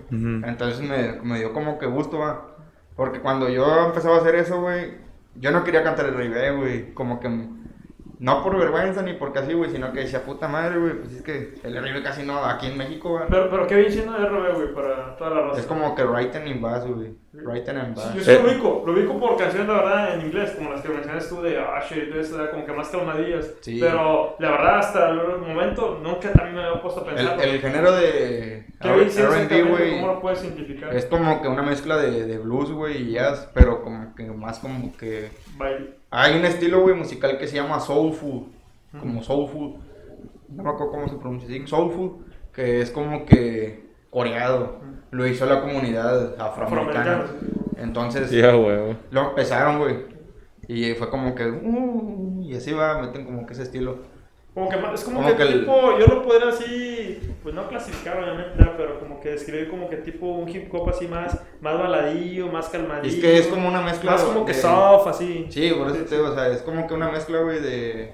[0.45, 2.55] Entonces me, me dio como que gusto, va.
[2.95, 4.93] Porque cuando yo empezaba a hacer eso, güey,
[5.35, 6.93] yo no quería cantar R&B, güey.
[6.93, 7.27] Como que...
[8.19, 11.21] No por vergüenza ni porque así, güey, sino que decía, puta madre, güey, pues es
[11.21, 13.23] que el R&B casi no, aquí en México, güey.
[13.29, 15.59] Pero, pero qué bien siendo de RB, güey, para toda la raza.
[15.59, 17.13] Es como que writing in bass, güey.
[17.33, 18.13] Writing in bass.
[18.13, 18.39] Yo sí Eh.
[18.41, 21.41] lo ubico, lo ubico por canciones, la verdad, en inglés, como las que mencionas tú
[21.41, 23.51] de todo eso, era como que más calmadillas.
[23.61, 23.79] Sí.
[23.81, 27.41] Pero la verdad, hasta el momento, nunca también me había puesto a El, pensar.
[27.41, 30.95] el género de ¿Qué bien siendo R&B, güey, ¿Cómo lo puedes simplificar?
[30.95, 34.59] es como que una mezcla de, de blues, güey, y jazz, pero como que más
[34.59, 35.29] como que...
[35.57, 35.95] Baile.
[36.17, 38.45] Hay un estilo, güey, musical que se llama soulful,
[38.97, 39.75] como soulful,
[40.47, 44.79] no me acuerdo cómo se pronuncia, sí, soulful, que es como que coreado,
[45.11, 47.23] lo hizo la comunidad afroamericana.
[47.23, 47.25] Afroamericana,
[47.79, 50.05] Entonces, lo empezaron, güey,
[50.69, 51.49] y fue como que...
[51.49, 54.14] uh, y así va, meten como que ese estilo.
[54.55, 57.53] Como que más- es como, Como que, que el- tipo, yo lo podría así, pues
[57.53, 61.37] no clasificar obviamente, pero como que describir como que tipo un hip hop así más,
[61.61, 63.13] más baladillo, más calmadillo.
[63.13, 65.45] Es que es como una mezcla Más como que soft, así.
[65.49, 68.13] Sí, por eso te digo, o sea, es como que una mezcla, güey, de,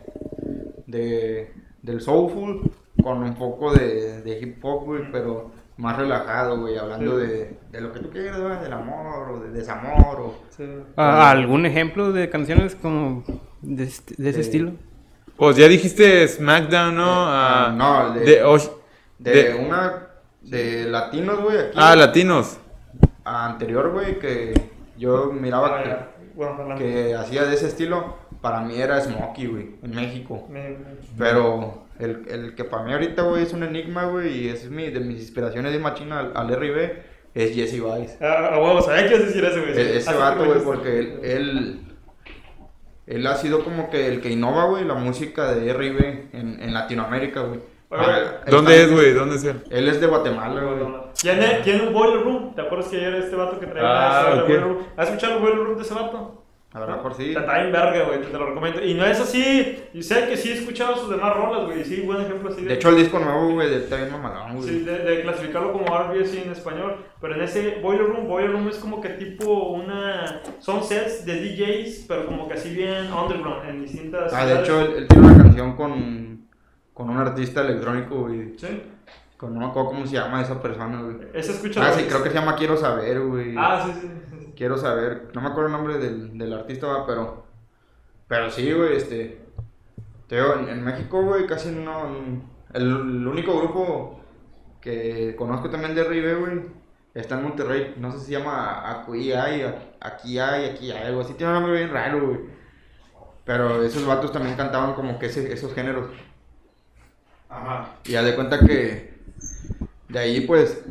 [0.87, 2.71] de, del soulful
[3.03, 7.27] con un poco de, de hip hop, güey, pero más relajado, güey, hablando Sí.
[7.27, 10.33] de, de lo que tú quieras, güey, del amor o de desamor o...
[10.55, 10.63] Sí.
[10.97, 13.23] Ah, ¿Algún ejemplo de canciones como
[13.61, 14.71] de, este- de ese estilo?
[15.41, 17.03] Pues ya dijiste SmackDown, ¿no?
[17.25, 18.69] Ah, Ah, no, de- de Osh-
[19.17, 20.07] De, de- una...
[20.43, 21.77] De latinos, güey, aquí.
[21.81, 22.59] Ah, latinos.
[23.23, 24.53] Anterior, güey, que
[24.97, 26.21] yo miraba Ah, que.
[26.35, 30.47] Bueno, que hacía de ese estilo, para mí era Smokey, güey, en México.
[31.17, 34.91] Pero el, el que para mí ahorita, güey, es un enigma, güey, y es mi,
[34.91, 37.01] de mis inspiraciones de machina al, al R&B,
[37.33, 38.17] es Jesse Vice.
[38.21, 39.75] Ah, a huevo, ¿sabes qué decir eso, güey?
[39.75, 41.90] E- ese vato, güey, porque él, él,
[43.15, 46.73] él ha sido como que el que innova, güey, la música de R&B en, en
[46.73, 47.59] Latinoamérica, güey.
[47.93, 49.13] Ah, ¿Dónde es, güey?
[49.13, 49.61] ¿Dónde es él?
[49.69, 50.77] Él es de Guatemala, güey.
[51.19, 52.55] ¿Quién es, ¿Quién es Boiler Room?
[52.55, 54.35] ¿Te acuerdas que ayer este vato que traía Ah.
[54.43, 54.77] Boiler Room?
[54.95, 56.40] ¿Has escuchado el Boiler Room de ese vato?
[56.73, 57.31] A lo mejor sí.
[57.35, 58.81] Está bien verga, güey, te lo recomiendo.
[58.81, 61.99] Y no es así, y sé que sí he escuchado sus demás rolas, güey, sí,
[62.05, 64.69] buen ejemplo así De hecho, el disco nuevo, güey, de- está bien mamalón, güey.
[64.69, 66.95] Sí, de, de clasificarlo como R&B así en español.
[67.19, 70.41] Pero en ese Boiler Room, Boiler Room es como que tipo una...
[70.59, 74.69] Son sets de DJs, pero como que así bien underground en distintas Ah, de ciudades.
[74.69, 76.47] hecho, él, él tiene una canción con,
[76.93, 78.57] con un artista electrónico, güey.
[78.57, 78.81] Sí,
[79.35, 81.17] Con, no me acuerdo cómo se llama esa persona, güey.
[81.33, 81.85] ese escucha...
[81.85, 83.55] Ah, sí, creo que se llama Quiero Saber, güey.
[83.57, 84.07] Ah, sí, sí.
[84.61, 87.47] Quiero saber, no me acuerdo el nombre del, del artista, va, pero.
[88.27, 89.41] Pero sí, güey, este.
[90.27, 92.05] Te digo, en, en México, güey, casi no.
[92.71, 94.21] El, el único grupo
[94.79, 96.61] que conozco también de R&B, güey,
[97.15, 97.95] está en Monterrey.
[97.97, 99.63] No sé si se llama Aquí hay,
[99.99, 101.33] Aquí hay, Aquí hay, algo así.
[101.33, 102.39] Tiene un nombre bien raro, güey.
[103.43, 106.05] Pero esos vatos también cantaban como que ese- esos géneros.
[107.49, 107.95] Ajá.
[108.05, 109.15] Y haz de cuenta que
[110.07, 110.85] de ahí, pues,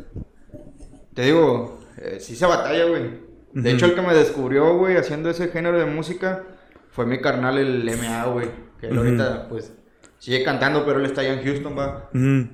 [1.13, 3.30] te digo, eh, sí se batalla, güey.
[3.53, 6.43] De hecho, el que me descubrió, güey, haciendo ese género de música
[6.91, 8.47] fue mi carnal, el MA, güey.
[8.79, 9.73] Que él ahorita, pues,
[10.19, 12.09] sigue cantando, pero él está allá en Houston, va.
[12.13, 12.47] Ujú.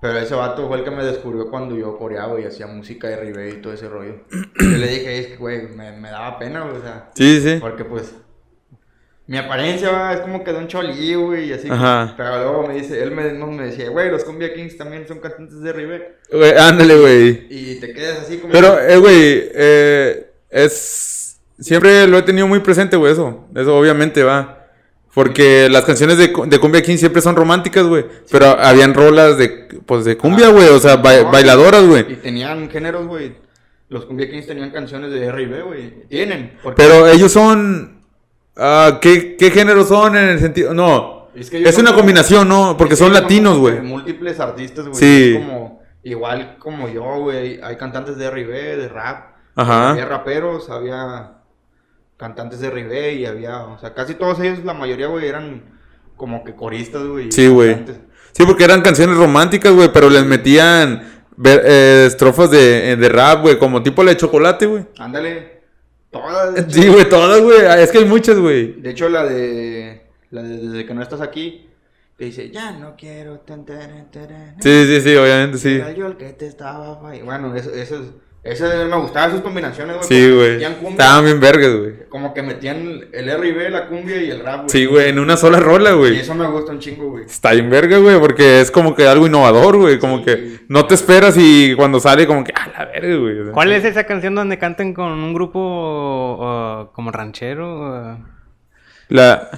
[0.00, 3.16] Pero ese vato fue el que me descubrió cuando yo coreaba y hacía música de
[3.16, 4.14] Ribe y todo ese rollo.
[4.30, 7.58] yo le dije, es que, güey, me, me daba pena, güey, o sea, Sí, sí.
[7.60, 8.14] porque, pues,
[9.26, 11.68] mi apariencia, va, es como que de un cholillo, güey, y así.
[11.68, 12.14] Ajá.
[12.16, 15.60] Pero luego me dice, él me, me decía, güey, los Cumbia Kings también son cantantes
[15.60, 16.16] de Ribe.
[16.32, 17.46] Güey, ándale, güey.
[17.50, 18.52] Y te quedas así como...
[18.52, 21.40] Pero, eh, güey, eh, es...
[21.58, 23.46] Siempre lo he tenido muy presente, güey, eso.
[23.54, 24.66] Eso obviamente va.
[25.12, 28.06] Porque las canciones de, de Cumbia King siempre son románticas, güey.
[28.30, 30.68] Pero habían rolas de, pues, de cumbia, güey.
[30.68, 32.16] O sea, ba- No, bailadoras, Y güey.
[32.22, 33.34] tenían géneros, güey.
[33.88, 36.06] Los Cumbia Kings tenían canciones de R&B, güey.
[36.08, 36.58] Tienen.
[36.62, 38.04] porque- Pero ellos son...
[38.56, 40.74] ah, ¿qué, ¿Qué género son en el sentido...?
[40.74, 41.28] No.
[41.34, 42.76] Es que una como- combinación, ¿no?
[42.76, 43.80] Porque es son que latinos, güey.
[43.80, 44.94] Múltiples artistas, güey.
[45.00, 45.32] Sí.
[45.34, 45.82] Es como...
[46.04, 47.60] Igual como yo, güey.
[47.62, 49.37] Hay cantantes de R&B, de rap.
[49.58, 49.90] Ajá.
[49.90, 51.32] Había raperos, había
[52.16, 53.64] cantantes de R&B y había...
[53.64, 55.62] O sea, casi todos ellos, la mayoría, güey, eran
[56.16, 57.30] como que coristas, güey.
[57.30, 57.76] Sí, güey.
[58.32, 61.02] Sí, porque eran canciones románticas, güey, pero les metían
[61.44, 64.86] eh, estrofas de, de rap, güey, como tipo la de chocolate, güey.
[64.98, 65.58] Ándale.
[66.10, 66.64] Todas.
[66.72, 67.60] Sí, güey, todas, güey.
[67.66, 68.80] Ah, Es que hay muchas, güey.
[68.80, 70.06] De hecho, la de.
[70.30, 71.68] La de Desde que no estás aquí.
[72.16, 73.40] Que dice, ya no quiero.
[73.40, 74.08] tan, taran,
[74.60, 75.74] Sí, sí, sí, obviamente, sí.
[75.74, 76.94] Era yo el que te estaba.
[76.94, 78.10] Bueno, eso, eso, es-
[78.50, 80.08] eso me gustaba, esas combinaciones, güey.
[80.08, 80.62] Sí, güey.
[80.62, 82.08] Estaban bien vergas, güey.
[82.08, 84.70] Como que metían el R&B, la cumbia y el rap, güey.
[84.70, 86.16] Sí, güey, en una sola rola, Y güey.
[86.18, 87.24] eso me gusta un chingo, güey.
[87.24, 89.98] Está bien verga, güey, porque es como que algo innovador, güey.
[89.98, 90.24] Como Sí.
[90.24, 93.50] que no te esperas y cuando sale, como que, ah, la verga, güey.
[93.52, 98.14] ¿Cuál es esa canción donde cantan con un grupo uh, como ranchero?
[98.14, 98.18] uh?
[99.08, 99.48] La...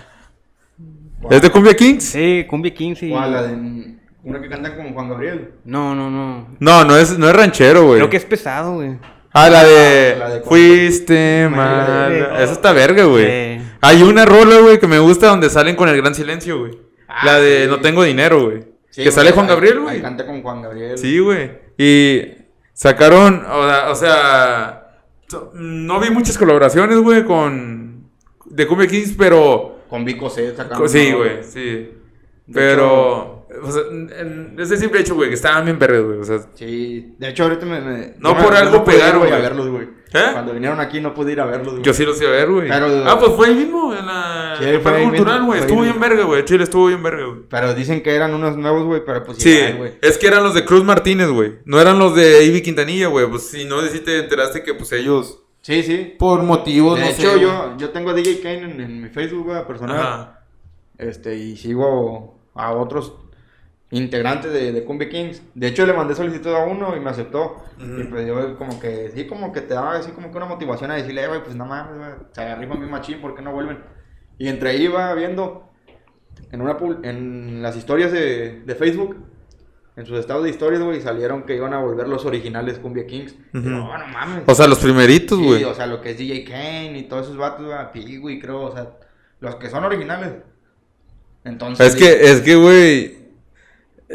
[1.30, 2.04] ¿Es de Cumbia Kings?
[2.04, 3.12] Sí, Cumbia 15.
[3.12, 3.99] O a la de.
[4.22, 5.52] Una que cantan con Juan Gabriel.
[5.64, 6.48] No, no, no.
[6.58, 7.98] No, no es, no es ranchero, güey.
[7.98, 8.98] Creo que es pesado, güey.
[9.32, 10.16] Ah, la de...
[10.18, 12.12] La de- Fuiste mal.
[12.38, 13.24] Esa está verga, güey.
[13.58, 13.64] Sí.
[13.80, 16.78] Hay una rola, güey, que me gusta donde salen con el gran silencio, güey.
[17.08, 17.70] Ah, la de sí.
[17.70, 18.64] No tengo dinero, güey.
[18.90, 20.02] Sí, que sale Juan ahí- Gabriel, güey.
[20.02, 20.98] canta con Juan Gabriel.
[20.98, 21.52] Sí, güey.
[21.78, 22.22] Y
[22.74, 24.96] sacaron, o sea, o sea,
[25.28, 28.10] to- no vi muchas colaboraciones, güey, con
[28.46, 31.60] de Cumbia Kings, pero Con Vico C sacaron sí, güey, sí.
[31.60, 36.24] De Pero o sea, en- ese simple hecho, güey, que estaban bien verdes, güey, o
[36.24, 37.80] sea, Sí, de hecho ahorita me...
[37.80, 39.42] me- No me- por algo no pegaron, güey, a güey.
[39.48, 40.00] verlos, güey.
[40.12, 40.30] ¿Eh?
[40.32, 41.84] Cuando vinieron aquí no pude ir a verlos, güey.
[41.84, 42.68] yo sí los iba a ver, güey.
[42.70, 46.24] Ah, pues fue ahí mismo en la Sí, el fue cultural, güey, estuvo bien verga,
[46.24, 46.44] güey.
[46.44, 47.40] Chile estuvo bien verga, güey.
[47.48, 49.92] Pero dicen que eran unos nuevos, güey, pero pues Sí, güey.
[50.02, 51.58] es que eran los de Cruz Martínez, güey.
[51.64, 53.26] No eran los de Ivy Quintanilla, güey.
[53.28, 56.16] Pues si no, si te enteraste que pues ellos Sí, sí.
[56.18, 59.08] por motivos De no hecho, sé, yo, yo tengo a DJ Kane en, en mi
[59.10, 59.96] Facebook, güey, personal.
[60.00, 60.40] Ajá.
[60.98, 63.12] Este, y sigo a otros
[63.90, 65.42] integrantes de, de Cumbia Kings.
[65.54, 67.62] De hecho, le mandé solicitud a uno y me aceptó.
[67.76, 68.00] Ujú.
[68.00, 70.90] Y pues yo como que, sí, como que te daba así como que una motivación
[70.90, 73.52] a decirle, "Eh, güey, pues no mames, güey, se arriba mi machín, ¿por qué no
[73.52, 73.78] vuelven?
[74.38, 75.68] Y entre ahí iba viendo
[76.52, 79.16] en, una, en las historias de, de Facebook,
[79.96, 83.34] en sus estados de historias, güey, salieron que iban a volver los originales Cumbia Kings.
[83.52, 84.44] No, no mames.
[84.46, 85.64] O sea, los primeritos, Sí, güey.
[85.64, 88.72] o sea, lo que es DJ Kane y todos esos vatos, güey, güey, creo, o
[88.72, 88.92] sea,
[89.40, 90.32] los que son originales.
[91.44, 91.86] Entonces.
[91.88, 93.19] es que, es que, güey.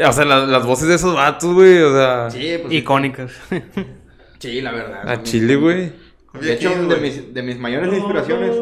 [0.07, 1.81] O sea, la- las voces de esos vatos, güey.
[1.81, 2.29] O sea.
[2.29, 2.73] Sí, pues.
[2.73, 3.31] Icónicas.
[4.39, 5.07] Sí, la verdad.
[5.09, 5.93] A Chile, güey.
[6.33, 8.55] De hecho, de mis, de mis mayores inspiraciones.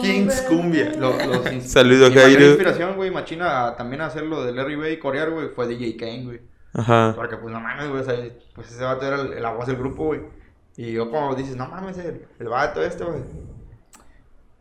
[0.00, 0.92] Kings Cumbia.
[0.96, 4.56] Lo, los ins- Saludo, mi mayor inspiración, güey, machina, a- también a hacer lo del
[4.56, 6.40] R&B y corear, güey, fue DJ Kane, güey.
[6.74, 7.12] Ajá.
[7.16, 8.14] Porque, pues, no mames, güey, o sea,
[8.54, 10.20] pues ese vato era el- la voz del grupo, güey.
[10.76, 13.18] Y yo, como dices, no mames, el, el vato este, güey.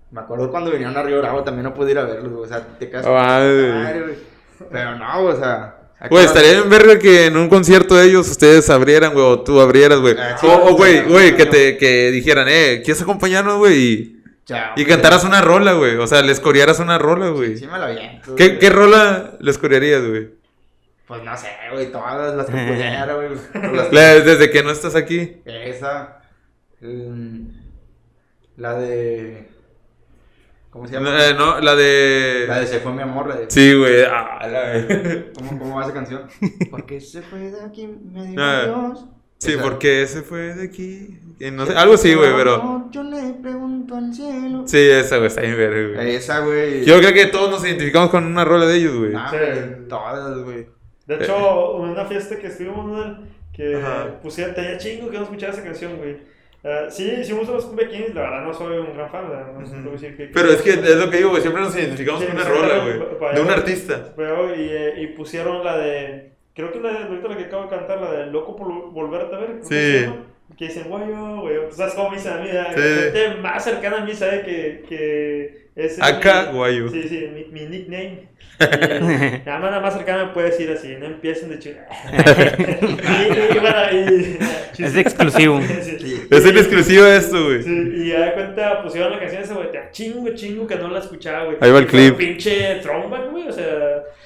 [0.09, 2.43] Me acuerdo cuando vinieron a Río Bravo, también no pude ir a verlos, güey.
[2.45, 3.05] O sea, te quedas.
[3.05, 3.71] Güey.
[3.71, 4.15] Madre, güey.
[4.71, 5.75] Pero no, o sea.
[6.09, 9.59] Güey, estaría bien verga que en un concierto de ellos ustedes abrieran, güey, o tú
[9.59, 10.15] abrieras, güey.
[10.17, 13.77] Ah, sí, O, güey, güey, que te que dijeran, eh, ¿quieres acompañarnos, güey?
[13.77, 14.23] Y
[14.75, 15.95] Y cantaras una rola, güey.
[15.95, 17.57] O sea, les corearas una rola, güey.
[17.57, 18.59] Sí me la aviento, ¿Qué.
[18.59, 20.29] ¿Qué rola les corearías, güey?
[21.07, 23.29] Pues no sé, güey, todas las que pudiera, güey.
[24.23, 25.37] Desde que no estás aquí.
[25.45, 26.19] Esa.
[26.81, 27.47] mm,
[28.57, 29.47] la de.
[30.77, 31.25] ¿Cómo se llama?
[31.27, 32.45] Eh, no, la de...
[32.47, 33.49] La de Se fue mi amor, la de.
[33.49, 34.03] Sí, güey.
[34.03, 34.85] Ah, la-
[35.35, 36.27] ¿Cómo, ¿Cómo va esa canción?
[36.71, 39.05] Porque se fue de aquí, me dijo Ah, adiós.
[39.39, 41.19] Sí, porque ese fue de aquí.
[41.51, 42.87] No sé, algo así, güey, pero...
[42.91, 44.63] Yo le pregunto al cielo.
[44.65, 46.15] Sí, esa, güey, está bien verga, güey.
[46.15, 46.83] Esa, güey.
[46.85, 49.11] Yo creo que todos nos identificamos con una rola de ellos, güey.
[49.15, 49.83] Ah, Sí.
[49.87, 50.67] todas, güey.
[51.05, 53.17] De hecho, en una fiesta que estuvimos,
[53.53, 54.19] que Ajá.
[54.23, 56.17] pusieron, tenía chingo que no escuchaba esa canción, güey.
[56.63, 59.53] Ah, sí, los Cumbia Kings, la verdad no soy un gran fan, ¿verdad?
[59.53, 60.25] No sé cómo decir que...
[60.25, 61.41] Pero es que es lo que digo, güey.
[61.41, 63.35] Siempre nos identificamos Sí, con una rola, güey.
[63.35, 64.13] De un artista.
[64.15, 66.31] Pero, y, eh, y pusieron la de...
[66.53, 69.35] Creo que la de, ahorita la que acabo de cantar, la de Loco por Volverte
[69.35, 69.49] a ver.
[69.59, 70.05] ¿cómo Sí.
[70.57, 71.69] Que dicen, guayo, güey.
[71.69, 72.47] ¿Tú sabes cómo me dicen a mí?
[72.47, 72.73] ¿verdad?
[72.73, 72.79] Sí.
[72.81, 76.89] La gente más cercana a mí sabe que, que ese es Acá, mi- guayo.
[76.89, 78.27] Sí, sí, mi, mi nickname.
[78.59, 81.87] Y nada más, nada más cercana me puede decir así, no empiecen de chingar.
[82.57, 85.61] y, y, bueno, y- Es exclusivo.
[85.61, 86.27] Sí.
[86.31, 87.61] Es el exclusivo de esto, güey.
[87.61, 90.87] Sí, y ya de cuenta pusieron la canción esa, güey, te chingo, chingo que no
[90.89, 91.57] la escuchaba, güey.
[91.61, 92.17] Ahí va el clip.
[92.17, 93.67] pinche throwback, güey, o sea,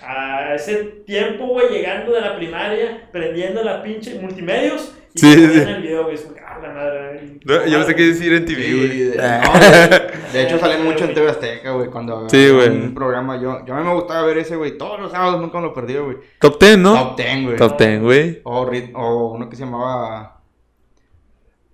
[0.02, 0.76] a ese
[1.06, 5.60] tiempo, güey, llegando de la primaria, prendiendo la pinche multimedios y Sí, ponían sí.
[5.72, 7.40] el video, güey, es como, ah, la madre.
[7.44, 8.88] No, yo pensé que decir en TV, Sí, güey.
[9.00, 12.70] de, no, de- de hecho salen mucho en TV Azteca, güey, cuando Sí, había güey.
[12.70, 15.60] un programa, yo, yo a mí me gustaba ver ese, güey, todos los sábados nunca
[15.60, 16.18] lo perdía, güey.
[16.40, 16.94] Top 10, ¿no?
[16.94, 17.56] Top Ten, güey.
[17.58, 18.42] Top 10, güey.
[18.44, 20.41] O, rit- o uno que se llamaba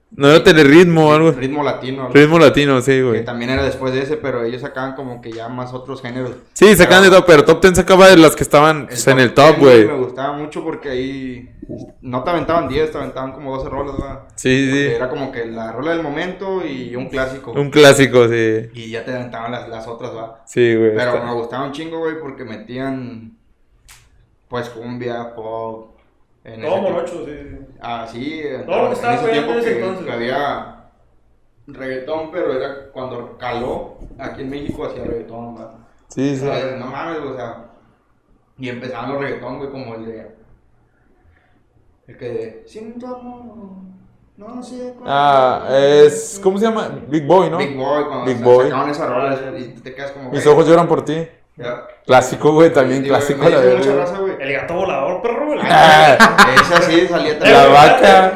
[0.10, 1.32] No era teleritmo o algo.
[1.32, 3.26] Ritmo Latino, algo Ritmo latino, sí, que güey.
[3.26, 6.32] también era después de ese, pero ellos sacaban como que ya más otros géneros.
[6.54, 9.34] Sí, sacaban de top, pero top 10 sacaba de las que estaban pues, en el
[9.34, 9.86] top, 10, güey.
[9.86, 11.50] Me gustaba mucho porque ahí
[12.02, 14.20] no te aventaban 10, te aventaban como 12 rolas, ¿verdad?
[14.36, 14.96] Sí, Porque sí.
[14.96, 17.52] Era como que la rola del momento y un clásico.
[17.52, 18.70] Un clásico, sí.
[18.74, 20.42] Y ya te aventaban las, las otras, ¿va?
[20.48, 20.96] Sí, güey.
[20.96, 23.38] Pero está- me gustaba un chingo, güey, porque metían
[24.48, 25.97] pues cumbia, pop.
[26.48, 27.32] En Todo ese morocho, sí.
[27.32, 27.58] sí.
[27.82, 30.06] Ah, sí, en, Todo lo que estaba ese pegando tiempo en ese que, entonces.
[30.06, 30.74] que había
[31.68, 35.74] reggaetón, pero era cuando caló aquí en México hacía reggaetón, ¿va?
[36.08, 36.40] Sí, O sí.
[36.40, 37.66] sea, no mames, o sea.
[38.58, 40.36] Y empezaban los reggaetón, güey, como el de.
[42.08, 42.64] El que de.
[42.66, 43.44] Sin tu amor.
[44.38, 46.40] No sé cuál Ah, es.
[46.42, 46.90] ¿Cómo se llama?
[47.08, 47.58] Big Boy, ¿no?
[47.58, 48.66] Big Boy, cuando Big Boy.
[48.66, 50.30] sacaban esa rola y te quedas como.
[50.32, 51.28] Mis güey, ojos lloran por ti.
[51.58, 51.88] Ya.
[52.06, 54.02] Clásico, güey, también Digo, clásico me la dice mucha verga.
[54.06, 54.34] raza, güey.
[54.40, 55.48] El gato volador, perro.
[55.62, 56.18] Ah,
[56.62, 58.32] Esa sí salía Eh, La vaca.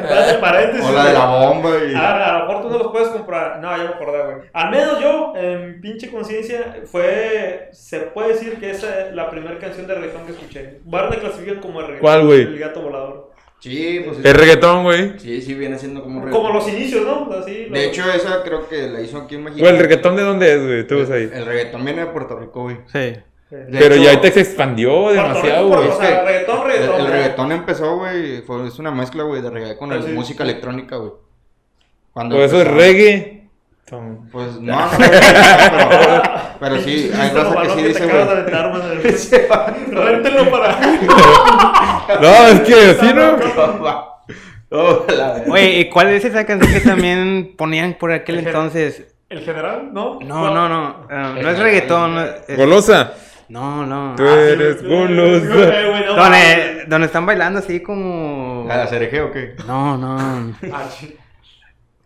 [0.82, 1.94] O la de la bomba y.
[1.94, 3.58] Ah, a lo mejor tú no los puedes comprar.
[3.60, 4.36] No, ya me acordé, güey.
[4.52, 7.68] Al menos yo, en pinche conciencia, fue.
[7.72, 10.80] Se puede decir que esa es la primera canción de reggaetón que escuché.
[10.84, 12.00] Barney clasifica como el reggaetón.
[12.10, 12.42] ¿Cuál, güey?
[12.42, 13.31] El gato volador.
[13.62, 14.18] Sí, pues.
[14.24, 15.18] es reggaetón, güey.
[15.20, 16.72] Sí, sí, viene siendo como un Como reggaetón.
[16.74, 17.32] los inicios, ¿no?
[17.32, 19.60] Así, De hecho, esa creo que la hizo aquí en México.
[19.60, 20.86] Güey, el reggaetón de dónde es, güey.
[20.86, 21.30] Tú ves ahí.
[21.32, 22.78] El reggaetón viene de Puerto Rico, güey.
[22.92, 22.98] Sí.
[22.98, 25.88] De Pero hecho, ya ahorita se expandió demasiado, güey.
[25.88, 26.96] O sea, que reggaetón, El, reggaetón.
[27.00, 27.10] el ¿no?
[27.10, 30.10] reggaetón empezó, güey, es una mezcla, güey, de reggaetón con el- sí.
[30.10, 31.12] música electrónica, güey.
[32.12, 33.42] Cuando Por eso es reggae.
[34.32, 36.22] Pues no, no, pero,
[36.60, 38.24] pero sí, hay raza que sí dice, güey.
[39.90, 40.78] Réntenlo para.
[42.20, 44.12] No, es que así no.
[44.74, 45.44] Oh, la.
[45.50, 49.14] Oye, ¿y cuál es esa canción que también ponían por aquel El- entonces?
[49.28, 49.90] ¿El general?
[49.92, 50.18] ¿No?
[50.20, 51.06] No, no, no.
[51.10, 52.14] ah, no es reggaetón.
[52.14, 53.12] no, es- Golosa.
[53.50, 54.14] No, no.
[54.16, 55.44] Tú eres golosa.
[55.68, 58.64] Eh, no Donde, están bailando así como.
[58.66, 59.56] ¿La de Cereje o qué?
[59.66, 60.16] No, no.
[60.72, 60.88] Ah.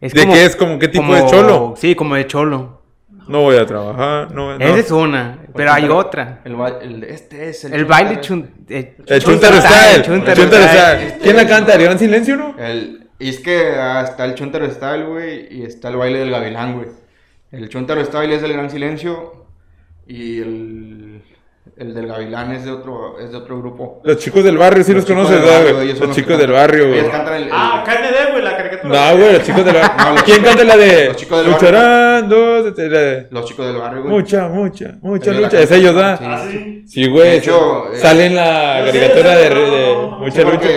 [0.00, 0.56] Es ¿De qué es?
[0.56, 1.74] ¿Como qué tipo de cholo?
[1.76, 2.82] Sí, como de cholo.
[3.28, 4.32] No voy a trabajar.
[4.32, 4.64] No, no.
[4.64, 6.40] Esa es una, pero hay otra.
[6.44, 7.74] El, el, este es el...
[7.74, 10.04] El baile chun, eh, El Chuntar Style.
[10.04, 10.22] el.
[10.22, 11.18] Style.
[11.22, 11.74] ¿Quién la canta?
[11.74, 12.54] ¿Ariana Silencio, no?
[12.58, 16.30] El, y es que ah, está el Chuntaro Style, güey, y está el baile del
[16.30, 16.88] gavilán, güey.
[17.50, 19.46] El Chuntaro Style es del Gran Silencio
[20.06, 21.05] y el,
[21.76, 24.00] el del gavilán es de otro, es de otro grupo.
[24.04, 25.98] Los chicos del barrio, sí los, conoces, del barrio, ¿verdad, güey?
[26.00, 26.98] Los chicos del barrio, güey.
[27.00, 27.42] Ellos cantan el...
[27.44, 29.10] el- Ah, KND, güey, la caricatura.
[29.12, 30.22] No, güey, los chicos del barrio.
[30.24, 32.26] ¿Quién canta la de los chicos del barrio.
[32.72, 34.14] De- Los chicos del barrio, güey.
[34.14, 35.60] Mucha, mucha, mucha lucha.
[35.60, 36.18] Es ellos, ¿verdad?
[36.18, 36.24] Sí.
[36.26, 36.84] Ah, sí.
[36.86, 37.30] Sí, güey.
[37.30, 40.68] De hecho, eh, sale en la sé, caricatura de, mucha Sí, lucha.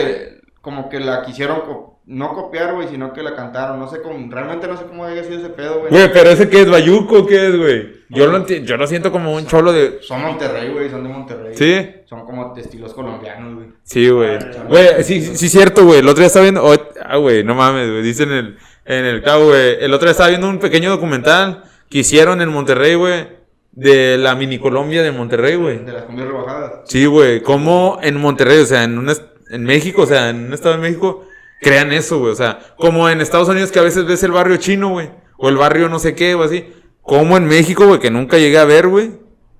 [0.62, 1.62] como que la quisieron
[2.10, 3.80] no copiar, güey, sino que la cantaron.
[3.80, 5.92] No sé cómo, realmente no sé cómo haya sido ese pedo, güey.
[5.92, 8.00] Güey, pero ese qué es Bayuco, ¿qué es, güey?
[8.10, 10.00] Yo lo enti- yo lo siento como un cholo de.
[10.02, 11.56] Son Monterrey, güey, son de Monterrey.
[11.56, 12.02] ¿Sí?
[12.06, 13.68] Son como de estilos colombianos, güey.
[13.84, 14.38] Sí, güey.
[14.68, 16.00] Güey, sí, sí, sí, cierto, güey.
[16.00, 16.66] El otro día estaba viendo.
[16.66, 18.02] oh, ah, güey, no mames, güey.
[18.02, 19.78] Dice en el, en el cabo, güey.
[19.80, 23.38] El otro día estaba viendo un pequeño documental que hicieron en Monterrey, güey.
[23.72, 25.86] De la mini Colombia de Monterrey, güey.
[25.86, 26.72] De las cumbias rebajadas.
[26.86, 27.42] Sí, güey.
[27.44, 30.76] Como en Monterrey, o sea, en, un est- en México, o sea, en un estado
[30.76, 31.26] de México,
[31.62, 32.32] crean eso, güey.
[32.32, 35.10] O sea, como en Estados Unidos que a veces ves el barrio chino, güey.
[35.38, 36.66] O el barrio no sé qué, o así.
[37.02, 39.12] cómo en México, güey, que nunca llegué a ver, güey.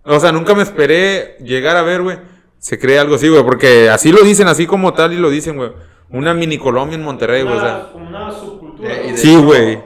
[0.04, 2.18] O sea, nunca me esperé llegar a ver, güey.
[2.58, 5.56] Se cree algo así, güey, porque así lo dicen, así como tal y lo dicen,
[5.58, 5.72] güey.
[6.10, 7.90] Una mini Colombia en Monterrey, güey, o sea.
[7.94, 8.90] como una subcultura.
[8.94, 9.80] De- Sí, güey.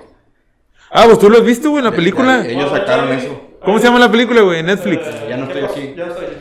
[0.91, 2.45] Ah, pues tú lo has visto, güey, en la película.
[2.45, 3.39] Ellos sacaron eso.
[3.63, 4.59] ¿Cómo se llama la película, güey?
[4.59, 5.05] En Netflix.
[5.07, 5.81] Eh, Ya no estoy ¿qué aquí.
[5.81, 5.95] cosa?
[5.95, 6.32] Ya no estoy aquí.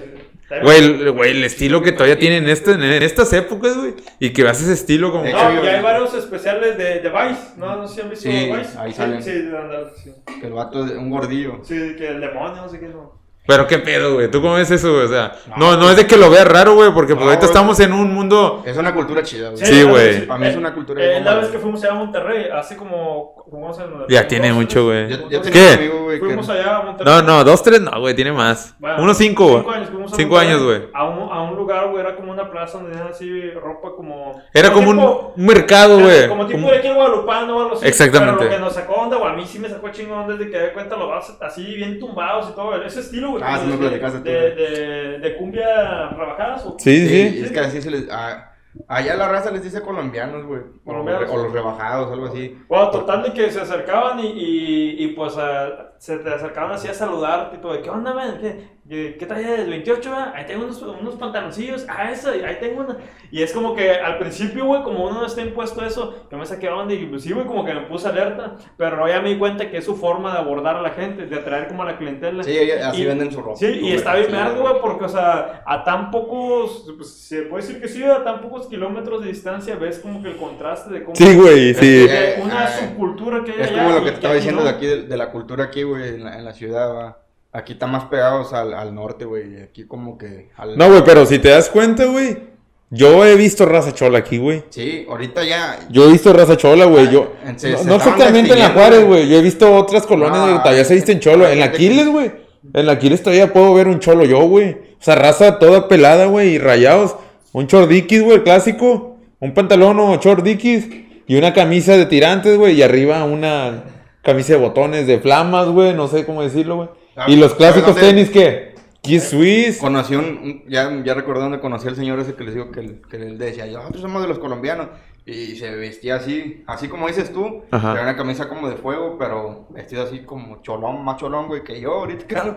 [0.60, 3.94] Güey, el, güey, el estilo que todavía tienen en, este, en estas épocas, güey.
[4.18, 5.24] Y que veas ese estilo como...
[5.24, 5.30] No,
[5.64, 7.52] y hay varios especiales de, de Vice.
[7.56, 8.78] No, no sé si han visto Sí, Vice.
[8.78, 9.22] ahí sí, salen.
[9.22, 10.12] Sí, de andar, sí.
[10.40, 11.60] Que el vato es un gordillo.
[11.62, 13.21] Sí, que el demonio, no sé qué, no.
[13.44, 14.30] Pero qué pedo, güey.
[14.30, 15.04] ¿Tú cómo ves eso, güey?
[15.04, 17.46] O sea, no, no es de que lo veas raro, güey, porque pues No, ahorita
[17.46, 17.50] güey.
[17.56, 18.62] estamos en un mundo...
[18.64, 19.64] Es una cultura chida, güey.
[19.64, 20.26] Sí, la güey.
[20.26, 23.34] Para mí es una cultura Eh, la vez que fuimos allá a Monterrey, hace como.
[23.52, 25.08] a ver, Ya como tiene dos, mucho, güey.
[25.28, 25.70] Dos- ¿Qué?
[25.76, 26.24] amigo, güey, que...
[26.26, 27.12] Fuimos allá a Monterrey.
[27.14, 28.76] No, no, dos, tres, no, güey, tiene más.
[28.78, 29.76] Bueno, Unos cinco, cinco güey.
[29.76, 30.82] años, fuimos a Cinco Monterrey, años, güey.
[30.94, 34.40] A un, a un lugar, güey, era como una plaza donde tenían así ropa como.
[34.54, 36.28] Era como tipo- un, mercado, güey.
[36.28, 37.86] Como tipo Como- de aquí en Guadalupano o algo así.
[37.88, 38.36] Exactamente.
[38.38, 40.58] Pero lo que nos sacó onda, o a mí sí me sacó chingón desde que
[40.58, 42.80] de cuenta los vas así bien tumbados y todo.
[42.82, 46.76] Ese estilo, Ah, sí me de- platicaste tú, de, de, de cumbia rebajadas o.
[46.78, 47.40] Sí, Sí, sí.
[47.44, 48.10] es que así se les...
[48.10, 48.48] a-
[48.88, 50.60] allá la raza les dice colombianos, güey.
[50.60, 51.30] O, Colombianos.
[51.30, 52.58] o los rebajados, algo así.
[52.68, 56.88] Bueno, total de que se acercaban y, y, y pues a- se te acercaban así
[56.88, 58.36] a saludar, tipo de, ¿qué onda, man?
[58.40, 59.68] ¿Qué, qué, qué talla es?
[59.68, 60.32] ¿28, va?
[60.34, 62.96] Ahí tengo unos, unos pantaloncillos, ah, eso, ahí tengo una.
[63.30, 66.36] Y es como que al principio, güey, como uno no está impuesto a eso, yo
[66.36, 69.20] me saqué onda y pues sí, güey, como que me puse alerta, pero luego ya
[69.22, 71.84] me di cuenta que es su forma de abordar a la gente, de atraer como
[71.84, 72.42] a la clientela.
[72.42, 73.56] Sí, así Y- venden su ropa.
[73.56, 77.62] Sí, y está bien verga, güey, porque, o sea, a tan pocos, pues, se puede
[77.62, 81.04] decir que sí, a tan pocos kilómetros de distancia ves como que el contraste de
[81.04, 81.14] cómo...
[81.14, 82.06] Sí, güey, sí.
[82.10, 84.66] Eh, una ah, subcultura que hay Es allá como lo que te estaba diciendo no.
[84.66, 87.18] de aquí, de, de la cultura aquí, güey, en la, en la ciudad, va.
[87.52, 89.58] Aquí están más pegados al, al norte, güey.
[89.58, 90.48] y Aquí como que...
[90.56, 90.76] Al...
[90.78, 92.50] No, güey, pero si te das cuenta, güey.
[92.90, 94.64] Yo he visto raza chola aquí, güey.
[94.70, 95.78] Sí, ahorita ya...
[95.90, 97.10] Yo he visto raza chola, güey.
[97.10, 97.32] Yo.
[97.44, 99.28] Ah, se- No, se no estaban exactamente en la Juárez, güey.
[99.28, 101.46] Yo he visto otras colonias No, donde todavía se visten cholo.
[101.48, 102.32] En la Aquiles, güey.
[102.74, 104.72] En la Aquiles todavía puedo ver un cholo yo, güey.
[104.72, 107.16] O sea, raza toda pelada, güey, y rayados.
[107.52, 109.16] Un chordiquis, güey, clásico.
[109.40, 110.86] Un pantalón o chordiquis.
[111.26, 112.74] Y una camisa de tirantes, güey.
[112.76, 113.84] Y arriba una
[114.22, 115.94] camisa de botones de flamas, güey.
[115.94, 116.88] No sé cómo decirlo, güey.
[117.16, 118.74] Ah, Y los clásicos tenis, ¿qué?
[119.02, 119.78] Kiss Swiss.
[119.78, 123.18] Conocí un, ya, ya recordé donde conocí al señor ese que les digo que, que
[123.18, 124.88] decía, nosotros somos de los colombianos.
[125.24, 127.92] Y se vestía así, así como dices tú, Ajá.
[127.92, 131.80] traía una camisa como de fuego, pero vestido así como cholón, más cholón, güey, que
[131.80, 132.56] yo ahorita, claro.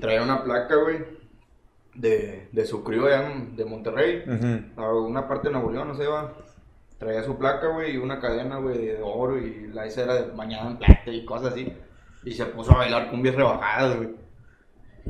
[0.00, 1.04] Traía una placa, güey,
[1.94, 4.80] de, de su crío allá de Monterrey, Ujú.
[4.82, 6.32] a una parte de Nuevo León, no sé, va.
[6.98, 10.30] Traía su placa, güey, y una cadena, güey, de oro, y la esa era de
[10.32, 11.72] bañada en plata y cosas así.
[12.24, 14.14] Y se puso a bailar cumbias rebajadas, güey.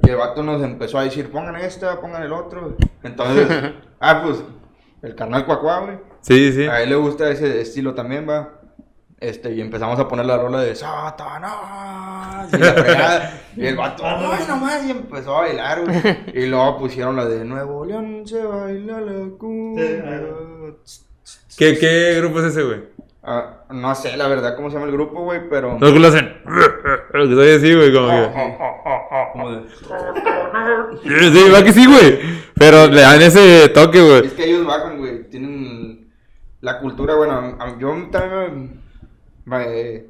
[0.03, 2.77] Y el vato nos empezó a decir, pongan esta, pongan el otro.
[3.03, 3.49] Entonces,
[4.01, 4.43] ah, pues,
[5.03, 5.99] el carnal Cuacuá, güey.
[6.21, 6.65] Sí, sí.
[6.65, 8.61] A él le gusta ese estilo también, va.
[9.19, 12.53] Este, y empezamos a poner la rola de Satanás.
[12.53, 13.41] Y, la fregada.
[13.57, 15.99] Y el vato, ay, nomás, y empezó a bailar, güey.
[16.35, 20.05] Y luego pusieron la de Nuevo León se baila la cumbia.
[21.57, 22.85] ¿Qué, ¿Qué grupo es ese, güey?
[23.23, 25.77] Ah, no sé, la verdad, cómo se llama el grupo, güey, pero.
[25.81, 26.33] Los que lo hacen.
[27.13, 28.57] Lo que soy así, güey, como que.
[29.33, 29.69] como de-
[31.33, 32.21] Sí, va que sí, güey.
[32.55, 34.27] Pero le dan ese toque, güey.
[34.27, 35.29] Es que ellos bajan, güey.
[35.29, 36.13] Tienen
[36.61, 38.81] la cultura, bueno, yo también
[39.45, 40.05] me,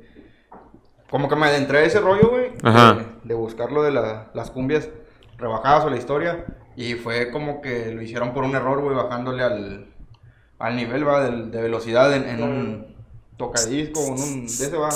[1.10, 2.52] como que me adentré a ese rollo, güey.
[2.62, 2.94] Ajá.
[2.94, 4.90] De, de buscar lo de la- las cumbias
[5.38, 6.44] rebajadas o la historia.
[6.76, 9.86] Y fue como que lo hicieron por un error, güey, bajándole al,
[10.58, 12.86] al nivel, va, del- de, velocidad en, en un
[13.36, 14.40] tocadisco, en un...
[14.46, 14.88] De ese, va.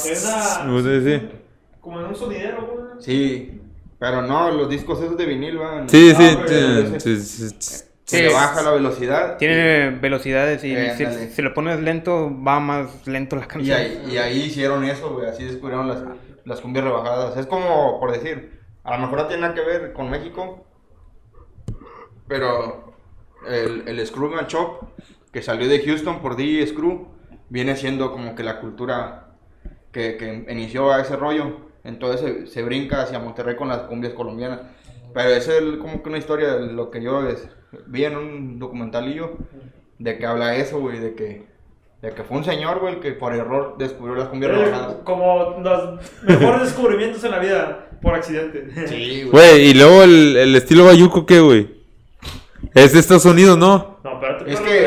[0.65, 1.29] No sé, sí.
[1.81, 2.81] como en un sonidero, güey.
[3.01, 3.61] Sí,
[3.99, 5.87] pero no, los discos esos de vinil, va.
[5.89, 7.85] Sí, Ah, sí, güey, sí, sí, sí, sí.
[8.05, 9.37] Se le baja la velocidad.
[9.37, 13.79] Tiene velocidades y Eh, si, si lo pones lento, va más lento la Y canción.
[13.79, 15.29] ahí, y ahí hicieron eso, güey.
[15.29, 16.03] Así descubrieron las,
[16.45, 17.37] las cumbias rebajadas.
[17.37, 20.65] Es como, por decir, a lo mejor no tiene nada que ver con México,
[22.27, 22.95] pero
[23.47, 24.83] el, el Screwman Shop,
[25.33, 27.07] que salió de Houston por DJ Screw,
[27.49, 29.29] viene siendo como que la cultura
[29.93, 31.69] que, que inició a ese rollo.
[31.85, 34.61] Entonces se, se brinca hacia Monterrey con las cumbias colombianas.
[35.15, 37.49] Pero es el- como que una historia, de lo que yo es-
[37.87, 39.33] vi en un documentalillo,
[39.99, 41.47] de que habla eso, güey, de que,
[42.03, 44.97] de que fue un señor, güey, el que por error descubrió las cumbias rebajadas.
[45.05, 48.69] como los mejores descubrimientos en la vida por accidente.
[48.89, 49.31] Sí, güey.
[49.31, 51.81] Güey, y luego el, el estilo bayuco, ¿qué, güey?
[52.75, 53.99] Es de Estados Unidos, ¿no?
[54.05, 54.87] No, pero tú Es que.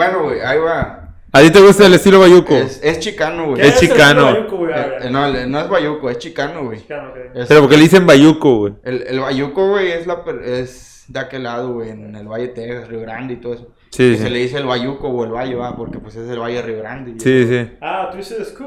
[0.00, 0.96] Bueno, güey, ahí va.
[1.32, 2.54] ¿A ti te gusta el estilo bayuco?
[2.56, 3.60] Es, es chicano, güey.
[3.60, 4.24] ¿Qué es el chicano.
[4.32, 4.72] bayuco, güey?
[4.74, 6.78] Eh, eh, no, el- no es bayuco, es chicano, güey.
[6.80, 7.16] Chicano, ok.
[7.36, 8.72] Es- Pero porque le dicen bayuco, güey.
[8.82, 12.48] El, el bayuco, güey, es, la, per- es de aquel lado, güey, en el Valle
[12.48, 13.68] de Texas, Río Grande y todo eso.
[13.90, 14.22] Sí, que sí.
[14.22, 16.62] se le dice el Bayuco o el Valle, va, porque pues es el Valle de
[16.62, 17.14] Río Grande.
[17.18, 17.76] Sí, sí.
[17.80, 18.64] Ah, tú dices que-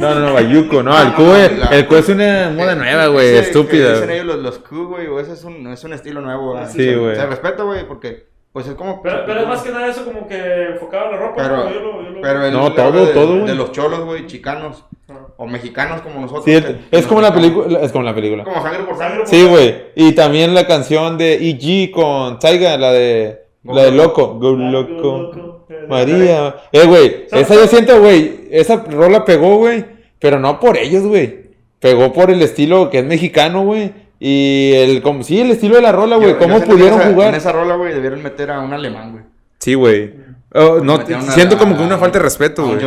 [0.00, 2.74] No, no, no, Bayuco, no, el No, no, güey, la- el Q es una moda
[2.74, 3.92] nueva, güey, estúpida.
[3.92, 4.16] Dicen güey.
[4.20, 6.66] ellos los, los Q, güey, o ese es un, es un estilo nuevo, ¿va?
[6.66, 7.14] Sí, Se- güey.
[7.16, 9.00] Se respeta, güey, porque pues es como...
[9.02, 11.34] Pero, pero es más que nada eso como que enfocado en la ropa.
[11.42, 11.70] Pero, ¿no?
[11.72, 15.26] Yo lo- yo lo- pero No, todo, de, todo, de los cholos, güey, chicanos, Ah.
[15.38, 16.44] o mexicanos como nosotros.
[16.44, 18.44] Sí, que- que es como la película, es como la película.
[18.44, 19.26] Como sangre por sangre.
[19.26, 21.90] Sí, güey, y también la canción de E.G.
[21.90, 25.66] con Taiga, la de, la de Loco, Go Ah, Loco.
[25.88, 26.54] María.
[26.72, 29.84] Eh, güey, esa yo siento, güey, esa rola pegó, güey,
[30.18, 31.40] pero no por ellos, güey.
[31.80, 33.92] Pegó por el estilo que es mexicano, güey.
[34.22, 37.28] Y el, como, sí, el estilo de la rola, güey, cómo pudieron en esa- jugar.
[37.30, 39.24] En esa rola, güey, debieron meter a un alemán, güey.
[39.58, 40.12] Sí, güey.
[40.52, 40.98] Oh, no,
[41.30, 42.78] siento como que una falta de respeto, güey.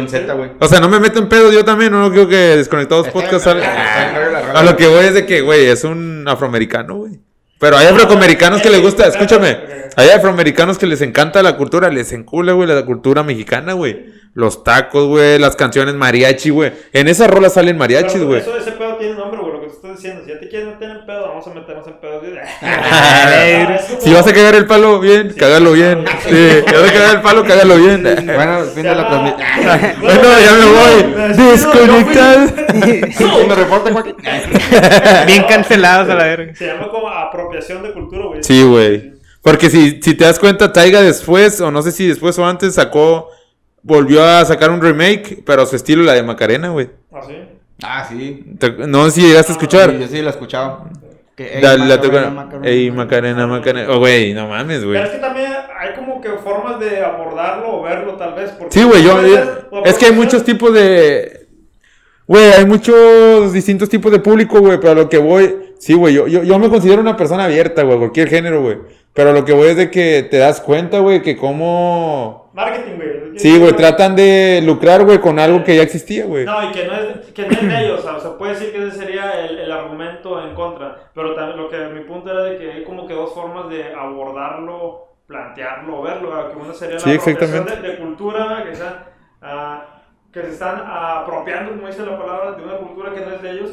[0.59, 3.57] O sea, no me meten pedo yo también, no creo que desconectados Está podcast bien,
[3.57, 4.59] salga- está bien, está bien, la rola.
[4.59, 7.19] A lo que voy es de que, güey, es un afroamericano, güey.
[7.59, 9.57] Pero hay afroamericanos que les gusta, escúchame,
[9.95, 14.11] hay afroamericanos que les encanta la cultura, les encula, güey, la cultura mexicana, güey.
[14.35, 16.73] Los tacos, güey, las canciones mariachi, güey.
[16.91, 18.41] En esa rola salen mariachis, güey.
[18.41, 19.39] Eso, ese pedo tiene nombre,
[19.73, 20.23] te estoy diciendo.
[20.25, 22.21] Si ya te quieres meter en pedo, vamos a meternos en pedo.
[23.99, 26.05] Si vas a cagar el palo bien, cágalo bien.
[26.23, 28.03] Sí, si vas a cagar el palo, cágalo bien.
[28.03, 29.41] Bueno, fin de la transmisión.
[30.01, 31.51] Bueno, ya me voy.
[31.51, 32.47] Desconectado.
[32.83, 34.15] ¿Quién me reporta, Joaquín?
[35.25, 36.55] Bien cancelados a la verga.
[36.55, 38.43] Se llama como apropiación de cultura, güey.
[38.43, 39.13] Sí, güey.
[39.41, 42.75] Porque si, si te das cuenta, Taiga después, o no sé si después o antes,
[42.75, 43.29] sacó.
[43.81, 46.89] Volvió a sacar un remake, pero a su estilo, la de Macarena, güey.
[47.11, 47.33] ¿Así?
[47.83, 48.43] Ah, sí.
[48.87, 49.91] No si llegaste a escuchar.
[49.91, 50.85] Sí, yo sí la he escuchado.
[51.35, 53.91] Que, ey, La, Macarena, Ey, Macarena, Macarena.
[53.91, 54.97] Oh, güey, no mames, güey.
[54.97, 58.51] Pero es que también hay como que formas de abordarlo o verlo, tal vez.
[58.51, 59.19] Porque Sí, güey, yo.
[59.83, 61.47] Es que hay muchos tipos de.
[62.27, 64.79] Güey, hay muchos distintos tipos de público, güey.
[64.79, 65.73] Pero a lo que voy.
[65.79, 68.77] Sí, güey, yo, yo, yo me considero una persona abierta, güey, cualquier género, güey.
[69.13, 72.49] Pero lo que voy es de que te das cuenta, güey, que cómo.
[72.53, 73.39] Marketing, güey.
[73.39, 76.45] Sí, güey, tratan de lucrar, güey, con algo que ya existía, güey.
[76.45, 78.87] No, y que no es, que no es de ellos, o sea, puede decir que
[78.87, 82.57] ese sería el, el argumento en contra, pero también lo que mi punto era de
[82.57, 86.51] que hay como que dos formas de abordarlo, plantearlo, verlo, ¿verdad?
[86.51, 87.75] que una sería la Sí, exactamente.
[87.75, 89.05] de, de cultura, que, sea,
[89.41, 89.85] ah,
[90.31, 93.51] que se están apropiando, como dice la palabra, de una cultura que no es de
[93.51, 93.71] ellos,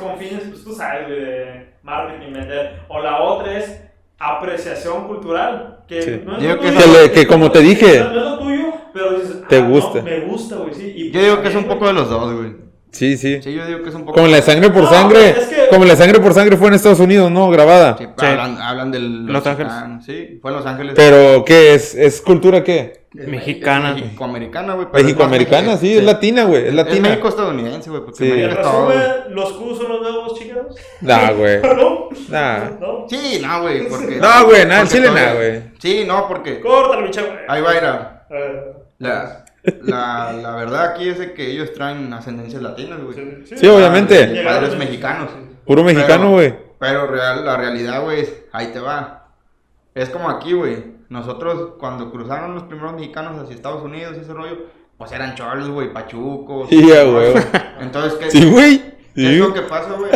[0.00, 3.87] con fines, pues tú sabes, güey, de marketing, vender, o la otra es
[4.18, 6.20] apreciación cultural, que Sí.
[6.24, 8.24] no es Digo lo que tuyo, Que le- que como te dije, no, no es
[8.24, 10.02] lo tuyo, pero dices, te ah, no, gusta.
[10.02, 10.92] me gusta, güey, sí.
[10.96, 12.67] y Yo digo que es un poco de los dos, güey.
[12.90, 13.40] Sí, sí.
[13.42, 14.14] Sí, yo digo que es un poco.
[14.14, 15.30] Como la de sangre por No, sangre.
[15.30, 17.50] es que- Como la sangre por sangre fue en Estados Unidos, ¿no?
[17.50, 17.96] Grabada.
[17.98, 18.26] Sí, Sí.
[18.26, 19.26] Hablan, hablan del.
[19.26, 19.72] Los Ángeles.
[20.06, 20.94] Sí, fue en Los Ángeles.
[20.96, 21.94] Pero, ¿qué es?
[21.94, 23.04] ¿Es cultura qué?
[23.16, 23.90] Es Mexicana.
[23.90, 24.86] Es Mexicoamericana, güey.
[24.92, 26.62] es más- sí, es latina, güey.
[26.62, 27.08] Es Es latina.
[27.10, 28.02] México-estadounidense, güey.
[28.04, 28.30] Porque Sí.
[28.32, 28.56] En es
[29.30, 30.76] los Q son los nuevos chicanos.
[31.02, 31.60] Nah, güey.
[31.62, 32.08] ¿No?
[32.28, 32.58] Nah.
[32.80, 33.06] ¿No?
[33.08, 33.88] Sí, no, güey.
[33.88, 35.62] porque- No, güey, nada, porque Chile nada, güey.
[35.78, 36.60] Sí, no, porque.
[36.60, 37.38] Córtalo, bicha, güey.
[37.48, 38.26] Ahí va a ir a.
[38.98, 39.44] La,
[39.82, 43.44] la, la verdad aquí es de que ellos traen ascendencias latinas, güey.
[43.46, 44.26] Sí, obviamente.
[44.26, 45.30] De padres mexicanos.
[45.66, 46.68] Puro mexicano, Pero- güey.
[46.78, 49.30] Pero real, la realidad, güey, es- ahí te va.
[49.94, 50.96] Es como aquí, güey.
[51.08, 54.56] Nosotros, cuando cruzaron los primeros mexicanos hacia Estados Unidos y ese rollo,
[54.96, 56.68] pues eran cholos, güey, pachucos.
[56.68, 57.34] Sí, huevo.
[57.80, 58.78] Entonces, ¿qué, Sí, güey.
[59.14, 59.36] ¿qué es Sí.
[59.38, 60.10] lo que pasa, güey?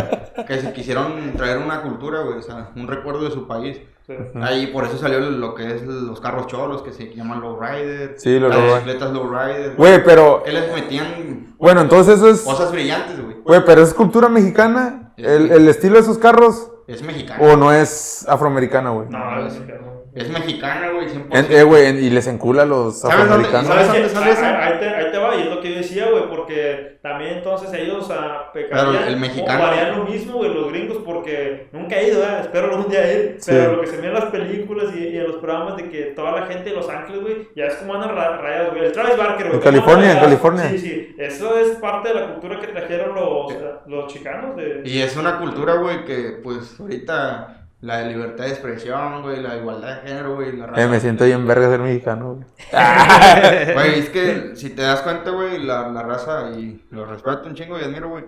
[0.47, 3.79] Que se quisieron traer una cultura, güey, o sea, un recuerdo de su país.
[4.07, 4.13] Sí.
[4.41, 8.15] Ahí por eso salió lo que es los carros cholos, que se llaman lowrider.
[8.17, 9.75] Sí, los Las bicicletas lowrider.
[9.75, 10.43] Güey, pero.
[10.43, 12.41] Que les metían Bueno, entonces eso es.
[12.41, 13.37] cosas brillantes, güey.
[13.43, 15.13] Güey, pero es cultura mexicana.
[15.17, 16.69] El, el estilo de esos carros.
[16.87, 17.39] Es mexicana.
[17.41, 19.07] ¿O no es afroamericana, güey?
[19.09, 20.02] No, es que no.
[20.15, 21.27] Es mexicana, güey, 100%.
[21.51, 23.67] En- Eh, güey, y les encula a los ¿Sabes dónde- afroamericanos.
[23.67, 24.57] sabes ¿Sabes dónde sale eso?
[24.63, 27.73] Ahí, te, ahí te va, y es lo que yo decía, güey, porque también entonces
[27.73, 31.95] ellos a pecarían Pero el mexicano- o harían lo mismo, güey, los gringos, porque nunca
[31.99, 32.41] he ido, ¿verdad?
[32.41, 33.75] espero algún día ir, pero Sí.
[33.75, 36.31] lo que se ve en las películas y, y en los programas de que toda
[36.39, 39.17] la gente de Los Ángeles, güey, ya es como andan ra- rayados, güey, el Travis
[39.17, 39.57] Barker, güey.
[39.57, 40.19] En California, en.
[40.19, 40.69] California.
[40.69, 43.53] Sí, sí, eso es parte de la cultura que trajeron los,
[43.87, 44.81] los chicanos de...
[44.85, 49.57] Y es una cultura, güey, que pues ahorita la de libertad de expresión, güey, la
[49.57, 52.45] igualdad de género, güey, la Eh, me siento bien verga ser mexicano, güey.
[53.73, 57.55] Güey, es que si te das cuenta, güey, la, la raza, y lo respeto un
[57.55, 58.23] chingo y admiro, güey,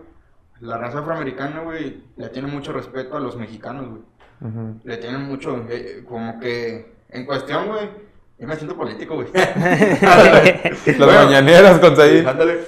[0.60, 4.02] la raza afroamericana, güey, le tiene mucho respeto a los mexicanos, güey.
[4.84, 7.90] Le tienen mucho, eh, como que, en cuestión, güey,
[8.38, 9.30] yo me siento político, güey.
[9.34, 12.28] Las Bueno, mañaneras con Said.
[12.28, 12.60] Ándale.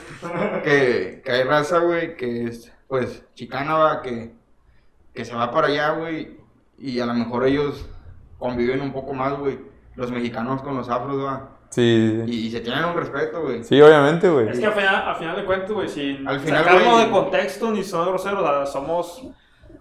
[0.63, 4.31] que, que hay raza, güey, que es, pues, chicana, va, que,
[5.13, 6.36] que se va para allá, güey,
[6.77, 7.87] y a lo mejor ellos
[8.37, 9.59] conviven un poco más, güey,
[9.95, 12.31] los mexicanos con los afros, va, Sí, sí.
[12.31, 13.63] y, y se tienen un respeto, güey.
[13.63, 14.47] Sí, obviamente, güey.
[14.49, 17.11] Es que al final, al final de cuentas, güey, sin Al final, sacarlo güey- de
[17.11, 19.23] contexto ni son groseros, o sea, somos,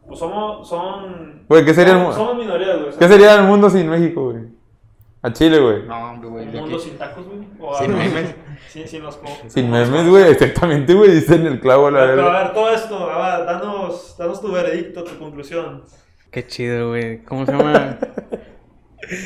[0.07, 1.45] pues somos, son...
[1.49, 2.91] Güey, ¿qué sería el somos, mu- somos minorías, güey.
[2.99, 4.45] ¿Qué sería el mundo sin México, güey?
[5.23, 5.83] A Chile, güey.
[5.87, 6.47] No, hombre, güey.
[6.47, 7.41] Un de mundo sin tacos, güey.
[7.61, 8.09] O Sin algo así.
[8.15, 8.35] memes.
[8.69, 9.19] Sin, sin los
[9.49, 10.25] Sin memes, güey.
[10.31, 11.11] Exactamente, güey.
[11.11, 14.53] Dicen el clavo a la Pero a ver, todo esto, a ver, danos, danos tu
[14.53, 15.83] veredicto, tu conclusión.
[16.37, 17.23] Qué chido, güey.
[17.25, 17.99] ¿Cómo se llama?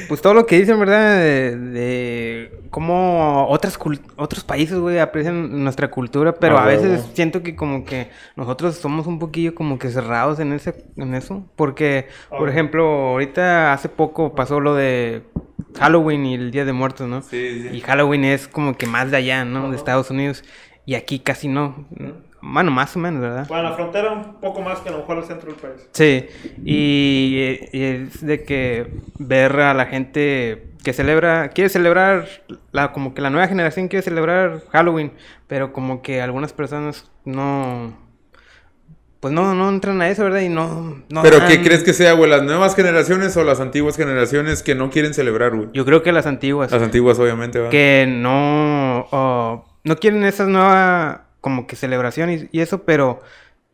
[0.09, 1.17] Pues todo lo que dicen, ¿verdad?
[1.17, 3.79] De, de cómo otras
[4.17, 8.77] otros países, güey, aprecian nuestra cultura, pero Ah, a veces siento que como que nosotros
[8.77, 13.89] somos un poquillo como que cerrados en ese en eso, porque por ejemplo, ahorita hace
[13.89, 15.23] poco pasó lo de
[15.79, 17.23] Halloween y el Día de Muertos, ¿no?
[17.23, 17.69] Sí, sí.
[17.73, 19.71] Y Halloween es como que más de allá, ¿no?
[19.71, 20.45] De Estados Unidos
[20.85, 21.87] y aquí casi no.
[22.43, 23.47] Bueno, más o menos, ¿verdad?
[23.49, 25.89] Bueno, la frontera un poco más que a lo mejor el centro del país.
[25.93, 26.27] Sí,
[26.65, 28.87] y, y es de que
[29.19, 32.27] ver a la gente que celebra, quiere celebrar,
[32.73, 35.13] la, como que la nueva generación quiere celebrar Halloween,
[35.47, 37.95] pero como que algunas personas no,
[39.21, 40.41] pues no, no entran a eso, ¿verdad?
[40.41, 42.31] Y no, no ¿Pero dan- qué crees que sea, güey?
[42.31, 45.69] ¿Las nuevas generaciones o las antiguas generaciones que no quieren celebrar, güey?
[45.75, 47.69] Yo creo que las antiguas, Las antiguas, obviamente, va.
[47.69, 53.21] que no, oh, no quieren esas nuevas, como que celebraciones y eso, pero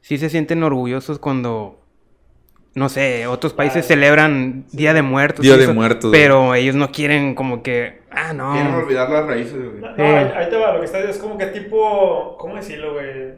[0.01, 1.81] sí se sienten orgullosos cuando...
[2.75, 5.43] No sé, otros países Ah, celebran Día de Muertos.
[5.43, 6.21] Día y de eso, Muertos, güey.
[6.23, 8.03] Pero ellos no quieren como que...
[8.11, 8.53] Ah, no.
[8.53, 9.81] Quieren olvidar las raíces, güey.
[9.81, 13.33] No, ahí, ahí te va, lo que está es como que tipo, ¿cómo decirlo, güey?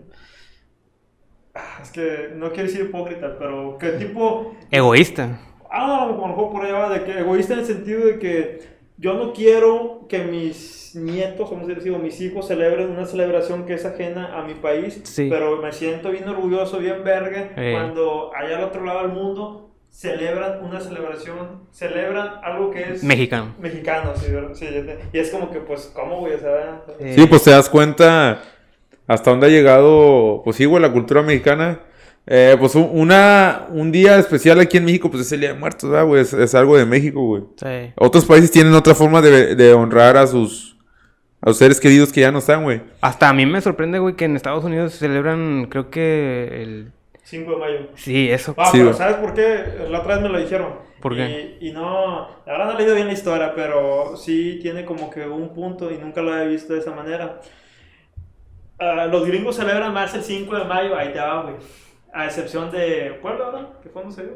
[1.54, 5.38] Ah, Es que no quiero decir hipócrita, pero que tipo, Egoísta.
[5.70, 8.77] ah, a lo mejor por allá va, de que egoísta en el sentido de que
[8.98, 13.64] yo no quiero que mis nietos, vamos a decir, o mis hijos celebren una celebración
[13.66, 15.28] que es ajena a mi país, Sí.
[15.30, 17.72] pero me siento bien orgulloso, bien verga, Eh.
[17.74, 23.54] cuando allá al otro lado del mundo celebran una celebración, celebran algo que es Mexicano.
[23.58, 24.54] mexicano, sí, ¿verdad?
[24.54, 24.66] Sí,
[25.12, 26.34] y es como que, pues, ¿cómo, güey?
[26.34, 28.42] O sea, Eh, Sí, pues te das cuenta
[29.06, 31.80] hasta dónde ha llegado, pues sí, güey, la cultura mexicana.
[32.30, 35.58] Eh, pues un, una, un día especial aquí en México, pues es el Día de
[35.58, 36.20] Muertos, ¿verdad, güey?
[36.20, 37.42] Es, es algo de México, güey.
[37.56, 37.92] sí.
[37.96, 40.76] Otros países tienen otra forma de, de honrar a sus,
[41.40, 42.82] a sus seres queridos que ya no están, güey.
[43.00, 46.92] Hasta a mí me sorprende, güey, que en Estados Unidos celebran, creo que el...
[47.24, 47.78] 5 de mayo.
[47.94, 48.54] Sí, eso.
[48.58, 48.96] Ah, Sí, pero güey.
[48.98, 49.64] ¿sabes por qué?
[49.90, 50.68] La otra vez me lo dijeron.
[51.00, 51.56] ¿Por qué?
[51.60, 55.26] Y no, la verdad no he leído bien la historia, pero sí tiene como que
[55.26, 57.40] un punto y nunca lo había visto de esa manera.
[58.78, 61.56] Ah, los gringos celebran más el 5 de mayo, ahí te va, güey.
[62.18, 63.68] A excepción de Puebla, ¿verdad?
[63.82, 64.32] ¿Qué fue donde se dio?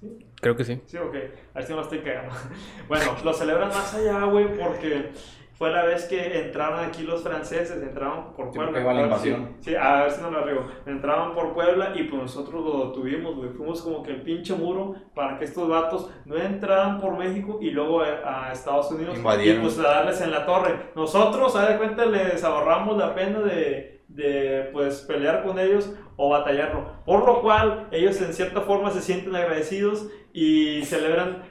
[0.00, 0.18] ¿Sí?
[0.40, 0.80] Creo que sí.
[0.86, 1.14] Sí, ok.
[1.54, 2.34] A ver si no lo estoy cagando.
[2.88, 5.10] Bueno, lo celebran más allá, güey, porque
[5.54, 8.80] fue la vez que entraron aquí los franceses, entraron por Sí, Puebla.
[8.80, 9.56] iba la invasión.
[9.58, 10.64] si- Sí, a ver si no la riego.
[10.86, 13.50] Entraron por Puebla y pues nosotros lo tuvimos, güey.
[13.50, 17.72] Fuimos como que el pinche muro para que estos vatos no entraran por México y
[17.72, 19.60] luego a, a Estados Unidos Invadieron.
[19.60, 20.76] y pues a darles en la torre.
[20.94, 26.30] Nosotros, a de cuenta, les ahorramos la pena de, de pues pelear con ellos o
[26.30, 26.90] batallarlo.
[27.04, 31.42] Por lo cual, ellos en cierta forma se sienten agradecidos y celebran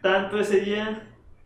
[0.00, 1.02] tanto ese día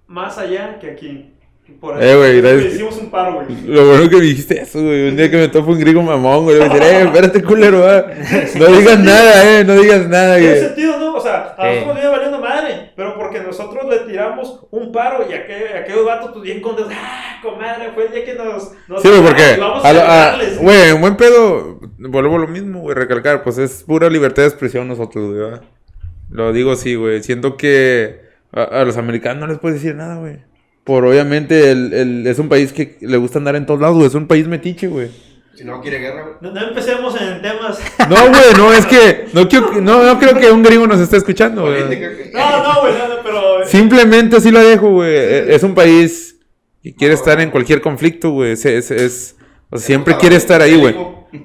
[0.06, 1.31] más allá que aquí.
[1.80, 2.74] Por Eh, güey, gracias.
[2.74, 3.46] hicimos un paro, güey.
[3.66, 5.08] Lo bueno que me dijiste eso, güey.
[5.08, 6.58] Un día que me topo un gringo mamón, güey.
[6.58, 8.04] Le voy a decir, eh, espérate, culero, va.
[8.56, 10.64] No digas nada, eh, no digas nada, Tiene güey.
[10.66, 11.14] sentido, ¿no?
[11.14, 15.24] O sea, a nosotros nos viene valiendo madre, pero porque nosotros le tiramos un paro
[15.28, 17.90] y aquel, aquellos vatos pues bien contentos, ¡ah, comadre!
[17.94, 18.72] Fue el día que nos...
[18.88, 19.56] nos Sí, güey, porque.
[19.58, 20.58] vamos a a- celebrarles".
[20.58, 23.42] Güey, en buen pedo, vuelvo a lo mismo, güey, recalcar.
[23.44, 25.62] Pues es pura libertad de expresión nosotros, güey, ¿verdad?
[26.30, 27.22] Lo digo así, güey.
[27.22, 28.20] Siento que
[28.52, 30.38] a, a los americanos no les puedes decir nada, güey.
[30.84, 34.08] Por obviamente, el, el- es un país que le gusta andar en todos lados, güey.
[34.08, 35.08] Es un país metiche, güey.
[35.54, 36.34] Si no quiere guerra, güey.
[36.40, 37.78] No, no empecemos en temas...
[38.08, 39.26] No, güey, no, es que.
[39.32, 41.82] No, quiero que- no, no creo que un gringo nos esté escuchando, güey.
[42.32, 43.66] No, no, güey, no, no, pero...
[43.66, 45.14] Simplemente así la dejo, güey.
[45.14, 46.36] Es un país
[46.82, 48.52] que quiere estar en cualquier conflicto, güey.
[48.52, 49.36] Es, es, es-
[49.70, 50.94] o sea, siempre quiere estar ahí, güey.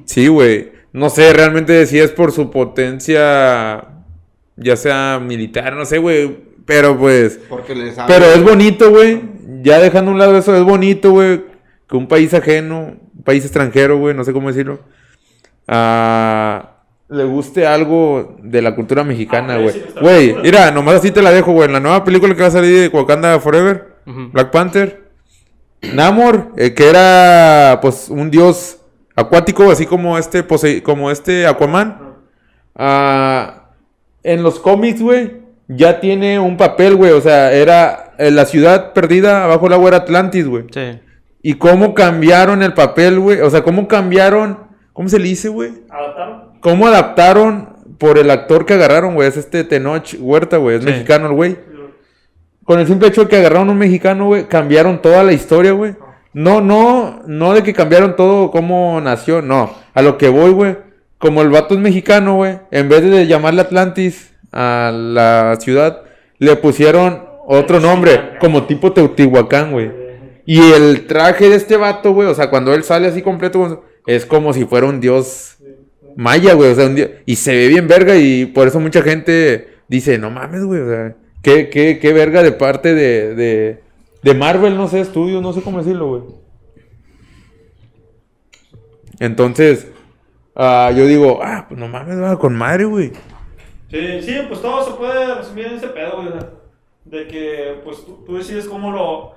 [0.06, 0.72] Sí, güey.
[0.94, 3.88] No sé realmente si es por su potencia,
[4.56, 6.48] ya sea militar, no sé, güey.
[6.68, 9.22] Pero pues, Porque les pero es bonito, güey.
[9.64, 11.42] Ya dejando a un lado eso, es bonito, güey.
[11.90, 14.82] Que un país ajeno, un país extranjero, güey, no sé cómo decirlo.
[15.68, 16.74] ah,
[17.10, 19.72] le guste algo de la cultura mexicana, Ah, güey.
[19.74, 21.68] sí, nuestra Güey, mira, nomás así te la dejo, güey.
[21.68, 23.96] En la nueva película que va a salir de Wakanda Forever.
[24.06, 25.10] Black Panther,
[25.94, 28.80] Namor, eh, que era pues un dios
[29.16, 30.46] acuático, así como este,
[30.84, 32.16] como este Aquaman.
[32.76, 33.70] Ah,
[34.24, 37.12] en los cómics, güey, ya tiene un papel, güey.
[37.12, 40.66] O sea, era eh, la ciudad perdida abajo del agua era Atlantis, güey.
[40.72, 41.00] Sí.
[41.42, 43.42] Y cómo cambiaron el papel, güey.
[43.42, 44.60] O sea, cómo cambiaron.
[44.94, 45.72] ¿Cómo se le dice, güey?
[45.90, 46.44] ¿Adaptaron?
[46.62, 49.28] ¿Cómo adaptaron por el actor que agarraron, güey?
[49.28, 50.78] Es este Tenoch Huerta, güey.
[50.78, 50.90] Es Sí.
[50.90, 51.58] mexicano el güey.
[52.64, 55.96] Con el simple hecho de que agarraron un mexicano, güey, cambiaron toda la historia, güey.
[56.34, 59.74] No, no, no de que cambiaron todo cómo nació, no.
[59.94, 60.78] A lo que voy, güey.
[61.18, 66.04] Como el vato es mexicano, güey, en vez de llamarle Atlantis a la ciudad,
[66.40, 69.92] le pusieron otro nombre, como tipo Teotihuacán, güey.
[70.46, 74.26] Y el traje de este vato, güey, o sea, cuando él sale así completo, es
[74.26, 75.58] como si fuera un dios
[76.16, 79.02] maya, güey, o sea, un dios, y se ve bien verga y por eso mucha
[79.02, 83.82] gente dice, no mames, güey, o sea, qué, qué, qué verga de parte de, de,
[84.24, 86.24] de Marvel, no sé, estudios, no sé cómo decirlo, güey.
[89.20, 89.88] Entonces,
[90.56, 93.12] ah, yo digo, ah, pues no mames, va, con madre, güey.
[93.90, 96.30] Sí, sí, pues todo se puede resumir en ese pedo, güey.
[97.06, 99.34] De que, pues tú, tú decides cómo lo.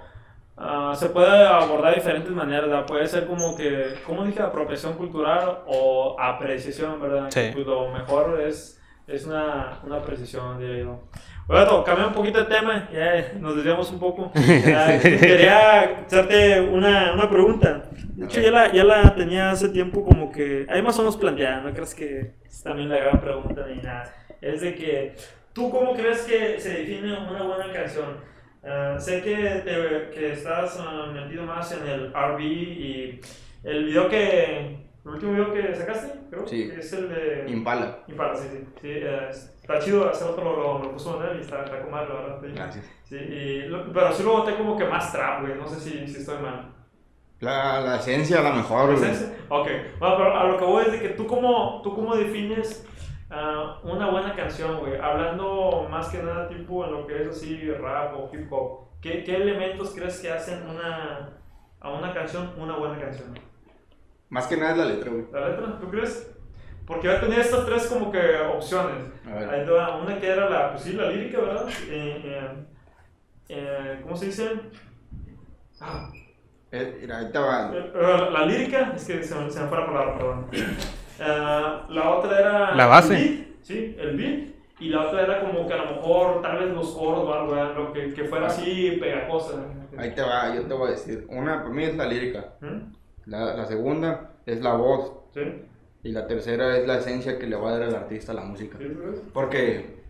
[0.56, 2.86] ah, se puede abordar de diferentes maneras, ¿verdad?
[2.86, 7.28] Puede ser como que, como dije, apropiación cultural o apreciación, ¿verdad?
[7.30, 7.50] Sí.
[7.54, 11.00] Pues, lo mejor es, es una, una apreciación, diría yo.
[11.46, 14.32] Bueno, cambiar un poquito de tema, ya nos desviamos un poco.
[14.74, 17.84] Ah, quería hacerte una, una pregunta.
[18.14, 20.66] De hecho, ya la, ya la tenía hace tiempo como que...
[20.68, 24.14] Ahí más o menos planteada, no crees que es también la gran pregunta ni nada.
[24.40, 25.14] Es de que,
[25.52, 28.16] ¿tú cómo crees que se define una buena canción?
[28.64, 33.20] Ah, sé que, te- que estás ah, metido más en el RB y
[33.64, 34.80] el video que...
[35.02, 36.70] El último video que sacaste, creo, Sí.
[36.76, 37.44] es el de...
[37.48, 38.00] Impala.
[38.06, 38.58] Impala, sí, sí.
[38.82, 41.80] sí eh, está chido, hace otro lo, lo, lo puso en él y está, está
[41.80, 42.38] con madre, la verdad.
[42.42, 42.52] sí.
[42.54, 42.84] Gracias.
[43.04, 45.54] Sí, y lo- pero sí lo boté como que más trap, güey.
[45.54, 46.74] No sé si, si estoy mal.
[47.40, 49.10] La, la esencia, la mejor, ¿Es güey.
[49.10, 49.34] ese?
[49.48, 49.68] Ok.
[49.98, 52.86] Bueno, pero a lo que voy es de que tú cómo, tú cómo defines
[53.30, 54.96] ah, una buena canción, güey.
[55.00, 58.88] Hablando más que nada tipo en lo que es así rap o hip hop.
[59.00, 61.38] ¿Qué, qué elementos crees que hacen una,
[61.80, 63.32] a una canción una buena canción?
[64.28, 65.24] Más que nada es la letra, güey.
[65.32, 65.78] ¿La letra?
[65.80, 66.36] ¿Tú crees?
[66.86, 68.18] Porque yo tenía estas tres como que
[68.54, 69.04] opciones.
[69.26, 69.64] Ahí
[70.02, 71.68] una que era la, pues sí, la lírica, ¿verdad?
[71.88, 72.64] Eh, eh,
[73.48, 74.50] eh, ¿Cómo se dice?
[75.80, 76.10] Ah,
[76.72, 77.70] ahí te va.
[77.74, 80.46] eh, eh, la lírica, es que se se me fue la palabra, perdón.
[81.20, 82.74] Ah, la otra era...
[82.74, 83.14] La base.
[83.14, 84.50] El beat, sí, el beat.
[84.80, 87.52] Y la otra era como que a lo mejor, tal vez los coros o algo,
[87.52, 87.76] ¿verdad?
[87.76, 89.66] Lo que, que fuera así pegajosa.
[89.98, 91.26] Ahí te va, yo te voy a decir.
[91.28, 92.54] Una, para mí es la lírica.
[92.60, 92.94] ¿Mm?
[93.26, 95.12] La, la segunda es la voz.
[95.34, 95.40] ¿Sí?
[96.02, 98.42] Y la tercera es la esencia que le va a dar el artista a la
[98.42, 98.78] música.
[98.78, 98.86] ¿Sí?
[99.34, 100.00] Porque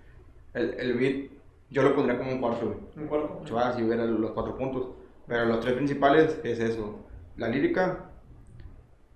[0.54, 1.30] el, el beat
[1.70, 2.80] yo lo pondría como un cuarto.
[2.96, 3.42] Un cuarto.
[3.76, 4.86] Si hubiera los cuatro puntos.
[5.26, 7.00] Pero los tres principales es eso.
[7.36, 8.11] La lírica,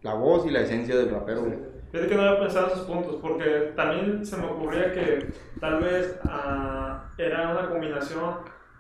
[0.03, 1.74] la voz y la esencia del rapero, güey.
[1.95, 5.81] Fíjate que no había pensado en esos puntos, porque también se me ocurría que tal
[5.81, 8.35] vez ah, era una combinación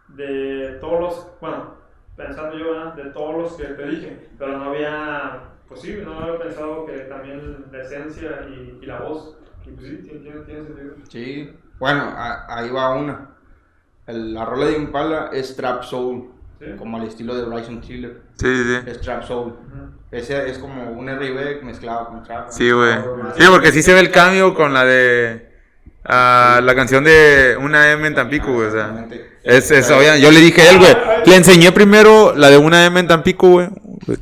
[0.09, 1.75] de todos los, bueno,
[2.17, 6.41] pensando yo, de todos los que te dije, pero no había, pues sí, no había
[6.41, 10.95] pensado que también la esencia y, y la voz, y pues sí, tiene, tiene sentido.
[11.09, 11.57] Sí.
[11.79, 13.31] Bueno, a- ahí va una.
[14.09, 16.33] El- la rola de Impala es Trap Soul.
[16.59, 16.67] ¿Sí?
[16.79, 18.23] Como al estilo de Bryson Tiller.
[18.37, 18.91] Sí, sí, sí.
[18.91, 19.55] Es Trap Soul.
[20.11, 22.49] Ese es como un R&B mezclado con trap.
[22.51, 22.95] Sí, güey.
[22.97, 25.49] Más- Sí, porque sí se ve el cambio con la de.
[26.05, 28.69] ah, la canción de Una M en Tampico, güey.
[28.69, 29.07] O sea,
[29.43, 30.97] es, es Yo le dije a él, güey.
[31.27, 33.69] Le enseñé primero la de Una M en Tampico, güey.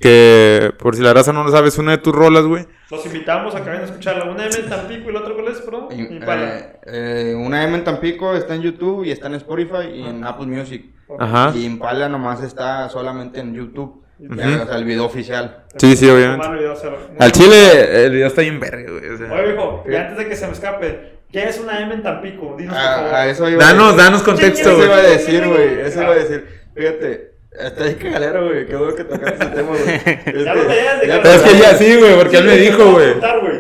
[0.01, 2.67] Que por si la raza no lo sabe, es una de tus rolas, güey.
[2.91, 4.25] Los invitamos a que vayan a escucharla.
[4.31, 5.89] Una M en Tampico y la otra, ¿cuál es, perdón?
[5.91, 6.59] Y- Impala.
[6.59, 10.25] eh, eh, una M en Tampico está en YouTube y está en Spotify y en
[10.25, 10.85] Apple Music.
[11.19, 11.53] Ajá.
[11.55, 14.03] Y Impala nomás está solamente en YouTube.
[14.19, 15.65] Ya, o sea, el video oficial.
[15.79, 16.43] Sí, sí, obviamente.
[16.45, 19.09] Tomar video, o sea, muy Al chile, el video está bien verga, güey.
[19.09, 19.33] o sea.
[19.33, 22.55] Oye, viejo, y antes de que se me escape, ¿qué es una M en Tampico?
[22.57, 23.15] Dinos, por A, favor.
[23.15, 24.87] a eso iba Danos, a danos contexto, Eso güey.
[24.87, 25.81] iba a decir, güey.
[25.81, 26.47] Eso iba a decir.
[26.73, 27.32] Fíjate.
[27.59, 28.67] Está ahí cagalero, güey.
[28.67, 29.83] Qué bueno que tocaste ese tema, güey.
[29.97, 33.15] Este, Ya de que- te- Es que ya sí, güey, porque él me dijo, güey.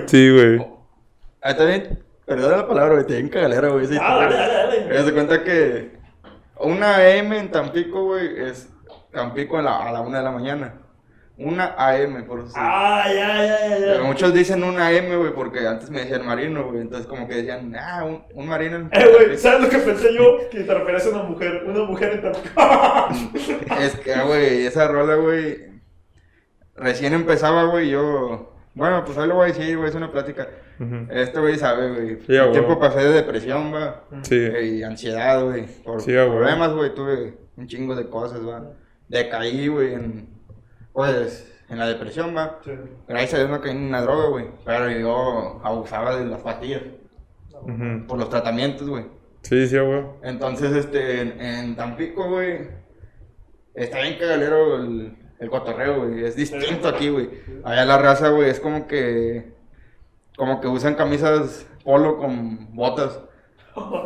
[0.06, 0.66] Sí, güey.
[1.42, 1.98] Ah, también.
[2.24, 3.06] Perdona la palabra, güey.
[3.06, 3.86] Te bien cagalero, güey.
[3.86, 4.84] Sí, Ah, dale, dale, dale.
[4.86, 5.90] Me das cuenta que
[6.60, 8.68] una M en Tampico, güey, es
[9.12, 10.74] Tampico a la, a la una de la mañana.
[11.38, 12.52] Una AM, por eso.
[12.56, 16.64] Ah, ya, ya, ya, Pero muchos dicen una M, güey, porque antes me decían marino,
[16.68, 16.82] güey.
[16.82, 18.76] Entonces, como que decían, ah, un, un marino.
[18.76, 19.38] en Eh, güey.
[19.38, 20.38] ¿sabes lo que pensé yo?
[20.50, 23.74] Que te refieres a una mujer, una mujer en Tampico.
[23.80, 25.72] Es que, güey, esa rola, güey,
[26.76, 28.50] recién empezaba, güey, yo...
[28.74, 30.48] Bueno, pues ahí lo voy a decir, güey, es una plática.
[30.80, 31.06] Ujú.
[31.10, 32.18] Este güey sabe, güey.
[32.26, 34.04] Sí, Un tiempo pasé de depresión, va.
[34.22, 34.36] Sí.
[34.36, 35.66] eh, Y ansiedad, güey.
[35.82, 38.70] Por Sí, problemas, güey, tuve un chingo de cosas, va.
[39.08, 40.31] Decaí, güey, en...
[40.92, 42.58] Pues, en la depresión, va.
[42.64, 42.72] Sí.
[43.08, 44.46] Gracias a Dios no caí en una droga, güey.
[44.64, 46.82] Pero yo abusaba de las pastillas.
[48.08, 49.04] Por los tratamientos, güey.
[49.42, 50.02] Sí, sí, güey.
[50.22, 52.68] Entonces, este, en, en Tampico, güey,
[53.74, 56.24] está bien cagalero el, el cotorreo, güey.
[56.24, 57.30] Es distinto aquí, güey.
[57.64, 59.52] Allá la raza, güey, es como que,
[60.36, 63.20] como que usan camisas polo con botas.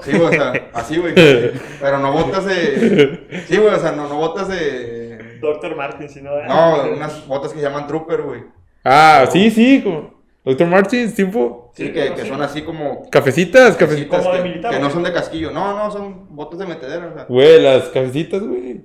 [0.02, 1.14] Sí, güey, o sea, así, güey.
[1.80, 5.05] Pero no botas de, sí, güey, o sea, no, no botas de,
[5.40, 6.30] Doctor Martin, si no.
[6.44, 8.42] no, unas botas que se llaman trooper, güey.
[8.84, 9.80] Ah, sí, sí.
[9.82, 10.14] como-
[10.44, 10.68] Dr.
[10.68, 11.72] Martins, tipo.
[11.74, 13.10] Sí, que, que son así como.
[13.10, 14.20] Cafecitas, cafecitas.
[14.22, 14.92] Como de que, militar, que no güey.
[14.92, 15.50] son de casquillo.
[15.50, 17.08] No, no, son botas de metedera.
[17.08, 18.80] O sea, Güey, las cafecitas, güey.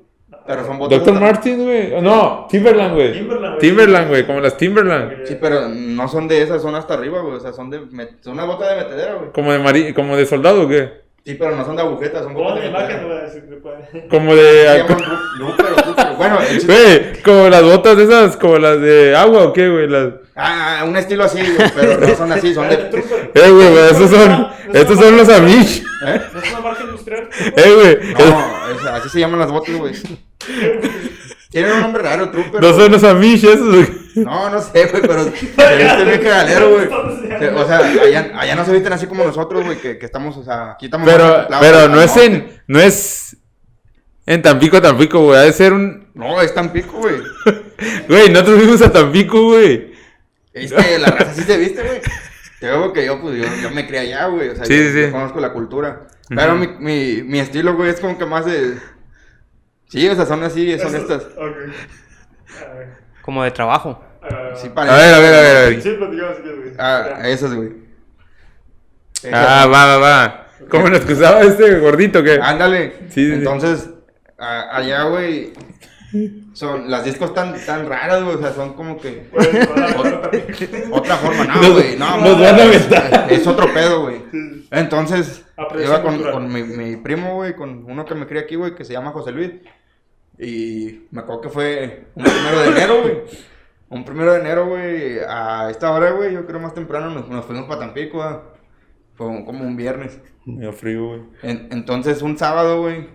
[0.47, 0.97] pero son botas.
[1.05, 1.21] Dr.
[1.21, 2.01] Martins, güey.
[2.01, 3.13] No, Timberland, güey.
[3.13, 3.59] Timberland, güey.
[3.59, 5.11] Timberland, güey, como las Timberland.
[5.25, 7.35] Sí, pero no son de esas, son hasta arriba, güey.
[7.35, 7.79] O sea, son de.
[8.21, 9.31] Son una bota de metedera, güey.
[9.31, 11.01] Como de mari como de soldado, ¿qué?
[11.23, 13.21] Sí, pero no son de agujetas, son Pon de imagen, güey.
[14.09, 14.85] Como de.
[16.17, 19.87] Bueno, Güey, como las botas esas, como las de agua o qué, güey.
[19.87, 20.13] Las...
[20.35, 22.75] Ah, un estilo así, güey, pero no son así, son de.
[23.33, 24.47] Eh, güey, güey, esos son.
[24.73, 25.83] Estos son los Amish.
[26.05, 26.21] ¿Eh?
[26.33, 27.29] ¿No es una marca industrial?
[27.55, 28.13] Eh, güey.
[28.13, 29.93] No, así se llaman las botas, güey.
[31.49, 32.61] Tienen un nombre raro, trooper.
[32.61, 34.00] No son los Amish esos, güey.
[34.15, 36.87] No, no sé, güey, pero se visten bien cagalero, güey.
[37.55, 40.43] O sea, allá, allá no se visten así como nosotros, güey, que, que estamos, o
[40.43, 42.61] sea, aquí estamos Pero, pero no es en.
[42.67, 43.37] No es.
[44.25, 45.39] En Tampico, Tampico, güey.
[45.39, 46.09] Ha de ser un.
[46.13, 47.15] No, es tan pico, güey.
[48.07, 49.93] Güey, nosotros fuimos a Tampico, güey.
[50.53, 51.99] Es que la raza sí se viste, güey.
[52.59, 54.49] Te digo que yo, pues, yo, yo me crié allá, güey.
[54.49, 55.01] O sea, Sí, yo, sí, sí.
[55.01, 56.07] yo conozco la cultura.
[56.29, 58.77] Pero mi, mi, mi estilo, güey, es como que más de...
[59.89, 61.23] Sí, o sea, son así, son estas.
[61.23, 61.55] Ok.
[63.21, 64.01] Como de trabajo.
[64.23, 65.81] Ah, Sí, A ver, a ver, a ver, a ver.
[65.81, 66.73] Sí, platicamos si quieres, güey.
[66.77, 67.69] Ah, esas, güey.
[69.31, 70.47] Ah, va, va, va.
[70.69, 72.39] ¿Cómo nos cruzaba este gordito que?
[72.41, 72.93] Ándale.
[73.09, 73.33] Sí, sí, sí.
[73.33, 73.89] Entonces,
[74.37, 75.53] a- allá, güey,
[76.53, 79.29] son, las discos tan, tan raras, güey, o sea, son como que...
[79.33, 80.31] Parar.
[80.91, 82.17] Otra forma, no, güey, no.
[82.17, 83.27] nos no, van a es- aventar.
[83.31, 84.21] Es otro pedo, güey.
[84.71, 85.43] Entonces,
[85.83, 88.93] iba con mi, mi primo, güey, con uno que me cría aquí, güey, que se
[88.93, 89.51] llama José Luis.
[90.43, 93.17] Y me acuerdo que fue un primero de enero, güey.
[93.89, 97.45] Un primero de enero, güey, a esta hora, güey, yo creo más temprano nos, nos
[97.45, 98.35] fuimos para Tampico, güey.
[99.15, 100.19] Fue un- como un viernes.
[100.45, 101.21] Me dio frío, güey.
[101.43, 103.07] En- entonces, un sábado, güey.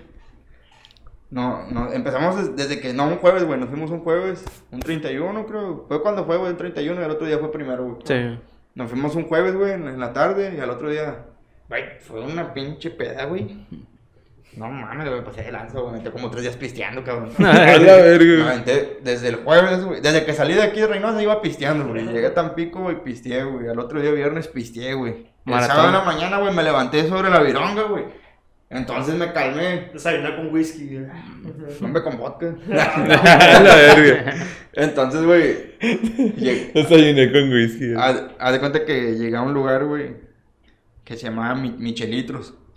[1.31, 4.79] No, no, empezamos des- desde que, no, un jueves, güey, nos fuimos un jueves, un
[4.81, 5.85] 31, creo.
[5.89, 7.97] Fue cuando fue, güey, el 31 y el otro día fue primero, güey.
[8.05, 8.39] Sí.
[8.77, 11.25] Nos fuimos un jueves, güey, en, en la tarde y al otro día,
[11.69, 13.67] güey, fue una pinche peda, güey.
[14.57, 17.31] No mames, güey, pasé de lanza, güey, me metí como tres días pisteando, cabrón.
[17.39, 18.51] A la Me verga.
[18.53, 20.01] aventé desde el jueves, güey.
[20.01, 22.07] Desde que salí de aquí de Reynosa iba pisteando, güey.
[22.07, 23.69] Llegué a Tampico, güey, pisteé, güey.
[23.69, 25.27] Al otro día viernes pisteé, güey.
[25.45, 28.05] El sábado en la mañana, güey, me levanté sobre la vironga, güey.
[28.69, 29.91] Entonces me calmé.
[29.93, 31.07] Desayunar con whisky, güey.
[31.83, 32.47] Hombre con vodka.
[32.73, 34.35] A la verga.
[34.73, 35.77] Entonces, güey.
[36.37, 37.93] llegué- Desayuné con whisky.
[37.97, 40.17] Haz de cuenta que llegué a un lugar, güey.
[41.05, 41.77] Que se llamaba Mi-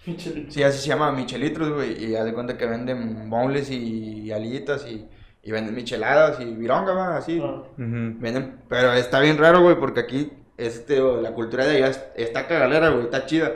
[0.05, 0.35] Michelitros.
[0.45, 2.03] Pinche Sí, así se llama Michelitros, güey.
[2.03, 5.07] Y haz de cuenta que venden boneless y alitas y,
[5.43, 7.41] y venden micheladas y vironga, va, así.
[7.43, 7.63] Ah.
[7.77, 12.03] Venden, pero está bien raro, güey, porque aquí este, o la cultura de allá es-
[12.15, 13.51] está cagalera, güey, está chida.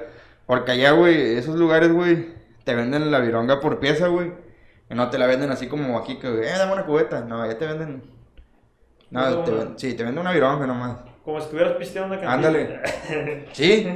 [0.46, 2.28] Porque allá, güey, esos lugares, güey,
[2.64, 4.32] te venden la vironga por pieza, güey.
[4.90, 7.22] Y no te la venden así como aquí, que, eh, dame una cubeta.
[7.22, 8.04] No, allá te venden.
[9.10, 9.58] No, No, te no.
[9.58, 10.98] ven- sí, te venden una vironga nomás.
[11.24, 12.34] Como si estuvieras pisteando una cantina.
[12.34, 13.46] Ándale.
[13.54, 13.88] Sí,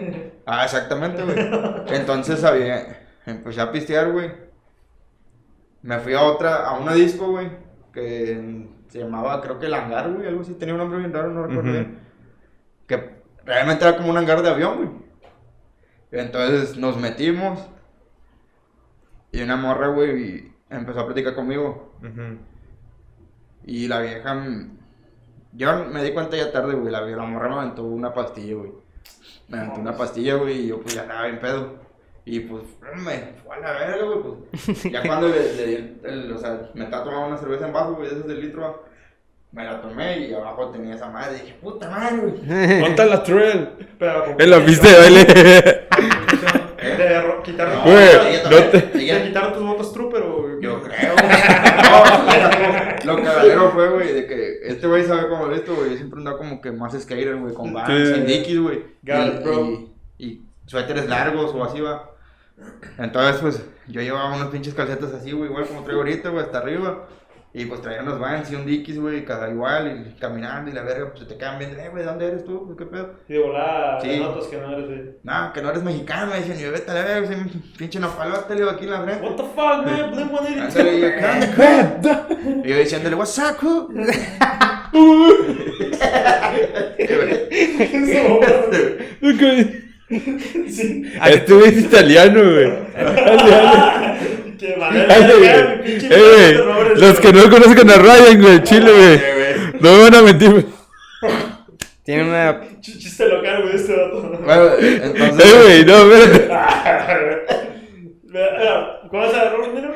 [0.46, 1.38] ah, exactamente, güey.
[1.88, 4.32] Entonces había, empecé a pistear, güey.
[5.82, 7.50] Me fui a otra, a una disco, güey,
[7.94, 10.54] que se llamaba, creo que el hangar, güey, algo así.
[10.54, 12.00] Tenía un nombre bien raro, no recuerdo bien.
[12.88, 14.90] Que realmente era como un hangar de avión, güey.
[16.12, 17.60] Entonces nos metimos.
[19.32, 21.94] Y una morra, güey, empezó a platicar conmigo.
[22.00, 22.38] Ujú.
[23.66, 24.46] Y la vieja.
[25.58, 26.92] Yo me di cuenta ya tarde, güey.
[26.92, 28.72] La, la morra me aventó una pastilla, güey.
[29.48, 30.60] Me aventó una pastilla, güey.
[30.62, 31.76] Y yo, pues ya estaba bien pedo.
[32.26, 32.64] Y pues,
[32.98, 34.20] me fue a la verga, güey.
[34.66, 37.66] Pues ya cuando le, le di el, el- O sea, me estaba tomando una cerveza
[37.68, 38.62] en vaso, güey, de esas del litro.
[38.62, 38.76] va,
[39.52, 41.38] Me la tomé y abajo tenía esa madre.
[41.38, 42.80] Y dije, puta madre, güey.
[42.82, 43.70] ¿Dónde la trail?
[43.98, 45.88] Pero con- En la pista de baile.
[46.98, 48.06] De ro- quitar No, Güey,
[48.38, 50.60] no también- te- ella- de quitar tus botas trooper o.
[50.62, 51.28] Yo creo, güey.
[51.84, 55.92] No, lo cagalero fue, güey, de que este güey sabe cómo es esto, güey.
[55.92, 58.14] Yo siempre andaba como que más skater, güey, con Vans Sí.
[58.16, 58.84] y Dickies, güey.
[59.04, 62.12] Y, y, y suéteres largos o así, va.
[62.98, 66.58] Entonces, pues, yo llevaba unos pinches calcetas así, güey, igual como traigo ahorita, güey, hasta
[66.60, 67.08] arriba.
[67.54, 70.84] Y pues traía unos Vans y un Dickies, güey, cada igual, y caminando y la
[70.84, 72.76] verga, pues se te quedan viendo, eh, güey, ¿dónde eres tú?
[72.78, 73.16] ¿Qué pedo?
[73.28, 74.20] Y de volada, Sí.
[74.20, 75.18] notas que no eres de.
[75.24, 77.36] No, que no eres mexicano, me dicen, yo vete a la verga,
[77.78, 79.26] pinche nopalote, le digo aquí en la frente.
[79.26, 80.12] What the fuck, man?
[80.12, 80.76] Blink 182.
[80.76, 82.62] Ándale, y yo, ¿qué onda, cool?
[82.66, 83.88] Y yo diciéndole, what's up, cool?
[87.00, 88.40] Eso,
[90.70, 91.04] sí.
[91.26, 92.72] Este güey es italiano, güey.
[94.70, 99.22] Eh, güey, Los que no conozcan a Ryan, güey, Chile, güey.
[99.80, 100.66] No me van a mentir, güey.
[102.04, 102.62] Tiene una.
[102.62, 104.22] Ch- Chiste local, güey, este dato.
[104.44, 105.46] Bueno, entonces.
[105.54, 107.58] Eh, güey, no, espérate.
[108.24, 109.94] Mira, ¿Cómo se llama Robert Niro?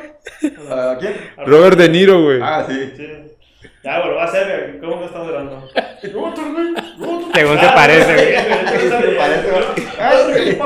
[0.74, 1.14] ¿A quién?
[1.46, 2.40] Robert De Niro, güey.
[2.42, 2.94] Ah, sí.
[2.98, 3.08] Sí.
[3.84, 5.68] Ya, bueno, va a ser, ¿cómo que estamos hablando?
[6.14, 7.36] Robert, güey, Robert.
[7.36, 9.18] Según se parece, güey.
[10.00, 10.58] Ay, güey.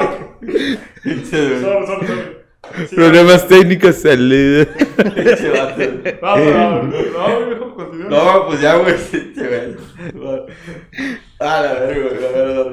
[1.26, 2.45] Sorry, sorry, sorry.
[2.90, 4.04] Sí, Problemas técnicos,
[6.22, 6.94] vamos.
[8.10, 8.96] No, pues ya, güey.
[11.40, 12.22] Ah, la verga, güey.
[12.22, 12.64] La verga, la.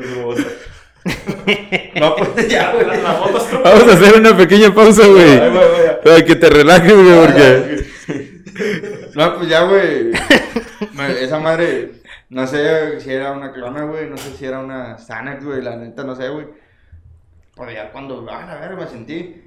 [2.00, 2.86] No, pues ya, güey.
[2.86, 3.12] La, la.
[3.12, 5.38] Vamos a hacer una pequeña pausa, güey.
[6.02, 7.84] Para que te relajes, güey, porque.
[9.14, 10.10] No, pues ya, güey.
[11.20, 11.92] Esa madre,
[12.28, 14.08] no sé si era una clona, güey.
[14.08, 15.62] No sé si era una Xanax, güey.
[15.62, 16.46] La neta, no sé, güey.
[17.54, 19.42] Pues ya cuando, ah, a ver, me sentí.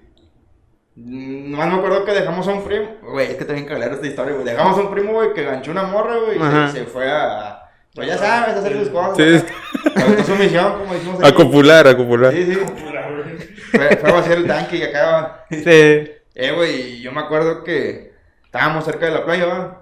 [0.96, 2.88] Nomás me acuerdo que dejamos a un primo.
[3.02, 4.46] Güey, es que también cagar esta historia, güey.
[4.46, 6.38] Dejamos a un primo, güey, que ganchó una morra, güey.
[6.38, 7.62] Y se, se fue a.
[7.94, 9.18] Pues ya sabes, a hacer sus cosas.
[9.18, 9.46] Sí.
[9.94, 12.34] Fue su misión, como decimos A copular, a copular.
[12.34, 12.56] Sí, sí.
[12.56, 13.38] Güey.
[13.72, 15.46] Fue, fue a vaciar el tanque y acá.
[15.50, 15.62] Sí.
[15.68, 18.14] Eh, güey, yo me acuerdo que
[18.46, 19.82] estábamos cerca de la playa, ¿va?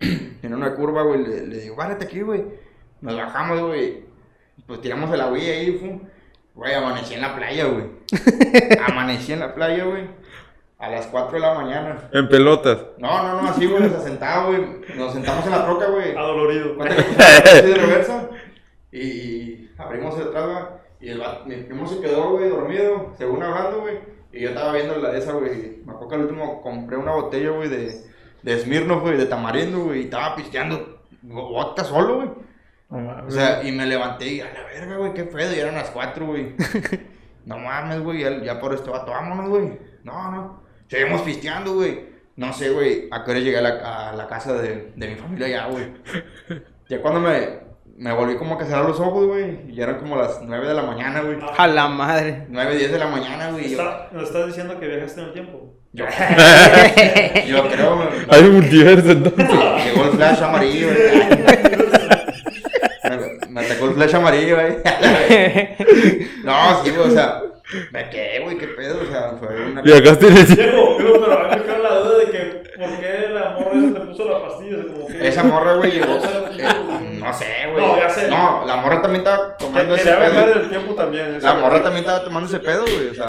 [0.42, 2.44] En una curva, güey, le, le digo, bárate aquí, güey.
[3.00, 4.02] Nos bajamos, güey.
[4.66, 6.00] Pues tiramos el agüilla ahí, fum.
[6.54, 7.84] Güey, amanecí en la playa, güey.
[8.86, 10.08] amanecí en la playa, güey.
[10.78, 12.08] A las 4 de la mañana.
[12.12, 12.78] En pelotas.
[12.98, 14.62] No, no, no, así, güey, nos sentado, güey.
[14.96, 16.16] Nos sentamos en la troca, güey.
[16.16, 16.76] Adolorido.
[16.76, 18.28] Cuenta que así de reversa
[18.92, 23.80] y abrimos el atrás, va, y el mi primo se quedó, güey, dormido, según hablando,
[23.80, 23.98] güey,
[24.32, 27.12] y yo estaba viendo la de esa, güey, me acuerdo que al último compré una
[27.12, 28.02] botella, güey, de,
[28.42, 32.28] de Smirnoff, güey, de tamarindo, güey, y estaba pisteando vodka solo, güey,
[32.92, 35.90] o sea, y me levanté y a la verga, güey, qué pedo, y eran las
[35.90, 36.54] cuatro, güey,
[37.46, 42.04] no mames, güey, ya, ya por este vato, vámonos, güey, no, no, seguimos pisteando, güey,
[42.36, 45.14] no sé, güey, a qué hora llegué a la, a la casa de, de mi
[45.16, 45.84] familia ya, güey.
[46.88, 47.48] Ya cuando me,
[47.96, 50.68] me volví como que a cerrar los ojos, güey, y ya eran como las 9
[50.68, 51.38] de la mañana, güey.
[51.56, 52.44] A la madre.
[52.50, 53.70] 9, 10 de la mañana, güey.
[53.72, 55.74] Está- Nos estás diciendo que viajaste en el tiempo.
[55.92, 56.04] yo,
[57.46, 58.08] yo creo, güey.
[58.28, 59.48] Hay un multiverso entonces.
[59.86, 61.38] Llegó el flash amarillo, güey.
[63.04, 64.76] Me, me atacó el flash amarillo, güey.
[66.44, 67.42] No, sí, güey, o sea,
[67.92, 69.80] me quedé, güey, qué pedo, o sea, fue una...
[69.80, 69.92] En el.
[69.92, 72.40] Viejo, viejo, pero a mí me queda la duda de que
[72.78, 74.76] por qué la morra esa te puso la pastilla.
[74.78, 76.18] o sea, como que- Esa morra, güey, llegó...
[76.62, 77.86] Eh, no sé, güey.
[77.86, 78.28] No, ya sé.
[78.28, 80.52] No, la morra también estaba tomando ese pedo.
[80.54, 81.38] el tiempo también.
[81.40, 83.26] La morra también estaba tomando ese pedo, güey, o sea...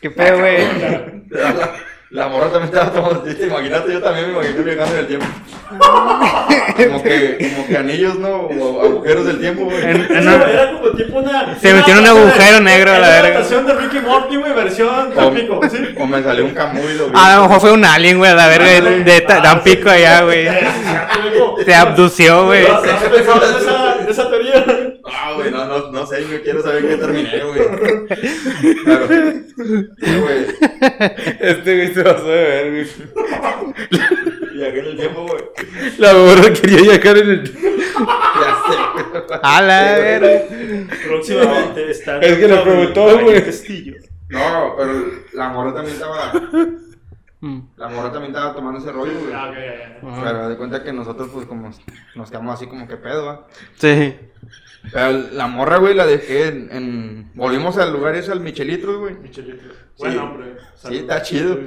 [0.00, 0.56] Qué pedo, güey.
[2.10, 3.22] La, morra también estaba tomando.
[3.22, 3.46] ¿viste?
[3.46, 5.26] Imagínate, yo también me imaginé viajando en el tiempo.
[5.70, 8.28] Como que, como que anillos, ¿no?
[8.36, 9.80] O agujeros del tiempo, güey.
[9.80, 11.56] En- en una- Era como tipo una.
[11.60, 13.28] Se metió en un agujero de- negro a la verga.
[13.28, 15.78] adaptación de Ricky Morty, güey, versión Tampico, ¿sí?
[15.98, 17.12] O me salió un camuy, lo vi.
[17.14, 20.22] A lo mejor fue un alien, güey, a la verga de, de Ta- Tampico allá,
[20.24, 20.48] güey.
[21.64, 22.66] Te abdució, güey.
[22.66, 24.64] ¿No has pensado en esa, en esa teoría?
[25.04, 27.60] Ah, güey, no, no, no sé, yo quiero saber qué terminé, güey.
[28.84, 29.06] Claro.
[29.08, 30.46] Sí, güey.
[31.40, 32.86] Este güey se pasó de ver, güey.
[34.54, 35.44] Viajé en el tiempo, güey.
[35.98, 37.52] La morra quería viajar en el.
[37.52, 39.38] Ya sé.
[39.42, 40.42] A la verga.
[41.06, 42.18] Próximamente está.
[42.20, 43.44] Es que le preguntó, güey.
[43.44, 43.94] Castillo.
[44.28, 44.92] No, pero
[45.32, 46.32] la morra también estaba.
[47.40, 47.60] Mm.
[47.78, 49.32] La morra también estaba tomando ese rollo, güey.
[49.32, 50.22] Ah, ok, ya, ya.
[50.22, 51.70] Pero de cuenta que nosotros, pues, como
[52.14, 53.46] nos quedamos así como que pedo, ¿va?
[53.76, 54.14] Sí.
[54.92, 56.68] Pero la morra, güey, la dejé en.
[56.72, 59.14] en- Volvimos al lugar ese, al Michelitros, güey.
[59.14, 59.62] Michelito.
[59.98, 60.54] Buen nombre.
[60.76, 61.58] Sí, está chido.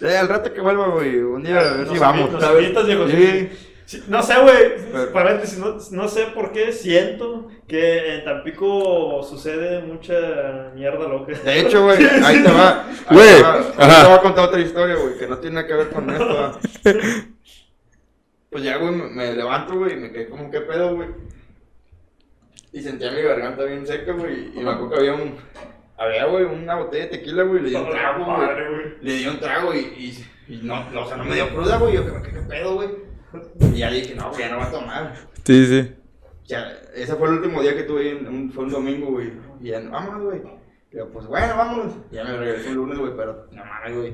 [0.00, 1.18] Eh, al rato que vuelva, güey.
[1.18, 2.20] Un día a ver si vamos.
[2.22, 2.62] invitas, ¿sabes?
[2.62, 3.48] invitas, Diego, Sí.
[3.86, 4.76] Sí, no sé, güey.
[4.92, 11.34] Pero- Paréntesis, no, no sé por qué siento que en Tampico sucede mucha mierda loca.
[11.44, 12.86] De hecho, güey, ahí te va.
[13.08, 15.74] Ahí Güey, te te voy a contar otra historia, güey, que no tiene nada que
[15.74, 16.58] ver con esto.
[18.50, 21.08] Pues ya, güey, me, me levanto, güey, y me quedé como, ¿qué pedo, güey?
[22.74, 25.36] Y sentía mi garganta bien seca, güey, y me acuerdo que había un...
[25.96, 28.48] Había, güey, una botella de tequila, güey, le di un trago, güey.
[29.00, 31.78] Le di un trago y, y, y no, no, o sea, no me dio cruda,
[31.78, 32.88] güey, yo, ¿qué, qué, qué pedo, güey?
[33.72, 35.14] Y ya dije, no, güey, ya no va a tomar.
[35.44, 35.94] Sí, sí.
[36.46, 39.30] Ya, ese fue el último día que tuve, en, un, fue un domingo, güey.
[39.60, 40.42] Y ya, vámonos, güey.
[40.90, 41.92] Yo, pues bueno, vámonos.
[42.10, 44.12] Y ya me regresé el lunes, güey, pero no mames, güey.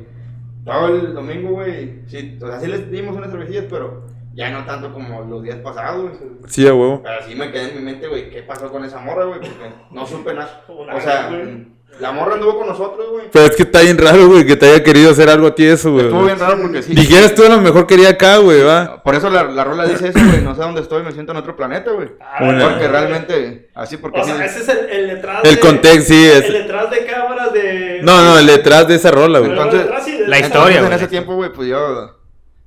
[0.66, 2.02] Todo el domingo, güey.
[2.08, 5.56] Sí, o sea, sí les dimos unas cervecillas, pero ya no tanto como los días
[5.58, 6.14] pasados, güey.
[6.48, 7.02] Sí, a huevo.
[7.02, 9.40] Pero sí me quedé en mi mente, güey, ¿qué pasó con esa morra, güey?
[9.40, 10.62] Porque no supe nada.
[10.68, 13.24] O sea, mm, la morra anduvo con nosotros, güey.
[13.32, 15.66] Pero es que está bien raro, güey, que te haya querido hacer algo a ti
[15.66, 16.04] eso, güey.
[16.06, 16.94] Estuvo bien raro porque sí.
[16.94, 19.02] Dijeras tú a lo mejor quería acá, güey, va.
[19.02, 20.40] Por eso la, la rola dice eso, güey.
[20.42, 22.08] No sé dónde estoy, me siento en otro planeta, güey.
[22.40, 22.70] Una.
[22.70, 24.30] Porque realmente, así porque O sí.
[24.30, 27.52] sea, ese es el, el detrás El de- contexto, sí, es- El detrás de cámaras
[27.52, 28.00] de...
[28.02, 29.50] No, no, el detrás de esa rola, güey.
[29.50, 29.86] Entonces,
[30.26, 32.19] la historia, Entonces, en ese tiempo, güey, pues yo,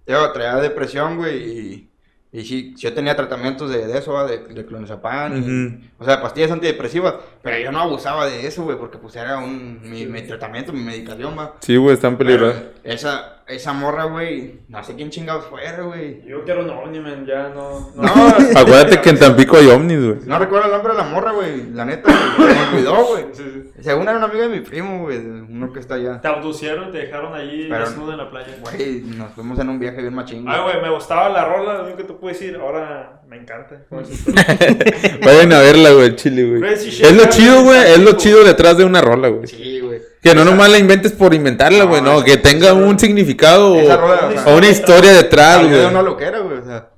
[0.07, 1.89] yo traía depresión, güey, y,
[2.31, 7.15] y sí, yo tenía tratamientos de, de eso, de, de clonazepam, o sea, pastillas antidepresivas,
[7.41, 10.81] pero yo no abusaba de eso, güey, porque pues era un, mi, mi tratamiento, mi
[10.81, 11.55] medicación, va.
[11.59, 12.61] Sí, güey, están peligrosos.
[12.81, 16.23] Pero Esa, esa morra, güey, no sé quién chingados fuera, güey.
[16.25, 17.91] Yo quiero un ovni, man, ya no.
[17.95, 18.03] no.
[18.03, 20.17] No, Acuérdate que en Tampico hay ovnis, güey.
[20.25, 21.71] no recuerdo el nombre de la morra, güey.
[21.73, 23.23] La neta, me olvidó, güey.
[23.33, 23.71] Sí, sí.
[23.83, 26.21] Según era una amiga de mi primo, güey, uno que está allá.
[26.21, 28.55] Te abducieron y te dejaron allí Pero- desnudo en la playa.
[28.61, 30.45] Güey, nos fuimos en un viaje bien machín.
[30.47, 32.55] Ay, güey, me gustaba la rola, lo único que te puedo decir.
[32.61, 33.81] Ahora me encanta.
[35.25, 36.73] Vayan a verla, güey, el chile, güey.
[36.73, 37.79] Es lo chido, güey.
[37.91, 39.47] Es lo chido detrás de una rola, güey.
[39.47, 40.01] Sí, güey.
[40.23, 42.23] Que no nomás la inventes por inventarla, güey, no.
[42.23, 43.99] Que tenga un significado Esa
[44.45, 45.85] o, una historia detrás, güey.
[45.85, 46.89] una loquera, güey, o sea.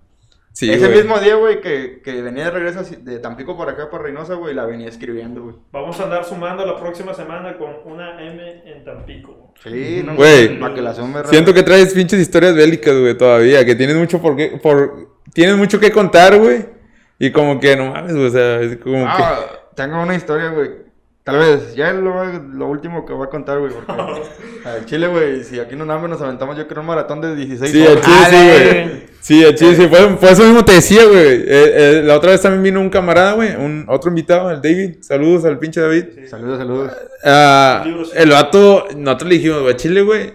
[0.56, 1.00] Sí, Ese güey.
[1.00, 4.54] mismo día, güey, que, que venía de regreso de Tampico por acá, por Reynosa, güey,
[4.54, 5.56] la venía escribiendo, güey.
[5.74, 9.54] Vamos a andar sumando la próxima semana con una M en Tampico.
[9.62, 13.66] Sí, no Güey, Para que la sume Siento que traes pinches historias bélicas, güey, todavía.
[13.66, 15.16] Que tienes mucho por qué, por...
[15.34, 16.66] Tienes mucho que contar, güey.
[17.20, 19.24] Y como que, no mames, güey, o sea, es como que...
[19.24, 19.40] Ah,
[19.76, 20.85] tengo una historia, güey.
[21.26, 22.24] Tal vez, ya es lo,
[22.54, 23.92] lo último que voy a contar, güey, porque
[24.66, 27.72] al Chile, güey, si aquí no nada nos aventamos, yo creo un maratón de 16
[27.72, 28.06] Sí, al horas.
[28.06, 28.36] chile sí,
[28.90, 29.04] güey.
[29.22, 29.88] Sí, al chile sí.
[29.88, 31.18] Fue, fue eso mismo te decía, güey.
[31.18, 33.56] Eh, eh, la otra vez también vino un camarada, güey.
[33.56, 34.98] Un otro invitado, el David.
[35.02, 36.06] Saludos al pinche David.
[36.30, 36.92] Saludos, saludos.
[37.24, 38.12] Ah, Libros.
[38.16, 40.34] el vato, nosotros le dijimos, güey, Chile, güey.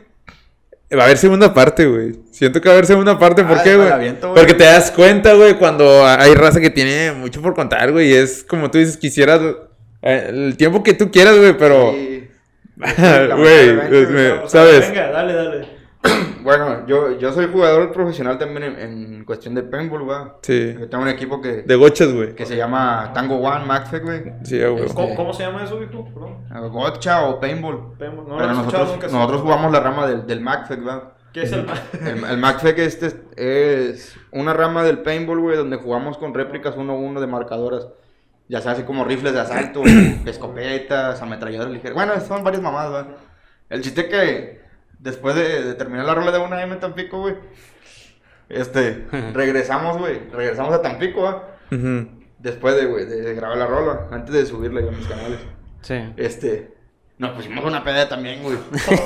[0.92, 2.16] Va a haber segunda parte, güey.
[2.32, 3.44] Siento que va a haber segunda parte.
[3.44, 3.88] ¿Por Ah, qué, güey?
[4.34, 8.08] Porque te das cuenta, güey, cuando hay raza que tiene mucho por contar, güey.
[8.10, 9.40] Y es como tú dices, quisieras
[10.02, 11.92] el tiempo que tú quieras, güey, pero.
[11.92, 12.28] Sí.
[13.36, 13.70] Güey,
[14.42, 14.88] O sea, ¿sabes?
[14.88, 15.68] Venga, dale, dale.
[16.42, 18.78] Bueno, yo, yo soy jugador profesional también en,
[19.14, 20.18] en cuestión de paintball, güey.
[20.40, 20.74] Sí.
[20.80, 22.34] Yo tengo un equipo que, De gochas, güey.
[22.34, 24.22] que se llama Tango One Maxfec, güey.
[24.44, 24.84] Sí, güey.
[24.86, 26.08] Este- ¿Cómo, cómo se llama eso, viejo?
[26.14, 26.70] Perdón.
[26.72, 27.92] Gotcha o paintball.
[27.98, 29.18] Vemos, No lo Pero he escuchado nosotros, nunca.
[29.18, 30.96] nosotros jugamos la rama del, del MacFec, güey.
[31.34, 31.66] ¿Qué es el
[32.06, 36.94] El, el MacFec este es, una rama del paintball, güey, donde jugamos con réplicas uno
[36.94, 37.86] a uno de marcadoras.
[38.50, 39.82] Ya sea así como rifles de asalto,
[40.26, 41.94] escopetas, ametralladoras ligeras.
[41.94, 43.16] Bueno, son varias mamadas, güey.
[43.68, 44.60] El chiste que
[44.98, 47.36] después de, de terminar la rola de una M en Tampico, güey,
[48.48, 51.80] este, regresamos, güey, regresamos a Tampico, güey.
[51.80, 52.10] Ujú.
[52.40, 55.38] Después de, güey, de grabar la rola, antes de subirla a mis canales.
[55.82, 55.94] Sí.
[56.16, 56.74] Este,
[57.18, 58.58] nos pusimos una peda también, güey.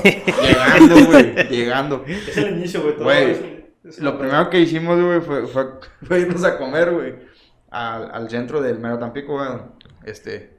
[0.43, 2.05] llegando, güey, llegando.
[2.07, 2.95] Es el inicio, güey.
[2.95, 3.67] todo Güey,
[3.99, 5.67] Lo primero que hicimos, güey, fue, fue,
[6.03, 7.15] fue irnos a comer, güey,
[7.75, 9.49] al, al centro del Mero Tampico, güey.
[10.05, 10.59] Este,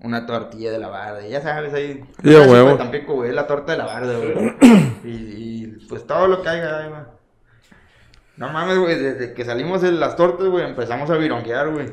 [0.00, 1.94] una tortilla de la barda, ya sabes, ahí.
[1.94, 2.68] Sí, a clásico huevo.
[2.70, 4.54] de Tampico, güey, la torta de la barda, güey.
[5.04, 7.02] Y, y, pues todo lo que haya ahí, güey.
[8.38, 11.92] No mames, güey, desde que salimos de las tortas, güey, empezamos a vironguear, güey.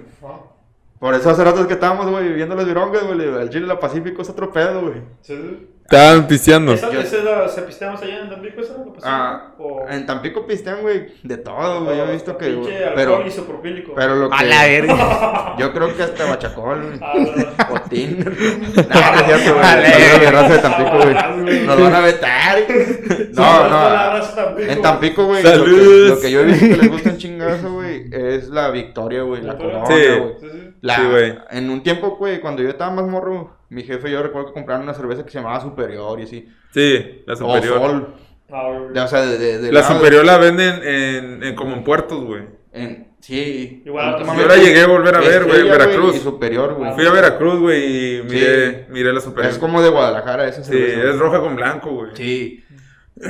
[1.00, 4.22] Por eso hace rato que estábamos, güey, viendo los virongas, güey, el Chile la Pacífico
[4.22, 5.02] es otro pedo, güey.
[5.22, 5.68] sí.
[5.92, 6.74] Estaban pisteando.
[6.74, 8.62] ¿Esa, Yo- esa ¿Se pisteamos allá en Tampico?
[8.62, 8.98] ¿Esa pasamos?
[9.04, 12.76] Ah, ¿O- en Tampico pistean, güey, de todo, güey, yo he visto que, Pinche güey,
[12.84, 13.94] alcohol pero, isopropílico.
[13.96, 14.36] pero lo que...
[14.38, 15.56] A la verga.
[15.60, 17.00] Yo creo que hasta bachacol, güey.
[17.02, 17.70] Ah, no.
[17.70, 18.20] Botín.
[18.20, 20.24] No, no es cierto, güey.
[20.24, 21.42] La raza de Tampico, Ah, güey.
[21.44, 21.60] güey.
[21.68, 22.58] Nos van a vetar.
[23.34, 24.60] No, no.
[24.60, 28.50] En Tampico, güey, lo que, yo he visto que les gusta un chingazo, güey, es
[28.50, 29.94] la victoria, güey, la corona, Sí.
[29.94, 30.71] güey.
[30.82, 30.88] Sí, sí.
[30.88, 31.38] La- Sí, güey.
[31.52, 34.54] En un tiempo, güey, cuando yo estaba más morro, mi jefe y yo recuerdo que
[34.54, 36.50] compraron una cerveza que se llamaba Superior y así.
[36.74, 37.80] Sí, la O superior.
[37.80, 38.16] Sol.
[38.54, 42.24] Ah, o sea, de, de- de La superior la venden en, en como en puertos,
[42.26, 42.44] güey.
[42.74, 43.84] en- sí.
[43.86, 46.16] Igual, Yo la llegué a volver a ver, güey, en Veracruz.
[46.16, 46.92] Y Superior, güey.
[46.94, 48.86] Fui a Veracruz, güey, y miré, Sí.
[48.90, 49.52] miré la superior.
[49.54, 51.10] Es como de Guadalajara esa Sí, cerveza.
[51.12, 52.12] es roja con blanco, güey.
[52.16, 52.64] Sí.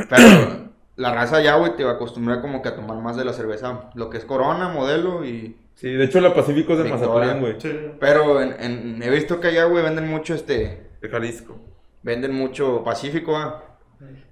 [0.10, 3.26] Pero la raza ya, güey, te va a acostumbrar como que a tomar más de
[3.26, 3.90] la cerveza.
[3.96, 5.58] Lo que es Corona, modelo y...
[5.76, 7.08] Sí, de hecho la Pacífico es de Victoria.
[7.10, 7.56] Mazatlán, güey.
[7.60, 7.72] Sí.
[8.00, 10.90] Pero en, en- he visto que allá, güey, venden mucho este...
[11.02, 11.60] De Jalisco.
[12.04, 13.80] Venden mucho Pacífico, ¿va?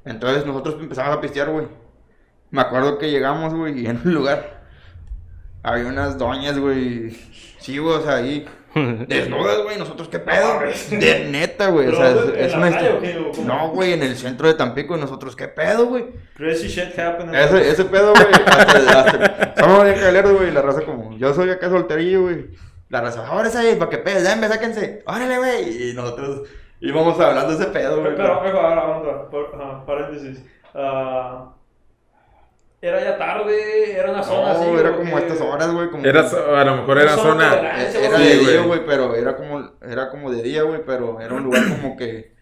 [0.05, 1.67] Entonces nosotros empezamos a pistear, güey.
[2.51, 4.63] Me acuerdo que llegamos, güey, y en un lugar
[5.63, 7.11] había unas doñas, güey.
[7.59, 8.45] Sí, güey, o sea, ahí
[9.07, 9.77] desnudas, güey.
[9.77, 10.59] Nosotros, ¿qué pedo?
[10.91, 11.87] De neta, güey.
[11.87, 13.17] O sea, ¿Pero es, es ¿En una la playa histo- o qué?
[13.17, 13.47] ¿O cómo?
[13.47, 14.95] No, güey, en el centro de Tampico.
[14.97, 16.05] Y nosotros, ¿qué pedo, güey?
[16.35, 17.33] Crazy shit happened.
[17.35, 18.27] Ese, ese pedo, güey.
[18.45, 20.51] Hasta, hasta, somos bien caleros, güey.
[20.51, 22.47] La raza, como yo soy acá solterillo, güey.
[22.89, 25.03] La raza, ahora ahí, para que pedes, denme, sáquense.
[25.05, 25.89] Órale, güey.
[25.89, 26.47] Y nosotros
[26.79, 28.15] íbamos hablando de ese pedo, güey.
[28.15, 30.43] Pero, pero, ahora, ahora, ajá, paréntesis.
[30.73, 31.53] Ah,
[32.81, 34.61] era ya tarde, era una zona así.
[34.65, 35.15] No, era ¿o como qué?
[35.15, 35.89] a estas horas, güey.
[35.89, 37.49] Como Era, a lo mejor era Una zona.
[37.53, 38.27] zona Eh, Sí, Era güey.
[38.27, 41.63] de día, güey, pero era como, era como de día, güey, pero era un lugar
[41.81, 42.33] como que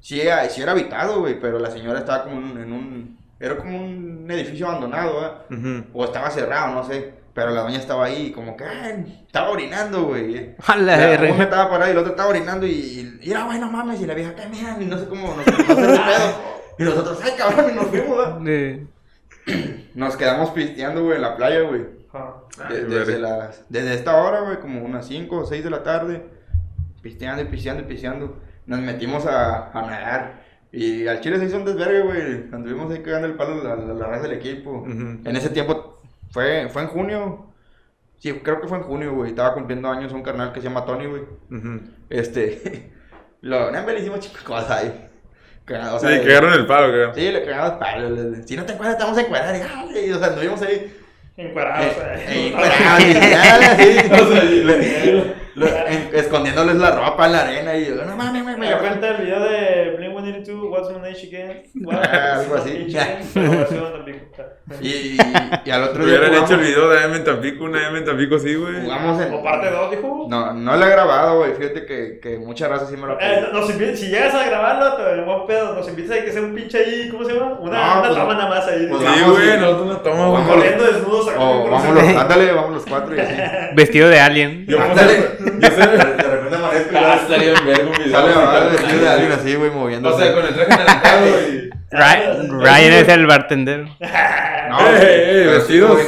[0.00, 3.76] sí, era- sí era habitado, güey, pero la señora estaba como en un, era como
[3.78, 5.42] un edificio abandonado, ¿verdad?
[5.50, 5.84] Ujú.
[5.92, 10.04] O estaba cerrado, no sé, pero la doña estaba ahí como que ay, estaba orinando,
[10.04, 10.54] güey.
[10.66, 11.32] A la La- verga.
[11.34, 14.00] Uno estaba por ahí, el otro estaba orinando y, y, y era, güey, no mames,
[14.00, 14.76] y la vieja, ¿qué mira?
[14.80, 16.54] Y no sé cómo, nos hacer el pedo.
[16.78, 18.38] Y nosotros, ay, cabrón, y nos fuimos, ¿verdad?
[19.94, 21.86] Nos quedamos pisteando, güey, en la playa, güey.
[22.68, 25.82] De- Ay, desde, las, desde esta hora, güey, como unas 5 o 6 de la
[25.82, 26.24] tarde,
[27.02, 28.36] pisteando y pisteando y pisteando.
[28.66, 30.44] Nos metimos a, a nadar.
[30.72, 32.44] Y al Chile se hizo un desvergue, güey.
[32.52, 34.84] Anduvimos ahí cagando el palo a la, la raza del equipo.
[35.24, 36.00] En ese tiempo,
[36.30, 37.46] fue, fue en junio.
[38.18, 39.30] Sí, creo que fue en junio, güey.
[39.30, 41.22] Estaba cumpliendo años un carnal que se llama Tony, güey.
[42.10, 42.90] Este.
[43.42, 45.06] Lo, no, le hicimos chicas cosas ahí.
[45.66, 47.14] O Sí, sea, cagaron el palo, creo.
[47.14, 48.10] Sí, le cagamos palos.
[48.10, 49.56] le- Si no te encuentras, a encuadrar.
[49.56, 50.94] Y, dale, y, o sea, anduvimos ahí.
[51.36, 52.46] Encuadrados, eh, eh.
[52.48, 53.78] encuadrados,
[56.12, 57.76] escondiéndoles la ropa en la arena.
[57.76, 59.83] Y yo, no mames, me, Me cuenta el video de
[60.24, 61.62] 182, What's My Name Again.
[61.84, 61.96] What?
[62.02, 62.70] Ah, algo así.
[64.80, 65.18] Y, y,
[65.64, 66.18] y al otro día.
[66.18, 68.80] Hubieran hecho el video de AM en Tampico, una AM en Tampico, sí, güey.
[68.82, 69.32] Jugamos en.
[69.34, 70.26] O parte 2, dijo.
[70.28, 71.52] No, no lo he grabado, güey.
[71.54, 75.02] Fíjate que, que mucha raza sí me lo Eh, nos si llegas a grabarlo, te
[75.02, 75.74] veremos pedo.
[75.74, 77.58] Nos invitas a que sea un pinche ahí, ¿cómo se llama?
[77.60, 78.86] Una, No, una pues, toma nada más ahí.
[78.88, 80.58] pues, Sí, güey, nosotros no tomamos, Vamos, güey.
[80.58, 81.40] corriendo desnudos acá.
[81.40, 83.34] O por vamos los- los, ándale, vamos los cuatro y así.
[83.74, 84.66] Vestido de alien.
[84.66, 85.28] Yo Ándale.
[85.60, 86.23] yo sé.
[86.56, 88.10] De ya estaría en verga un video.
[88.12, 90.14] Sale a vestido de alguien así, güey, moviéndose.
[90.14, 91.70] O sea, con el traje anaranjado y.
[91.90, 93.84] Ry- Ryan es el bartender.
[94.66, 96.00] No, Eh, eh, vestidos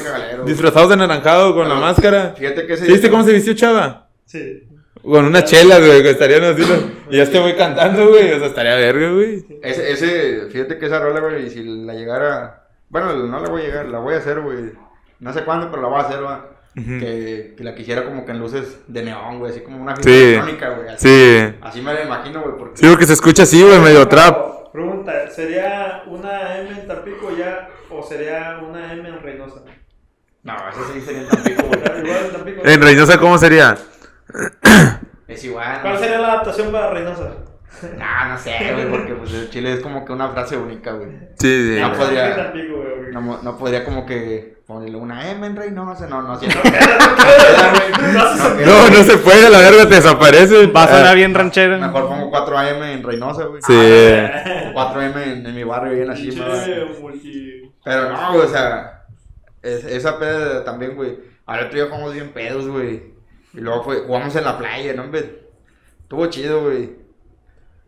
[0.44, 2.35] disfrazados de naranjado con la máscara.
[2.36, 4.09] Fíjate que ese ¿Sí ¿Viste cómo se vistió Chava?
[4.24, 4.64] Sí.
[5.05, 6.62] Con unas chelas, güey, que estarían así.
[7.10, 8.32] Y ya este güey cantando, güey.
[8.32, 9.44] O sea, estaría verga, güey.
[9.62, 12.64] Ese, ese, fíjate que esa rola, güey, si la llegara.
[12.89, 14.73] Bueno, no la voy a llegar, la voy a hacer, güey.
[15.20, 16.51] No sé cuándo, pero la voy a hacer, va.
[16.77, 20.11] Que, que la quisiera como que en luces de neón, güey, así como una fiesta
[20.12, 20.23] Sí.
[20.24, 20.89] electrónica, güey.
[20.90, 21.55] Así, Sí.
[21.62, 22.77] así me la imagino, güey, porque.
[22.77, 24.73] Sí, porque se escucha así, güey, medio trap.
[24.73, 29.62] Pregunta, ¿sería una M en Tampico ya o sería una M en Reynosa?
[30.43, 31.81] No, ese sí sería en Tampico, güey.
[32.05, 32.62] Igual en Tampico.
[32.66, 33.74] En Reynosa, ¿cómo sería?
[35.27, 35.81] Es igual.
[35.81, 37.32] ¿Cuál sería la adaptación para Reynosa?
[37.82, 41.09] No, no sé, güey, porque pues el chile es como que una frase única, güey.
[41.39, 41.81] Sí, sí.
[41.81, 42.53] No podría-.
[43.12, 46.59] No, no podría como que ponerle una M en Reynosa, no, no, siento.
[48.65, 50.66] No, no se puede, la verga te desaparece.
[50.69, 51.78] Va a sonar Ah, bien ranchero.
[51.78, 53.62] Mejor pongo 4 AM en Reynosa, güey.
[53.62, 54.73] Sí.
[54.73, 57.70] 4 AM en, en mi barrio, bien así, güey.
[57.85, 59.05] Pero no, güey, o sea,
[59.62, 61.16] es- esa peda también, güey.
[61.47, 63.15] Al otro día jugamos bien pedos, güey.
[63.55, 65.43] Y luego fue, jugamos en la playa, ¿no, hombre?
[66.03, 67.06] Estuvo chido, güey.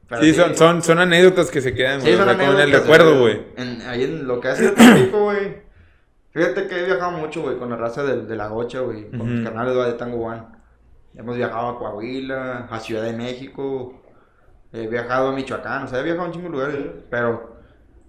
[0.09, 2.15] Pero Sí, son, son, son anécdotas que se quedan, Sí, güey.
[2.15, 3.41] o son sea, con el anécdotas, recuerdo, güey.
[3.57, 5.69] En, ahí en lo que ha sido Tampico, güey.
[6.31, 9.11] Fíjate que he viajado mucho, güey, con la raza de, de la Gocha, güey.
[9.11, 9.51] Con mis Ujú.
[9.55, 10.43] canales de Tango One.
[11.15, 14.03] Hemos viajado a Coahuila, a Ciudad de México.
[14.73, 16.77] He viajado a Michoacán, o sea, he viajado a un chingo de lugares.
[17.11, 17.57] Pero,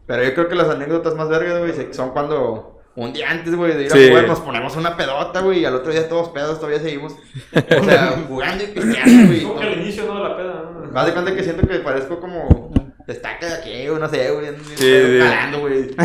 [0.05, 3.75] pero yo creo que las anécdotas más vergas, güey, son cuando un día antes, güey,
[3.75, 4.05] de ir Sí.
[4.05, 7.13] a jugar nos ponemos una pedota, güey, y al otro día todos pedos todavía seguimos.
[7.13, 9.43] O sea, jugando y pisteando, güey.
[9.43, 10.21] Como que al inicio, ¿no?
[10.27, 10.78] La peda, ¿no?
[10.91, 12.71] Más de cuenta que siento que parezco como
[13.07, 14.47] destaca de aquí, güey, no sé, güey.
[14.75, 15.19] Sí, Sí.
[15.19, 15.79] Calando, güey.
[15.89, 15.95] Y tú,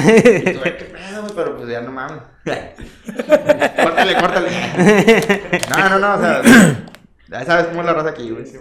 [0.64, 2.22] "Ay, qué pedo, güey, pero pues ya no mames.
[3.82, 4.50] córtale, córtale.
[5.70, 6.42] No, no, no, o sea,
[7.28, 8.46] ya sabes cómo es la raza aquí, güey.
[8.46, 8.58] Sí.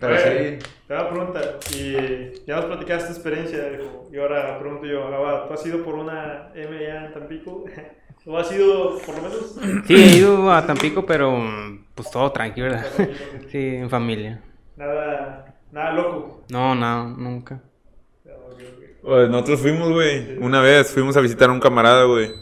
[0.00, 0.68] Pero Oye, sí.
[0.86, 5.10] Te voy a preguntar, y ya nos platicaste tu experiencia, dijo, y ahora pregunto yo,
[5.10, 7.64] Gabá, ¿tú has ido por una M ya en Tampico?
[8.28, 9.56] ¿O has ido, por lo menos?
[9.86, 11.38] Sí, he ido a Tampico, pero
[11.94, 12.86] pues todo tranquilo, ¿verdad?
[13.52, 14.40] Sí, en familia.
[14.76, 16.44] Nada, nada loco.
[16.50, 17.62] No, no, nunca.
[19.02, 20.36] Pues nosotros fuimos, güey.
[20.38, 22.32] Una vez fuimos a visitar a un camarada, güey.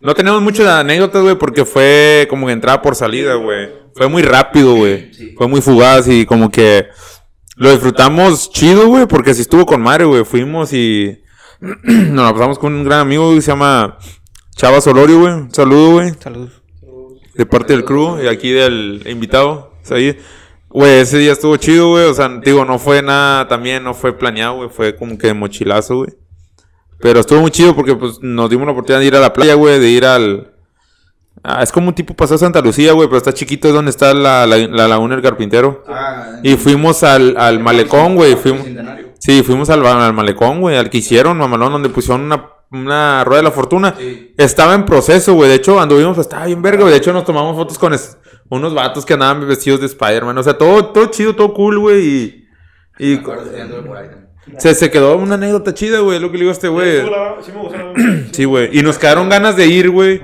[0.00, 3.70] No tenemos muchas anécdotas, güey, porque fue como que entrada por salida, güey.
[3.94, 5.10] Fue muy rápido, güey.
[5.36, 6.88] Fue muy fugaz y como que
[7.56, 10.24] lo disfrutamos chido, güey, porque sí estuvo con madre, güey.
[10.24, 11.22] Fuimos y
[11.60, 13.98] nos la pasamos con un gran amigo, güey, se llama
[14.56, 15.32] Chava Solorio, güey.
[15.32, 16.12] Un saludo, güey.
[16.18, 16.62] Saludos.
[17.34, 19.74] De parte del crew y aquí del invitado.
[19.90, 20.16] ahí.
[20.70, 22.04] Güey, ese día estuvo chido, güey.
[22.06, 24.68] O sea, digo, no fue nada también, no fue planeado, güey.
[24.68, 26.10] Fue como que mochilazo, güey.
[27.00, 29.54] Pero estuvo muy chido porque pues nos dimos la oportunidad de ir a la playa,
[29.54, 30.52] güey, de ir al...
[31.42, 34.12] Ah, es como un tipo paseo Santa Lucía, güey, pero está chiquito, es donde está
[34.12, 35.82] la, la, la laguna del carpintero.
[35.88, 38.36] Ah, Y fuimos al, al malecón, güey.
[38.36, 38.66] Fuimos,
[39.18, 43.38] sí, fuimos al, al malecón, güey, al que hicieron, mamalón, donde pusieron una, una rueda
[43.40, 43.94] de la fortuna.
[43.98, 44.32] Sí.
[44.36, 45.48] Estaba en proceso, güey.
[45.48, 46.92] De hecho, anduvimos, estaba bien verga, güey.
[46.92, 48.16] De hecho, nos tomamos fotos con es-
[48.48, 50.36] unos vatos que andaban vestidos de Spider-Man.
[50.38, 52.46] O sea, todo, todo chido, todo cool, güey.
[52.98, 54.10] Y, por ahí
[54.58, 56.18] se, se quedó una anécdota chida, güey.
[56.18, 57.02] Lo que le digo a este güey.
[58.32, 58.76] Sí, güey.
[58.78, 60.22] Y nos quedaron ganas de ir, güey.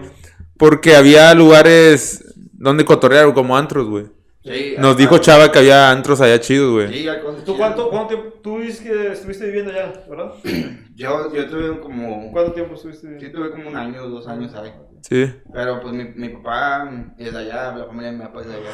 [0.58, 4.06] Porque había lugares donde cotorrear, como antros, güey.
[4.46, 6.88] Sí, Nos ah, dijo Chava que había antros allá chidos, güey.
[6.88, 10.32] Sí, hay cosas ¿Tú cuánto, cuánto tiempo, tú que estuviste viviendo allá, verdad?
[10.94, 12.30] Yo, yo tuve como.
[12.32, 14.72] ¿Cuánto tiempo estuviste Sí, tuve como un año o dos años ahí.
[15.02, 15.30] Sí.
[15.52, 18.54] Pero pues mi, mi papá es de allá, la familia de mi papá es de
[18.54, 18.70] allá.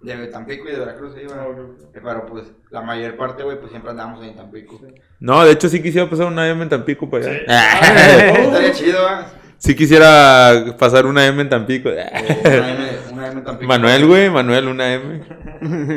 [0.00, 1.60] De Tampico y de Veracruz, sí, Ah, güey.
[1.66, 1.98] ok, ok.
[2.04, 4.78] Pero pues la mayor parte, güey, pues siempre andamos ahí en Tampico.
[5.20, 7.38] No, de hecho sí quisiera pasar una M en Tampico para allá.
[7.38, 7.44] Sí.
[8.42, 9.43] Estaría chido, ¿eh?
[9.64, 11.88] Sí quisiera pasar una M en Tampico.
[11.88, 13.66] Una M, una M Tampico.
[13.66, 15.22] Manuel, güey, Manuel, una M.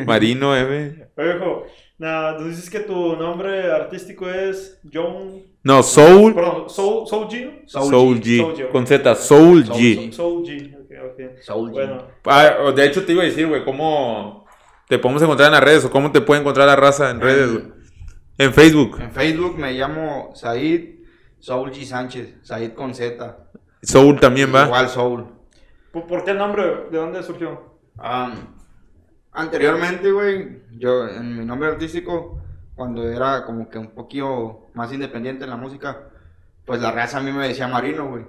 [0.05, 1.05] Marino, M.
[1.17, 1.65] Hijo,
[1.97, 5.43] nada, tú dices que tu nombre artístico es John.
[5.63, 7.45] No, Soul, Perdón, Soul, Soul G.
[7.45, 7.67] ¿no?
[7.67, 8.23] Soul Soul G.
[8.23, 8.37] G.
[8.37, 8.71] Soul G.
[8.71, 10.11] Con Z, Soul Soul G.
[10.13, 10.73] Soul G.
[10.73, 11.41] Ok, ok.
[11.41, 11.73] Soul G.
[11.73, 14.45] Bueno, Ah, de hecho te iba a decir, güey, cómo
[14.87, 17.51] te podemos encontrar en las redes o cómo te puede encontrar la raza en redes,
[17.51, 17.65] güey.
[18.37, 20.96] En Facebook, En Facebook me llamo Said
[21.39, 22.35] Soul G Sánchez.
[22.43, 23.37] Said con Z.
[23.81, 24.65] Soul también va.
[24.65, 25.27] Igual Soul.
[25.91, 26.87] ¿por, qué el nombre?
[26.91, 27.77] ¿De dónde surgió?
[29.31, 32.41] Anteriormente, güey, yo en mi nombre artístico,
[32.75, 36.09] cuando era como que un poquito más independiente en la música,
[36.65, 38.25] pues la raza a mí me decía Marino, güey.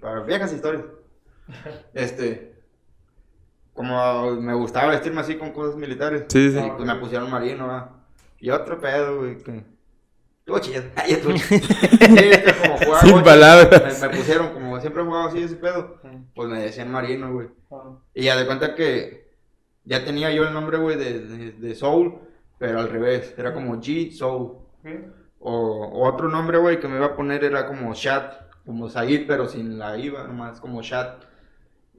[0.00, 0.84] Para viejas historias.
[1.94, 2.54] Este.
[3.72, 6.24] Como me gustaba vestirme así con cosas militares.
[6.28, 6.58] Sí, sí.
[6.58, 7.90] y pues me pusieron marino, ¿verdad?
[8.38, 9.64] Y otro pedo, güey, que.
[10.48, 10.82] Estuvo chido.
[10.96, 11.60] Ay, estuvo chido.
[11.68, 14.02] Sí, es que como jugaba Sin palabras.
[14.02, 16.00] Me, me pusieron, como siempre he jugado así ese pedo,
[16.34, 17.48] pues me decían marino, güey.
[17.70, 19.30] Ah, Y ya de cuenta que
[19.84, 22.18] ya tenía yo el nombre, güey, de, de, de Soul,
[22.58, 23.34] pero al revés.
[23.36, 24.56] Era como G Soul.
[25.38, 28.32] O, o otro nombre, güey, que me iba a poner era como Shat,
[28.64, 31.24] como Said, pero sin la IVA, nomás como Shat.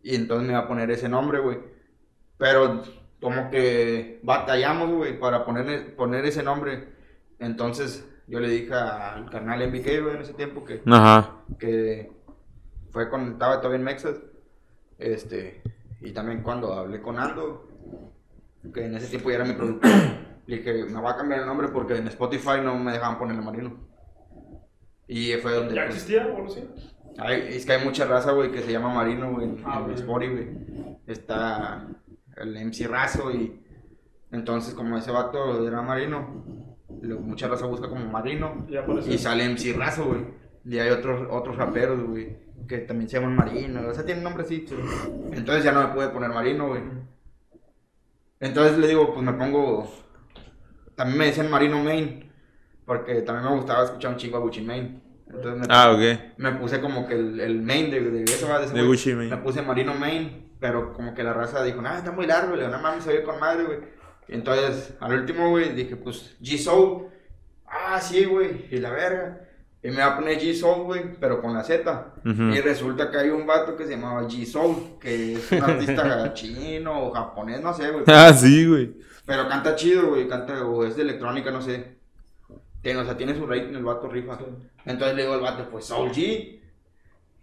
[0.02, 1.60] Y entonces me iba a poner ese nombre, güey.
[2.40, 2.82] Pero
[3.22, 6.88] como que batallamos, güey, para poner, poner ese nombre.
[7.38, 11.36] Entonces yo le dije al canal MBK, güey, en ese tiempo que, Ajá.
[11.58, 12.12] que
[12.92, 14.16] fue cuando estaba todavía en Mexas.
[14.98, 15.62] Este,
[16.02, 17.68] y también cuando hablé con Aldo,
[18.74, 19.90] que en ese tiempo ya era mi productor,
[20.46, 23.42] le dije, me voy a cambiar el nombre porque en Spotify no me dejaban ponerle
[23.42, 23.78] marino.
[25.08, 25.74] Y fue donde...
[25.76, 26.64] ¿Ya pues, existía o así?
[27.18, 29.94] hay- es que hay mucha raza, güey, que se llama marino, güey, en, Ah, en.
[29.96, 30.50] Spotify, güey.
[31.08, 31.88] Está
[32.38, 33.60] el MC Razo y...
[34.32, 36.69] Entonces, como ese vato era marino,
[37.02, 38.66] lo- mucha raza busca como marino.
[39.08, 40.22] Y sale MC Razo, güey.
[40.66, 43.88] Y hay otros, otros raperos, güey, que también se llaman Marino.
[43.88, 44.66] O sea, tienen nombre así.
[45.32, 46.82] Entonces ya no me pude poner Marino, güey.
[48.40, 49.92] Entonces le digo, pues me pongo.
[50.96, 52.32] También me decían Marino Main.
[52.86, 55.02] Porque también me gustaba escuchar un chingo a Gucci Main.
[55.28, 56.34] Entonces me, Ah, ok.
[56.38, 58.82] me puse como que el, el main de, de eso, va, de, ese De.
[58.84, 59.30] Gucci Mane.
[59.30, 60.48] Me puse Marino Main.
[60.60, 63.12] Pero como que la raza dijo, nah, está muy largo, le digo, no mames, se
[63.12, 63.80] oye con madre, güey.
[64.30, 67.08] Entonces, al último, güey, dije, pues, G-Soul.
[67.66, 69.42] Ah, sí, güey, y la verga.
[69.82, 72.14] Y me va a poner G-Soul, güey, pero con la Z.
[72.26, 72.44] Ujú.
[72.44, 77.08] Y resulta que hay un vato que se llamaba G-Soul, que es un artista chino
[77.08, 78.04] o japonés, no sé, güey.
[78.08, 78.94] Ah, sí, güey.
[79.26, 82.00] Pero canta chido, güey, canta, o es de electrónica, no sé.
[82.82, 84.40] Tiene, o sea, tiene su rating el vato rifa.
[84.86, 86.60] Entonces le digo al vato, pues Soul G.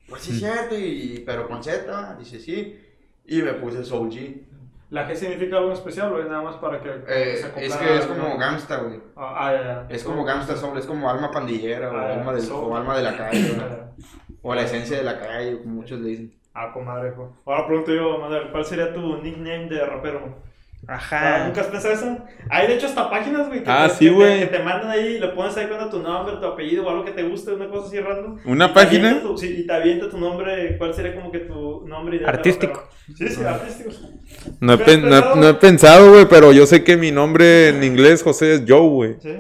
[0.08, 2.78] Pues sí, es cierto, y, pero con Z, dice sí.
[3.24, 4.42] Y me puse Soul G.
[4.90, 7.96] ¿La G significa algo especial o es nada más para que Eh, se es que
[7.96, 9.00] es como gangsta, güey.
[9.16, 9.86] Ah, ah, ya, ya.
[9.88, 12.70] Es como gangsta soul, es como alma pandillera o, Ah, alma, del, soul.
[12.72, 13.56] o alma de la calle,
[14.42, 16.32] o la esencia de la calle, como muchos le dicen.
[16.54, 17.12] Ah, comadre.
[17.44, 20.45] Ahora pregunto yo, Manuel, ¿cuál sería tu nickname de rapero?
[20.89, 21.44] Ah, Ajá.
[21.47, 22.19] ¿Nunca has pensado eso?
[22.48, 24.89] Hay de hecho hasta páginas, güey, que, Ah, te, sí, que te- que te mandan
[24.90, 27.69] ahí, le pones ahí cuando tu nombre, tu apellido o algo que te guste, una
[27.69, 28.39] cosa así random.
[28.44, 29.09] ¿Una Y página?
[29.09, 32.31] avienta tu- sí, y te avienta tu nombre, ¿cuál sería como que tu nombre ideal
[32.31, 32.89] Artístico.
[33.16, 33.90] Sí, sí, artístico.
[34.61, 35.36] No he, ¿Nunca has pen- no he- pensado?
[35.36, 38.89] no he pensado, güey, pero yo sé que mi nombre en inglés, José, es Joe,
[38.89, 39.15] güey.
[39.20, 39.35] Sí.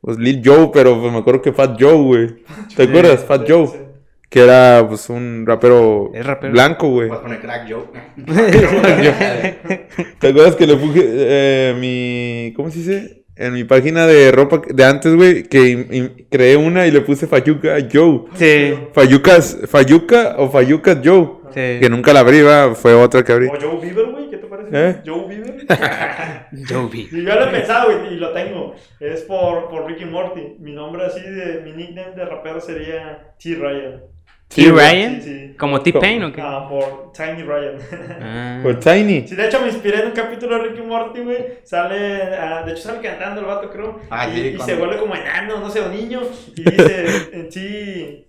[0.00, 2.36] Pues Lil Joe, pero me acuerdo que Fat Joe, güey.
[2.74, 3.24] ¿Te acuerdas?
[3.24, 3.87] Fat Sí, Joe.
[4.28, 6.12] Que era, pues, un rapero,
[6.50, 7.08] blanco, güey.
[7.08, 7.84] Voy a poner crack Joe.
[10.18, 12.52] ¿Te acuerdas que le puse eh, mi...
[12.54, 13.24] ¿Cómo se dice?
[13.36, 17.76] En mi página de ropa de antes, güey, que creé una y le puse Fayuca
[17.90, 18.24] Joe.
[18.34, 18.74] Sí.
[18.92, 21.38] Fayucas, Fayuca o Fayuca Joe.
[21.50, 21.78] Sí.
[21.80, 23.46] Que nunca la abrí, va, fue otra que abrí.
[23.46, 24.70] O Joe Bieber, güey, ¿qué te parece?
[24.72, 24.96] ¿Eh?
[25.06, 25.48] Joe Bieber.
[26.68, 27.08] Jovi.
[27.12, 28.74] Y yo lo he pensado, güey, y lo tengo.
[29.00, 30.56] Es por, por Ricky Morty.
[30.60, 31.62] Mi nombre así de.
[31.62, 33.54] Mi nickname de rapero sería T.
[33.54, 34.02] Ryan.
[34.48, 34.70] T.
[34.70, 35.22] Ryan.
[35.22, 35.54] Sí, sí.
[35.58, 36.40] ¿Como T-Pain o qué?
[36.40, 37.78] Ah, por Tiny Ryan.
[38.22, 38.60] Ah.
[38.62, 39.26] Por Tiny.
[39.26, 41.58] Sí, de hecho me inspiré en un capítulo de Ricky Morty, güey.
[41.64, 44.00] Sale, ah, de hecho sale cantando el vato, creo.
[44.10, 46.20] Ah, y sí, y se vuelve como enano, no sé, un niño.
[46.56, 48.26] Y dice, en ti.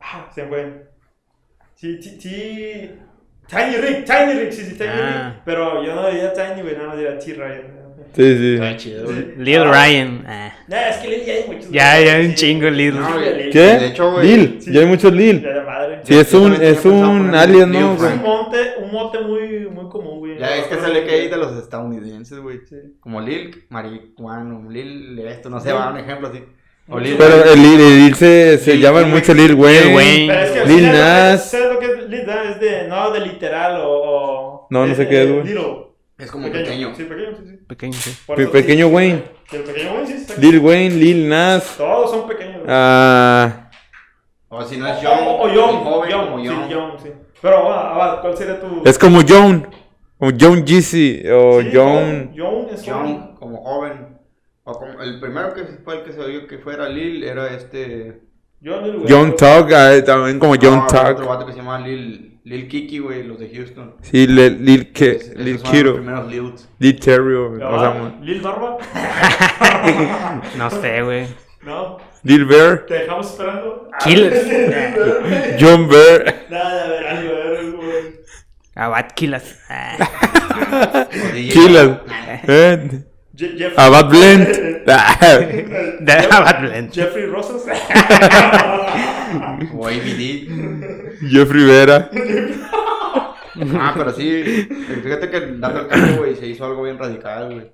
[0.00, 0.86] Ah, se fue.
[1.74, 2.90] Sí, ti, ti.
[3.46, 5.32] Tiny Rick, Tiny Rick, sí, sí, Tiny Ah.
[5.34, 5.42] Rick.
[5.44, 7.34] Pero yo no diría Tiny, güey, nada más diría T.
[8.14, 8.54] Sí, sí.
[8.54, 9.56] Está chido, güey.
[9.56, 10.24] Ah, Ryan.
[10.26, 10.52] Ah.
[10.68, 11.70] No, es que Lil ya hay muchos.
[11.70, 12.34] Ya, ya un Sí.
[12.36, 12.94] chingo Lil.
[12.94, 13.50] No, güey.
[13.50, 13.58] ¿Qué?
[13.58, 14.58] De hecho, güey, Lil.
[14.62, 14.72] sí.
[14.72, 15.42] Ya hay muchos Lil.
[15.42, 16.00] Ya de madre.
[16.04, 17.94] Sí, es un, es un alien, ¿no?
[17.94, 20.38] Es un monte, un mote muy, muy común, güey.
[20.38, 22.60] Ya es que sale que hay de los estadounidenses, güey.
[22.68, 22.76] Sí.
[23.00, 26.42] Como Lil Marihuano, Lil esto, no sé, va un ejemplo así.
[26.88, 29.14] O Lil Pero el Lil, el Lil se, se Lil llaman Wayne.
[29.18, 29.84] mucho Lil Wayne.
[29.86, 30.26] Lil Wayne.
[30.28, 31.50] Pero es que Lil ¿sabes lo que- Nas.
[31.50, 32.46] ¿Sabes lo que es Lil Nas?
[32.50, 33.88] Es de, no de literal o.
[33.90, 35.54] o- No, no sé qué es, güey.
[36.16, 36.94] Es como pequeño.
[36.94, 37.56] Sí, pequeño, sí, sí.
[37.66, 38.16] Pequeño, sí.
[38.26, 39.24] Pe- eso pequeño sí, Wayne.
[39.50, 41.76] sí, El pequeño Wayne, sí, está Lil Wayne, Lil Nas.
[41.76, 42.62] Todos son pequeños.
[42.68, 43.70] Ah,
[44.48, 46.68] O si no es O- Young, o, o Young, joven Young, como sí, Young.
[46.68, 47.10] Young, sí.
[47.42, 48.82] Pero, ah, ah, ¿cuál sería tu...?
[48.84, 49.68] Es como John.
[50.18, 51.24] O John Jeezy.
[51.28, 52.32] O Sí, John.
[52.32, 52.82] Young es.
[52.84, 54.16] Young como joven.
[54.62, 58.20] O como, el primero que fue el que se oyó que fuera Lil era este.
[58.60, 59.12] Young, el güey.
[59.12, 59.74] John Tug.
[59.74, 63.38] ah, También como John no, Otro vato que se llama Lil, Lil Kiki, güey, los
[63.38, 63.94] de Houston.
[64.02, 65.94] Sí, Lil, Lil, Ke- Es- Lil Kiro.
[65.94, 66.68] primeros Lils.
[66.78, 67.52] Lil Terrio.
[67.52, 68.76] O sea, Lil Barba.
[70.58, 71.26] No sé, güey.
[71.62, 72.84] No, Lil Bear.
[72.86, 73.88] te dejamos esperando.
[74.04, 74.46] Killers.
[75.60, 76.44] John Bear.
[76.50, 78.20] Nada, a ver, a ver, güey.
[78.74, 79.06] Abad
[81.32, 81.98] DJ Killers.
[82.46, 83.04] Eh,
[83.36, 84.82] Je- Jeff- Abad Blend.
[84.86, 85.16] Ah,
[86.00, 86.92] De Abad Blend.
[86.92, 87.64] Jeffrey Rosas.
[89.76, 90.46] O ABD.
[91.30, 92.08] Jeffrey Vera.
[93.78, 94.42] Ah, pero sí.
[95.02, 97.72] Fíjate que dando el cambio, güey, se hizo algo bien radical, güey.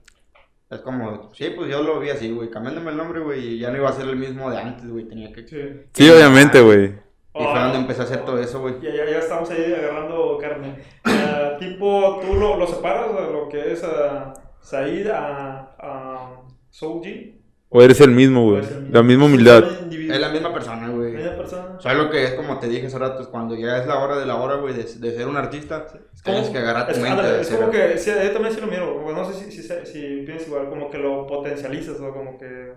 [0.71, 2.49] Es como, sí, pues yo lo vi así, güey.
[2.51, 5.05] Cambiándome el nombre, güey, y ya no iba a ser el mismo de antes, güey.
[5.09, 5.47] Tenía que.
[5.47, 5.59] Sí.
[5.93, 6.95] Sí, obviamente, güey.
[7.35, 8.75] Y fue donde empecé a hacer todo eso, güey.
[8.81, 10.77] Ya, ya, ya estamos ahí agarrando carne.
[11.05, 17.03] Ah, tipo, tú lo, lo separas de lo que es a Said a, a Soul
[17.03, 17.37] G.
[17.73, 18.63] O eres el mismo, güey.
[18.91, 19.63] La misma humildad.
[19.93, 21.13] Es la misma persona, güey.
[21.15, 21.77] Persona.
[21.79, 24.27] Solo que es como te dije hace rato, es cuando ya es la hora de
[24.27, 25.87] la hora, güey, de, de ser un artista,
[26.25, 27.11] tienes como- que agarrar tu es, mente.
[27.21, 30.23] ándale, es como que, sí, yo también sí lo miro, no sé si, si, si
[30.27, 32.73] piensas igual, como que lo potencializas o como que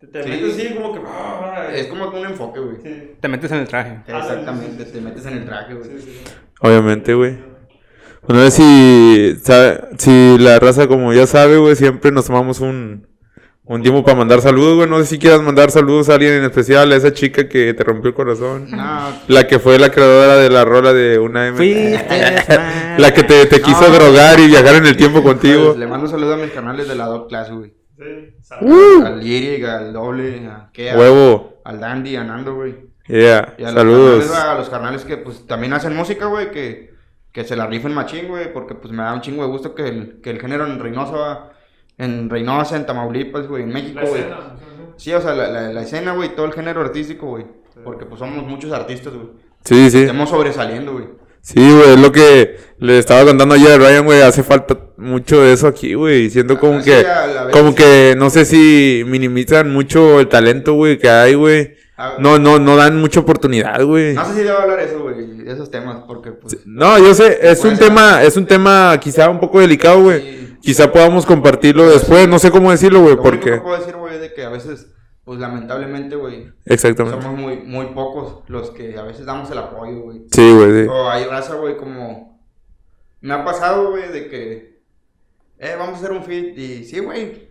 [0.00, 0.28] te, te Sí.
[0.30, 1.00] metes así como que...
[1.06, 2.76] ah, Es como un enfoque, güey.
[2.82, 4.00] Sí, Te metes en el traje.
[4.06, 5.90] Exactamente, te metes en el traje, güey.
[5.90, 6.24] sí, sí.
[6.60, 7.38] Obviamente, güey.
[8.28, 13.06] No sé si, sabe- si la raza, como ya sabe, güey, siempre nos tomamos un,
[13.64, 14.88] un tiempo para mandar saludos, güey.
[14.88, 17.84] No sé si quieras mandar saludos a alguien en especial, a esa chica que te
[17.84, 18.70] rompió el corazón.
[18.70, 21.58] No, La que fue la creadora de la rola de una M.
[22.98, 23.94] La que te, te quiso No.
[23.94, 25.66] drogar y viajar en el tiempo contigo.
[25.68, 27.72] pues, le mando un saludo a mis canales de la Dog Class, güey.
[27.96, 28.04] Sí.
[28.60, 31.60] Uh, Al Lyric, al Doble, a Kea, huevo.
[31.64, 32.74] al Dandy, a Nando, güey.
[33.08, 33.54] Yeah.
[33.58, 34.24] Y a los Saludos.
[34.26, 36.90] canales, a los canales que pues también hacen música, güey, que,
[37.32, 39.86] que se la rifen machín, güey, porque pues me da un chingo de gusto que
[39.88, 41.50] el, que el género en Reynosa,
[41.98, 44.20] en Reynosa, en Tamaulipas, güey, en México, La güey.
[44.22, 44.56] escena.
[44.96, 47.44] sí, o sea, la, la, la escena, güey, todo el género artístico, güey.
[47.84, 49.28] Porque pues somos muchos artistas, güey.
[49.64, 50.00] Sí, sí.
[50.02, 51.06] Estamos sobresaliendo, güey.
[51.40, 54.20] Sí, güey, es lo que le estaba contando ayer a Ryan, güey.
[54.22, 56.28] Hace falta mucho de eso aquí, güey.
[56.30, 57.04] Siento como Ah, sí, que,
[57.52, 57.76] como sí.
[57.76, 61.76] que, no sé si minimizan mucho el talento, güey, que hay, güey.
[62.00, 64.14] Ah, No, no, no dan mucha oportunidad, güey.
[64.14, 66.56] No sé si debo hablar eso, güey, de esos temas, porque pues...
[66.64, 67.88] No, yo sé, es un ser.
[67.88, 70.20] tema, es un tema quizá un poco delicado, güey.
[70.20, 70.56] Sí.
[70.62, 73.60] Quizá podamos compartirlo después, no sé cómo decirlo, güey, Lo único que porque...
[73.60, 74.86] puedo decir, güey, es de que a veces,
[75.24, 77.20] pues lamentablemente, güey, Exactamente.
[77.20, 80.22] somos muy, muy pocos los que a veces damos el apoyo, güey.
[80.30, 80.88] Sí, güey, sí.
[80.88, 82.40] O hay raza, güey, como...
[83.20, 84.78] Me ha pasado, güey, de que...
[85.58, 87.48] Eh, vamos a hacer un fit y sí, güey.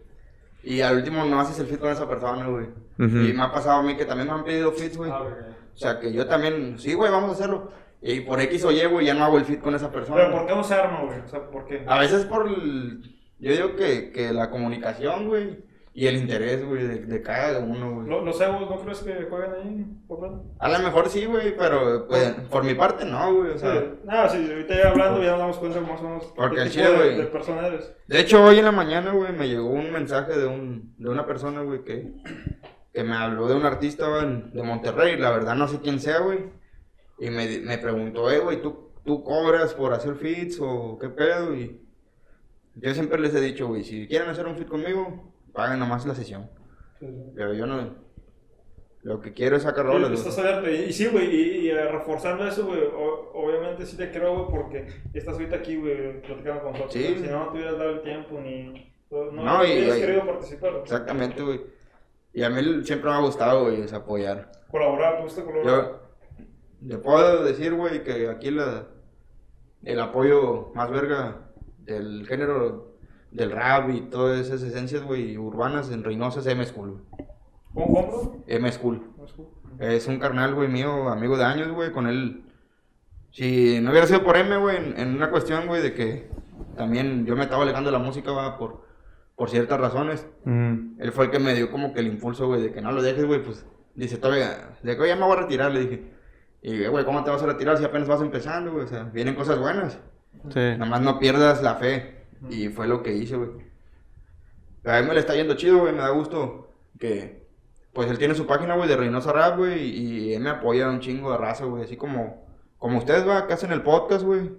[0.63, 2.67] Y al último no haces el fit con esa persona, güey.
[2.99, 5.11] Y me ha pasado a mí que también me han pedido fits, güey.
[5.11, 5.21] Ah.
[5.73, 7.71] O sea, que yo también, sí, güey, vamos a hacerlo.
[8.01, 10.17] Y por X o Y, güey, ya no hago el fit con esa persona.
[10.17, 11.19] Pero ¿por qué no se arma, güey?
[11.19, 11.83] O sea, ¿por qué?
[11.87, 13.01] A veces por el...
[13.39, 15.63] Yo digo que, que la comunicación, güey,
[15.93, 18.07] y el interés, güey, de, de cada uno, güey.
[18.07, 19.85] ¿Lo- ¿Los egos no crees que juegan ahí?
[20.59, 23.73] A lo mejor sí, güey, pero pues, por mi parte no, güey, o sea...
[23.79, 23.87] Sí.
[24.05, 26.73] Nada, sí, ahorita ya hablando ya nos damos cuenta más o menos Porque qué tipo
[26.75, 27.17] chile, de, güey.
[27.17, 27.93] de persona eres.
[28.07, 31.25] De hecho, hoy en la mañana, güey, me llegó un mensaje de, un, de una
[31.25, 32.11] persona, güey, que,
[32.97, 35.17] que me habló de un artista de Monterrey.
[35.17, 36.39] La verdad no sé quién sea, güey.
[37.19, 41.53] Y me, me preguntó, eh, güey, ¿tú, ¿tú cobras por hacer fits o qué pedo?
[41.55, 41.79] Y
[42.73, 46.15] yo siempre les he dicho, güey, si quieren hacer un fit conmigo, paguen nomás la
[46.15, 46.49] sesión.
[47.35, 48.07] Pero yo no...
[49.03, 50.11] Lo que quiero es sacar Sí, rolas.
[50.13, 50.67] estás abierto.
[50.71, 52.79] Y, y sí, güey, y, y, eh, reforzando eso, güey,
[53.33, 56.93] obviamente sí te creo, güey, porque estás ahorita aquí, güey, platicando con nosotros.
[56.93, 57.15] Sí.
[57.15, 58.91] Si no, no te hubieras dado el tiempo ni...
[59.11, 60.71] No, No, y- hubieras y- querido participar.
[60.81, 61.76] Exactamente, güey.
[62.37, 64.51] Y a mí siempre me ha gustado, güey, es apoyar.
[64.69, 66.01] Colaborar, ¿te gusta colaborar?
[66.81, 68.85] Yo le puedo decir, güey, que aquí la,
[69.81, 71.49] el apoyo más verga
[71.79, 72.93] del género
[73.31, 77.03] del rap y todas esas esencias, güey, urbanas en Reynosa es M-School.
[77.73, 78.43] ¿Cómo?
[78.45, 79.01] M-School.
[79.79, 82.45] Es un carnal, güey, mío, amigo de años, güey, con él.
[83.31, 86.29] Si no hubiera sido por M, güey, en, en una cuestión, güey, de que
[86.75, 88.85] también yo me estaba alejando de la música, va, por,
[89.37, 90.27] por ciertas razones.
[90.43, 90.99] Mm.
[90.99, 93.01] Él fue el que me dio como que el impulso, güey, de que no lo
[93.01, 96.11] dejes, güey, pues dice, todavía, de que ya me voy a retirar, le dije.
[96.61, 98.85] Y, güey, ¿cómo te vas a retirar si apenas vas empezando, güey?
[98.85, 99.99] O sea, vienen cosas buenas.
[100.49, 100.59] Sí.
[100.59, 102.25] Nada más no pierdas la fe.
[102.49, 103.51] Y fue lo que hice, güey.
[104.85, 107.47] A mí me le está yendo chido, güey, me da gusto que,
[107.93, 110.99] pues él tiene su página, güey, de Reynosa Rap, güey, y él me apoya un
[110.99, 112.47] chingo de raza, güey, así como,
[112.79, 114.51] como ustedes, va, que hacen el podcast, güey.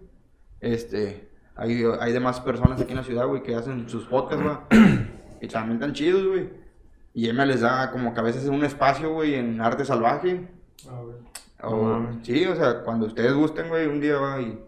[0.61, 1.28] Este,
[1.59, 4.67] hay, hay demás personas aquí en la ciudad, güey, que hacen sus podcasts, va.
[5.41, 6.51] Y también tan chidos, güey.
[7.15, 10.49] Y me les da como que a veces un espacio, güey, en arte salvaje.
[10.89, 11.17] Ah, güey.
[11.63, 14.59] O, sí, o sea, cuando ustedes gusten, güey, un día va y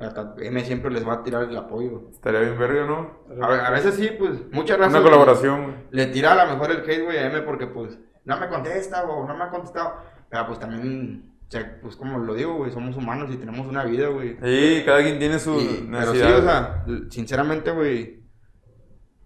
[0.00, 2.02] hasta M siempre les va a tirar el apoyo.
[2.10, 3.10] Estaría bien verga, ¿no?
[3.44, 5.00] A, ve- a veces sí, pues, muchas gracias.
[5.00, 5.74] Una colaboración, güey.
[5.92, 9.04] Le tira a lo mejor el hate, güey, a M porque, pues, no me contesta
[9.04, 9.94] o no me ha contestado.
[10.28, 14.08] Pero, pues, también, sea, pues, como lo digo, güey, somos humanos y tenemos una vida,
[14.08, 14.36] güey.
[14.42, 18.22] Sí, cada quien tiene sus Y- pero sí, o sea, sinceramente, güey,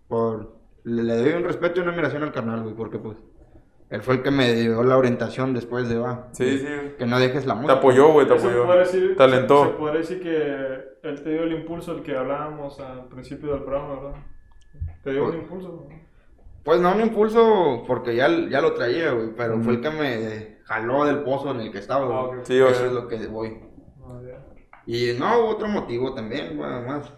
[0.09, 3.16] por, le, le doy un respeto y una admiración al carnal, güey, porque, pues,
[3.90, 6.28] él fue el que me dio la orientación después de, va.
[6.32, 6.66] Sí, sí.
[6.98, 7.78] Que no dejes la Te música.
[7.78, 8.66] apoyó, güey, te Se apoyó.
[8.66, 9.65] puede decir, Te alentó.
[9.65, 13.53] Se, se podría decir que él te dio el impulso el que hablábamos al principio
[13.53, 14.20] del programa, ¿verdad?
[15.05, 15.89] Te dio un Pues- impulso.
[16.65, 20.56] Pues no un impulso porque ya, ya lo traía, güey, pero fue el que me
[20.67, 22.17] jaló del pozo en el que estaba, güey.
[22.17, 22.45] Ah, ok.
[22.45, 23.61] Sí, Eso es lo que voy.
[24.05, 24.45] Ah, ya.
[24.85, 27.13] Y no, hubo otro motivo también, güey, además.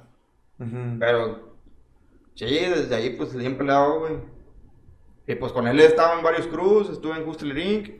[0.58, 0.98] Ujú.
[0.98, 1.56] Pero,
[2.34, 4.38] sí, desde ahí, pues, siempre le hago, güey.
[5.26, 7.90] Y pues con él he estado en varios crews, estuve en Hustler Inc.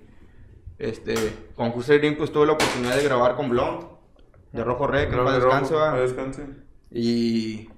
[0.78, 1.14] Este,
[1.54, 2.16] con Hustler Inc.
[2.16, 3.86] pues tuve la oportunidad de grabar con Blond,
[4.52, 5.34] de Rojo Rey, que en No, paz
[5.94, 6.46] de descanse.
[6.90, 7.68] Y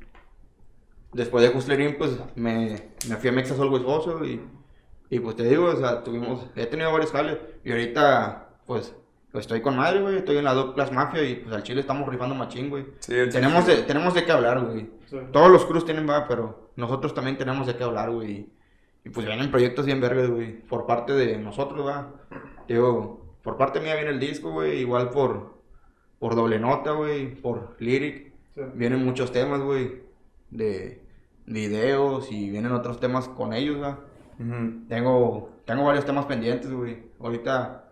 [1.13, 4.41] después de Hustler Inc., pues me, me fui a Mexas Always Oso y,
[5.11, 8.95] y pues te digo, o sea, tuvimos, he tenido varios jales y ahorita, pues,
[9.33, 11.81] pues, estoy con madre, güey, estoy en la Dog Class Mafia y pues al chile
[11.81, 12.87] estamos rifando machín, güey.
[13.01, 14.89] Sí, Tenemos de, tenemos de qué hablar, güey.
[15.07, 15.19] Sí.
[15.33, 18.49] Todos los crews tienen, va, pero nosotros también tenemos de qué hablar, güey.
[19.05, 22.13] Y pues vienen proyectos bien verdes, güey, por parte de nosotros, va.
[22.69, 25.59] Digo, por parte mía viene el disco, güey, igual por,
[26.21, 28.33] por doble nota, güey, por lyric.
[28.55, 28.61] Sí.
[28.75, 30.03] Vienen muchos temas, güey,
[30.51, 31.03] de
[31.47, 33.99] videos y vienen otros temas con ellos, va.
[34.89, 37.11] Tengo, tengo varios temas pendientes, güey.
[37.21, 37.85] Ahorita,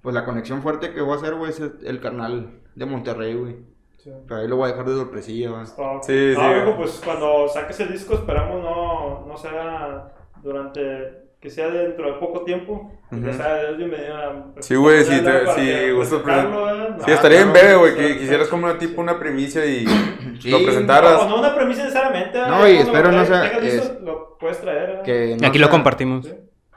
[0.00, 3.56] pues la conexión fuerte que voy a hacer, güey, es el, carnal de Monterrey, güey.
[3.98, 4.10] Sí.
[4.26, 5.50] Pero ahí lo voy a dejar de sorpresilla.
[5.54, 6.34] Ah, Sí, no, sí.
[6.36, 10.12] amigo, pues cuando saques el disco esperamos no, no sea
[10.42, 12.92] durante, que sea dentro de poco tiempo.
[13.10, 13.26] Ujú.
[13.26, 16.86] Ya sea, es bienvenido a- Sí, güey, te- sí, para gusto presentarlo.
[16.98, 19.84] Sí, Ah, estaría bien verga, güey, que quisieras como una tipo una primicia y
[20.40, 21.16] Sí, lo No, presentaras.
[21.16, 22.38] pues no una premisa necesariamente.
[22.46, 23.50] No, y espero no sea-
[24.04, 25.02] lo puedes traer.
[25.04, 26.26] Que Y no aquí lo compartimos.
[26.26, 26.32] Sí.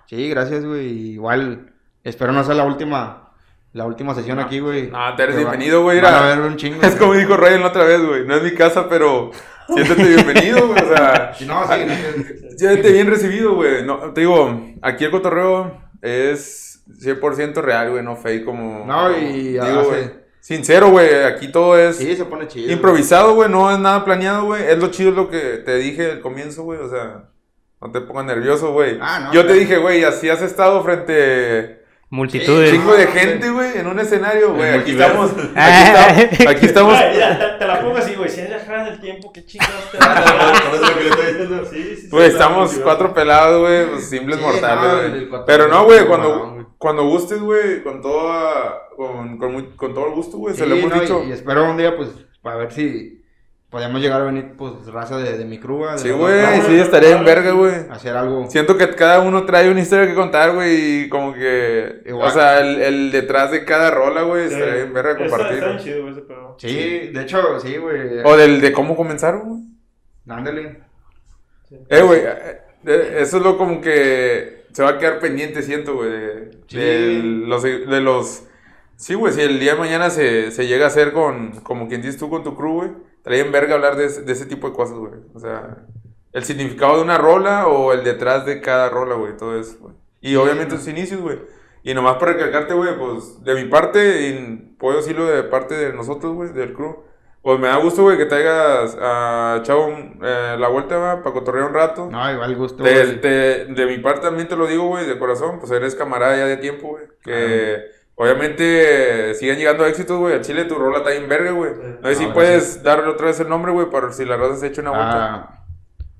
[0.07, 0.87] Sí, gracias, güey.
[1.13, 1.71] Igual,
[2.03, 3.33] espero no sea la última,
[3.73, 4.89] la última sesión aquí, güey.
[4.89, 6.79] No, te eres bienvenido, güey, a ver un chingo.
[6.81, 8.25] Es como dijo Ryan la otra vez, güey.
[8.25, 9.29] No es mi casa, pero
[9.67, 10.81] siéntete bienvenido, güey.
[10.83, 12.15] O sea, No, sí, gracias.
[12.57, 13.83] siéntete bien recibido, güey.
[13.85, 18.85] No, te digo, aquí el cotorreo es 100% real, güey, no fake como.
[18.85, 20.25] No, y digo, güey.
[20.39, 21.23] Sincero, güey.
[21.23, 22.71] Aquí todo es Sí, se pone chido.
[22.71, 23.49] improvisado, güey.
[23.49, 24.63] No es nada planeado, güey.
[24.63, 26.79] Es lo chido lo que te dije al comienzo, güey.
[26.79, 27.23] O sea,
[27.81, 28.99] no te pongas nervioso, güey.
[29.01, 31.83] Ah, no, Yo te dije, güey, así has estado frente.
[32.15, 32.71] Multitudes.
[32.71, 34.73] Chingo de no, gente, güey, en un escenario, güey.
[34.73, 35.31] Aquí estamos.
[35.55, 36.93] Aquí, está- aquí estamos.
[36.97, 38.29] Ay, mira, te, la pongo así, güey.
[38.29, 41.25] Si es viajar en el tiempo, qué chingados te Por eso lo que le estoy
[41.33, 41.65] diciendo.
[41.69, 42.07] Sí, sí, sí.
[42.09, 45.29] Güey, sí, estamos cuatro pelados, güey, pues simples Sí, mortales, no, güey.
[45.29, 46.65] cotorreo Pero no, güey, cuando, güey.
[46.77, 50.89] cuando gustes, güey, con toda, con, con, con todo el gusto, güey, se lo hemos
[50.89, 51.23] no, y- dicho.
[51.27, 52.09] Y, espero un día, pues,
[52.41, 53.24] para ver si
[53.75, 57.17] podemos llegar a venir, pues, raza de, de mi crew, de Sí, güey, sí, estaría
[57.17, 57.73] en verga, güey.
[57.89, 58.49] hacer algo.
[58.49, 62.29] Siento que cada uno trae una historia que contar, güey, y como que, Igual.
[62.29, 64.53] o sea, el, el detrás de cada rola, güey, Sí.
[64.53, 65.67] estaría en verga Está- Está compartirlo.
[65.73, 66.55] bien chido, güey, ese pedo.
[66.57, 68.19] Sí, de hecho, sí, güey.
[68.23, 69.61] O del de cómo comenzaron, güey.
[70.29, 70.79] Ándale.
[71.89, 75.95] Eh, güey, eh, eh, eso es lo como que se va a quedar pendiente, siento,
[75.95, 76.77] güey, de, Sí.
[76.77, 78.43] de los, de los...
[78.95, 82.01] Sí, güey, si el día de mañana se, se llega a hacer con, como quien
[82.01, 82.91] dices tú, con tu crew, güey,
[83.25, 85.13] estaría en verga hablar de, ese- de ese tipo de cosas, güey.
[85.33, 85.77] O sea,
[86.31, 89.95] el significado de una rola o el detrás de cada rola, güey, todo eso, güey.
[90.21, 91.39] Y obviamente sus inicios, güey.
[91.81, 95.93] Y nomás para recalcarte, güey, pues, de mi parte, y puedo decirlo de parte de
[95.93, 96.97] nosotros, güey, del crew,
[97.41, 99.89] pues me da gusto, güey, que traigas a Chavo
[100.21, 102.07] eh, la vuelta, va, para cotorrear un rato.
[102.11, 102.83] No, igual gusto.
[102.83, 103.19] Güey.
[103.21, 106.45] de- de mi parte también te lo digo, güey, de corazón, pues eres camarada ya
[106.47, 107.03] de tiempo, güey.
[107.23, 107.83] Que
[108.15, 110.35] obviamente siguen llegando éxitos, güey.
[110.35, 111.71] A Chile tu rola está en verga, güey.
[112.01, 114.67] No sé si puedes darle otra vez el nombre, güey, para si la raza se
[114.67, 115.33] echa una vuelta.
[115.35, 115.61] Ah,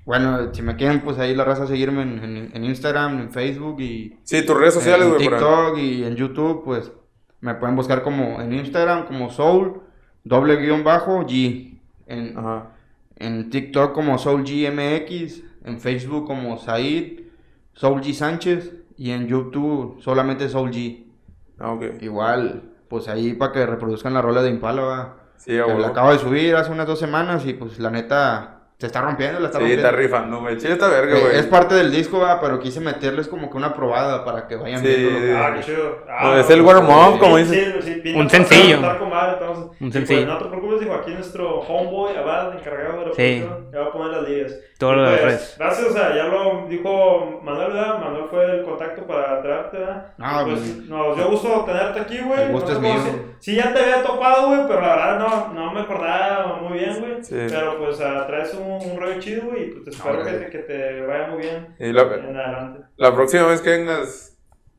[0.04, 3.80] bueno, si me quieren, pues ahí la raza seguirme en, en- en Instagram, en Facebook
[3.80, 5.28] y Sí, tus redes sociales, en güey, ahí.
[5.28, 6.92] TikTok y en YouTube, pues
[7.40, 9.80] me pueden buscar como en Instagram como Soul,
[10.22, 11.80] doble guion bajo, G.
[12.06, 12.70] En, Ajá.
[13.16, 17.20] en TikTok como Soul GMX, en Facebook como Said,
[17.74, 21.04] Soul G Sánchez y en YouTube solamente Soul G.
[21.58, 21.84] Ah, ok.
[22.00, 25.14] Igual, pues ahí para que reproduzcan la rola de Impala, va.
[25.36, 28.86] Sí, Que la acabo de subir hace unas dos semanas y pues la neta se
[28.86, 29.86] está rompiendo, la está Sí, rompiendo.
[29.86, 30.56] está rifando, güey.
[30.58, 31.36] Chile está verga, güey.
[31.36, 34.80] es parte del disco, va, pero quise meterles como que una probada para que vayan
[34.80, 34.86] Sí.
[34.86, 35.10] viendo.
[35.12, 35.98] lo que- Ah, qué chido.
[36.08, 37.74] Ah, Pues es el warm-up, como dices.
[37.84, 38.74] Sí, sí, pinta Un sencillo.
[38.80, 40.26] cantar con madre, entonces, Un sencillo.
[40.26, 43.42] Pues, no te preocupes, dijo aquí nuestro homeboy, Abad, encargado de la Sí.
[43.46, 44.54] producción, ya va a poner las ligas.
[44.78, 45.54] Todo lo de pues.
[45.58, 46.35] Gracias, o sea, ya lo
[46.68, 47.98] dijo Manuel, ¿verdad?
[48.00, 50.12] Manuel fue el contacto para traerte, ¿verdad?
[50.18, 52.42] Ah, pues, pues, nos dio gusto tenerte aquí, güey.
[52.42, 52.94] el gusto No es mío.
[53.04, 56.78] si- Sí, ya te había topado, güey, pero la verdad no, no me acordaba muy
[56.78, 57.22] bien, güey.
[57.22, 57.36] Sí.
[57.48, 60.50] Pero pues ah, traes un, un rollo chido, güey, y pues te espero que te,
[60.50, 62.80] que te vaya muy bien Y la, en adelante.
[62.96, 64.36] la próxima vez que vengas,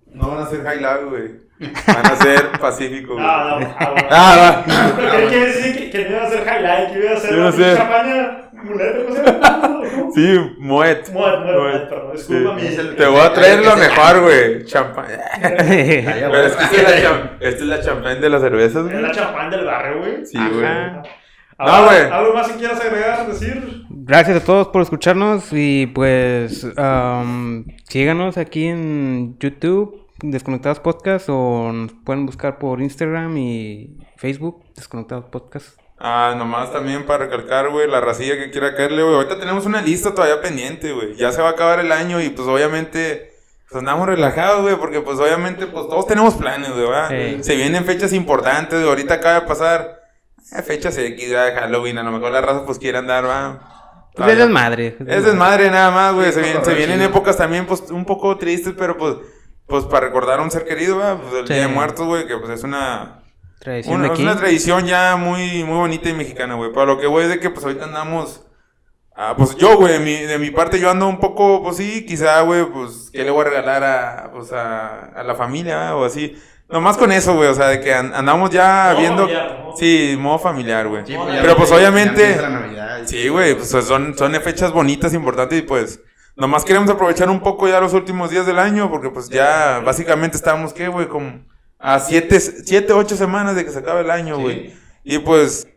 [0.07, 1.47] no van a ser Highlight, güey.
[1.59, 3.25] Van a ser Pacífico, güey.
[3.25, 4.07] No, no, ah, bueno.
[4.11, 4.63] Ah,
[4.95, 6.93] Pero ¿qué quiere decir que, que no iba a ser highlight?
[6.93, 7.51] Que iba a ser Yo no
[10.15, 10.59] Sí, Moet.
[10.59, 11.55] Muet, muet, Moet.
[11.55, 12.61] muet, perdón, disculpa Sí.
[12.61, 12.67] mi...
[12.67, 14.65] Es el- Te voy a traer lo mejor, güey.
[14.65, 15.05] Champán.
[15.41, 18.91] Pero es que esta es la, cham- esta es la champán de las cervezas, Es
[18.91, 19.01] güey.
[19.01, 20.25] la champán del barrio, güey.
[20.25, 20.65] Sí, güey.
[20.65, 21.03] Ajá.
[21.59, 22.11] Ahora, güey.
[22.11, 23.83] ¿Algo más que quieras agregar, decir?
[23.89, 31.71] Gracias a todos por escucharnos y pues am, síganos aquí en YouTube, Desconectados Podcast, o
[31.73, 35.79] nos pueden buscar por Instagram y Facebook, Desconectados Podcast.
[35.99, 39.15] Ah, nomás también para recalcar, güey, la racilla que quiera caerle, güey.
[39.15, 41.15] Ahorita tenemos una lista todavía pendiente, güey.
[41.15, 43.33] Ya se va a acabar el año y pues obviamente
[43.69, 47.09] pues andamos relajados, güey, porque pues obviamente pues todos tenemos planes, güey, ¿verdad?
[47.09, 47.43] Sí.
[47.43, 48.89] Se vienen fechas importantes, güey.
[48.89, 49.99] Ahorita acaba de pasar
[50.55, 51.61] eh, fechas X, ¿verdad?
[51.61, 54.09] Halloween, a lo mejor la raza pues quiere andar, va.
[54.15, 54.97] Pues es desmadre.
[55.07, 56.31] Es desmadre nada más, güey.
[56.31, 59.15] Se, vienen- se vienen épocas también pues un poco tristes, pero pues
[59.65, 61.17] pues para recordar a un ser querido, ¿verdad?
[61.21, 61.53] Pues el Sí.
[61.53, 63.16] Día de Muertos, güey, que pues es una
[63.59, 64.23] Tradición una, de es aquí.
[64.23, 66.71] una tradición ya muy, muy bonita y mexicana, güey.
[66.71, 68.43] Pero lo que voy es de que pues ahorita andamos.
[69.19, 72.05] Ah, pues yo, güey, de mi, de mi parte yo ando un poco, pues sí,
[72.05, 76.05] quizá, güey, pues, ¿qué le voy a regalar a, pues, a, a la familia o
[76.05, 76.37] así?
[76.69, 79.27] Nomás con eso, güey, o sea, de que an- andamos ya Modo viendo...
[79.75, 81.01] Sí, modo familiar, güey.
[81.07, 82.37] Sí, Pero, ya- Pero, pues, obviamente-.
[83.05, 85.99] Sí, güey, pues son, son fechas bonitas, importantes y pues...
[86.35, 90.37] Nomás queremos aprovechar un poco ya los últimos días del año porque pues ya básicamente
[90.37, 91.07] estamos, ¿qué, güey?
[91.07, 91.43] Como
[91.79, 94.73] a siete, siete, ocho semanas de que se acabe el año, güey.
[95.03, 95.67] Y pues,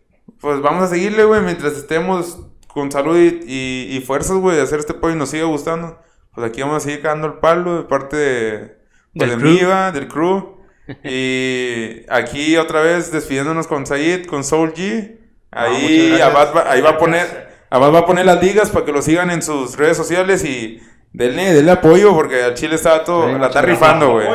[0.40, 4.62] pues vamos a seguirle, güey, mientras estemos con salud y, y, y fuerzas, güey, de
[4.62, 5.98] hacer este pollo y nos siga gustando.
[6.35, 8.77] Pues aquí vamos a seguir cagando el palo de parte de,
[9.16, 9.51] pues, Del de crew.
[9.52, 10.56] Miva, del crew.
[11.05, 15.16] Y aquí otra vez despidiéndonos con Said, con Soul G.
[15.52, 16.20] Ah, Ahí.
[16.20, 19.02] Abad va, ahí va a poner, Abad va a poner las ligas para que lo
[19.02, 20.81] sigan en sus redes sociales y
[21.12, 24.27] denle, denle apoyo porque al Chile está todo, Sí, la está rifando, güey.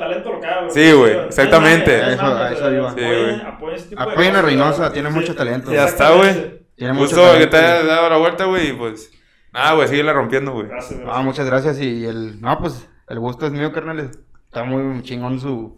[0.00, 0.66] Talento local.
[0.70, 2.12] Sí, güey, exactamente.
[2.14, 2.90] Eso- a eso iba.
[2.90, 3.40] Sí, güey.
[3.42, 5.14] apoyen este Apoyen a Reynosa, tiene Sí.
[5.14, 5.72] mucho talento.
[5.72, 6.60] Ya está, güey.
[6.74, 7.50] Tiene mucho Gusto que talento.
[7.50, 9.10] te hayas dado la vuelta, güey, y pues...
[9.52, 10.68] Nada, güey, síguela rompiendo, güey.
[10.68, 11.78] Gracias, Ah, muchas gracias.
[11.80, 12.40] Y el.
[12.40, 14.10] No, pues el gusto es mío, carnal.
[14.46, 15.76] Está muy chingón su,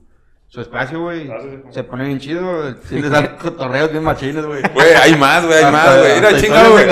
[0.49, 1.31] su espacio, güey.
[1.71, 2.71] Se pone bien chido.
[2.85, 4.61] Sí, les dan cotorreos bien machines, güey.
[4.75, 6.15] Güey, hay más, güey, hay más, güey.
[6.17, 6.85] Mira, chingado, güey.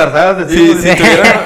[0.48, 1.44] Si, si tuviera...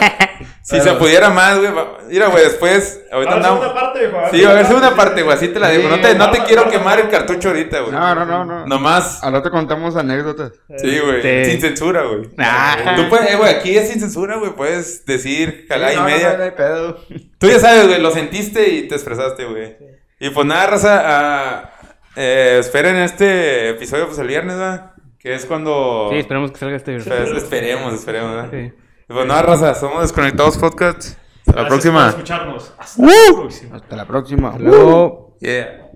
[0.64, 1.70] Si se pudiera más, güey.
[2.08, 3.04] Mira, güey, después...
[3.12, 3.60] Ahorita A ver, andamos...
[3.60, 5.76] segunda parte, ver, Sí, va a haber segunda segunda parte, güey, así te la Sí,
[5.76, 5.88] dejo.
[5.90, 7.92] No te, no te quiero quemar el cartucho ahorita, güey.
[7.92, 8.66] No, no, no, no.
[8.66, 9.22] Nomás...
[9.22, 10.52] Al rato contamos anécdotas.
[10.78, 11.20] Sí, güey.
[11.20, 11.50] Sí.
[11.50, 12.30] Sin censura, güey.
[12.38, 12.94] Ah.
[12.96, 14.52] Tú puedes, eh, güey, aquí es sin censura, güey.
[14.52, 16.32] Puedes decir Sí, y no, no, media.
[16.32, 16.98] no, no hay pedo.
[17.38, 19.76] Tú ya sabes, güey, lo sentiste y te expresaste, güey.
[20.18, 21.70] Y pues nada, raza, ah,
[22.16, 24.92] eh, esperen este episodio pues el viernes, ¿verdad?
[25.18, 26.08] Que es cuando...
[26.10, 28.48] Sí, esperemos que salga este Pues, esperemos, esperemos, ¿verdad?
[28.50, 28.72] Sí.
[29.08, 31.18] Y pues nada, raza, somos Desconectados Podcast.
[31.46, 32.00] Hasta la Gracias próxima.
[32.00, 32.72] por escucharnos.
[32.78, 33.76] Hasta la próxima.
[33.76, 34.48] Hasta la próxima.
[34.50, 35.36] Hasta luego.
[35.40, 35.90] Yeah.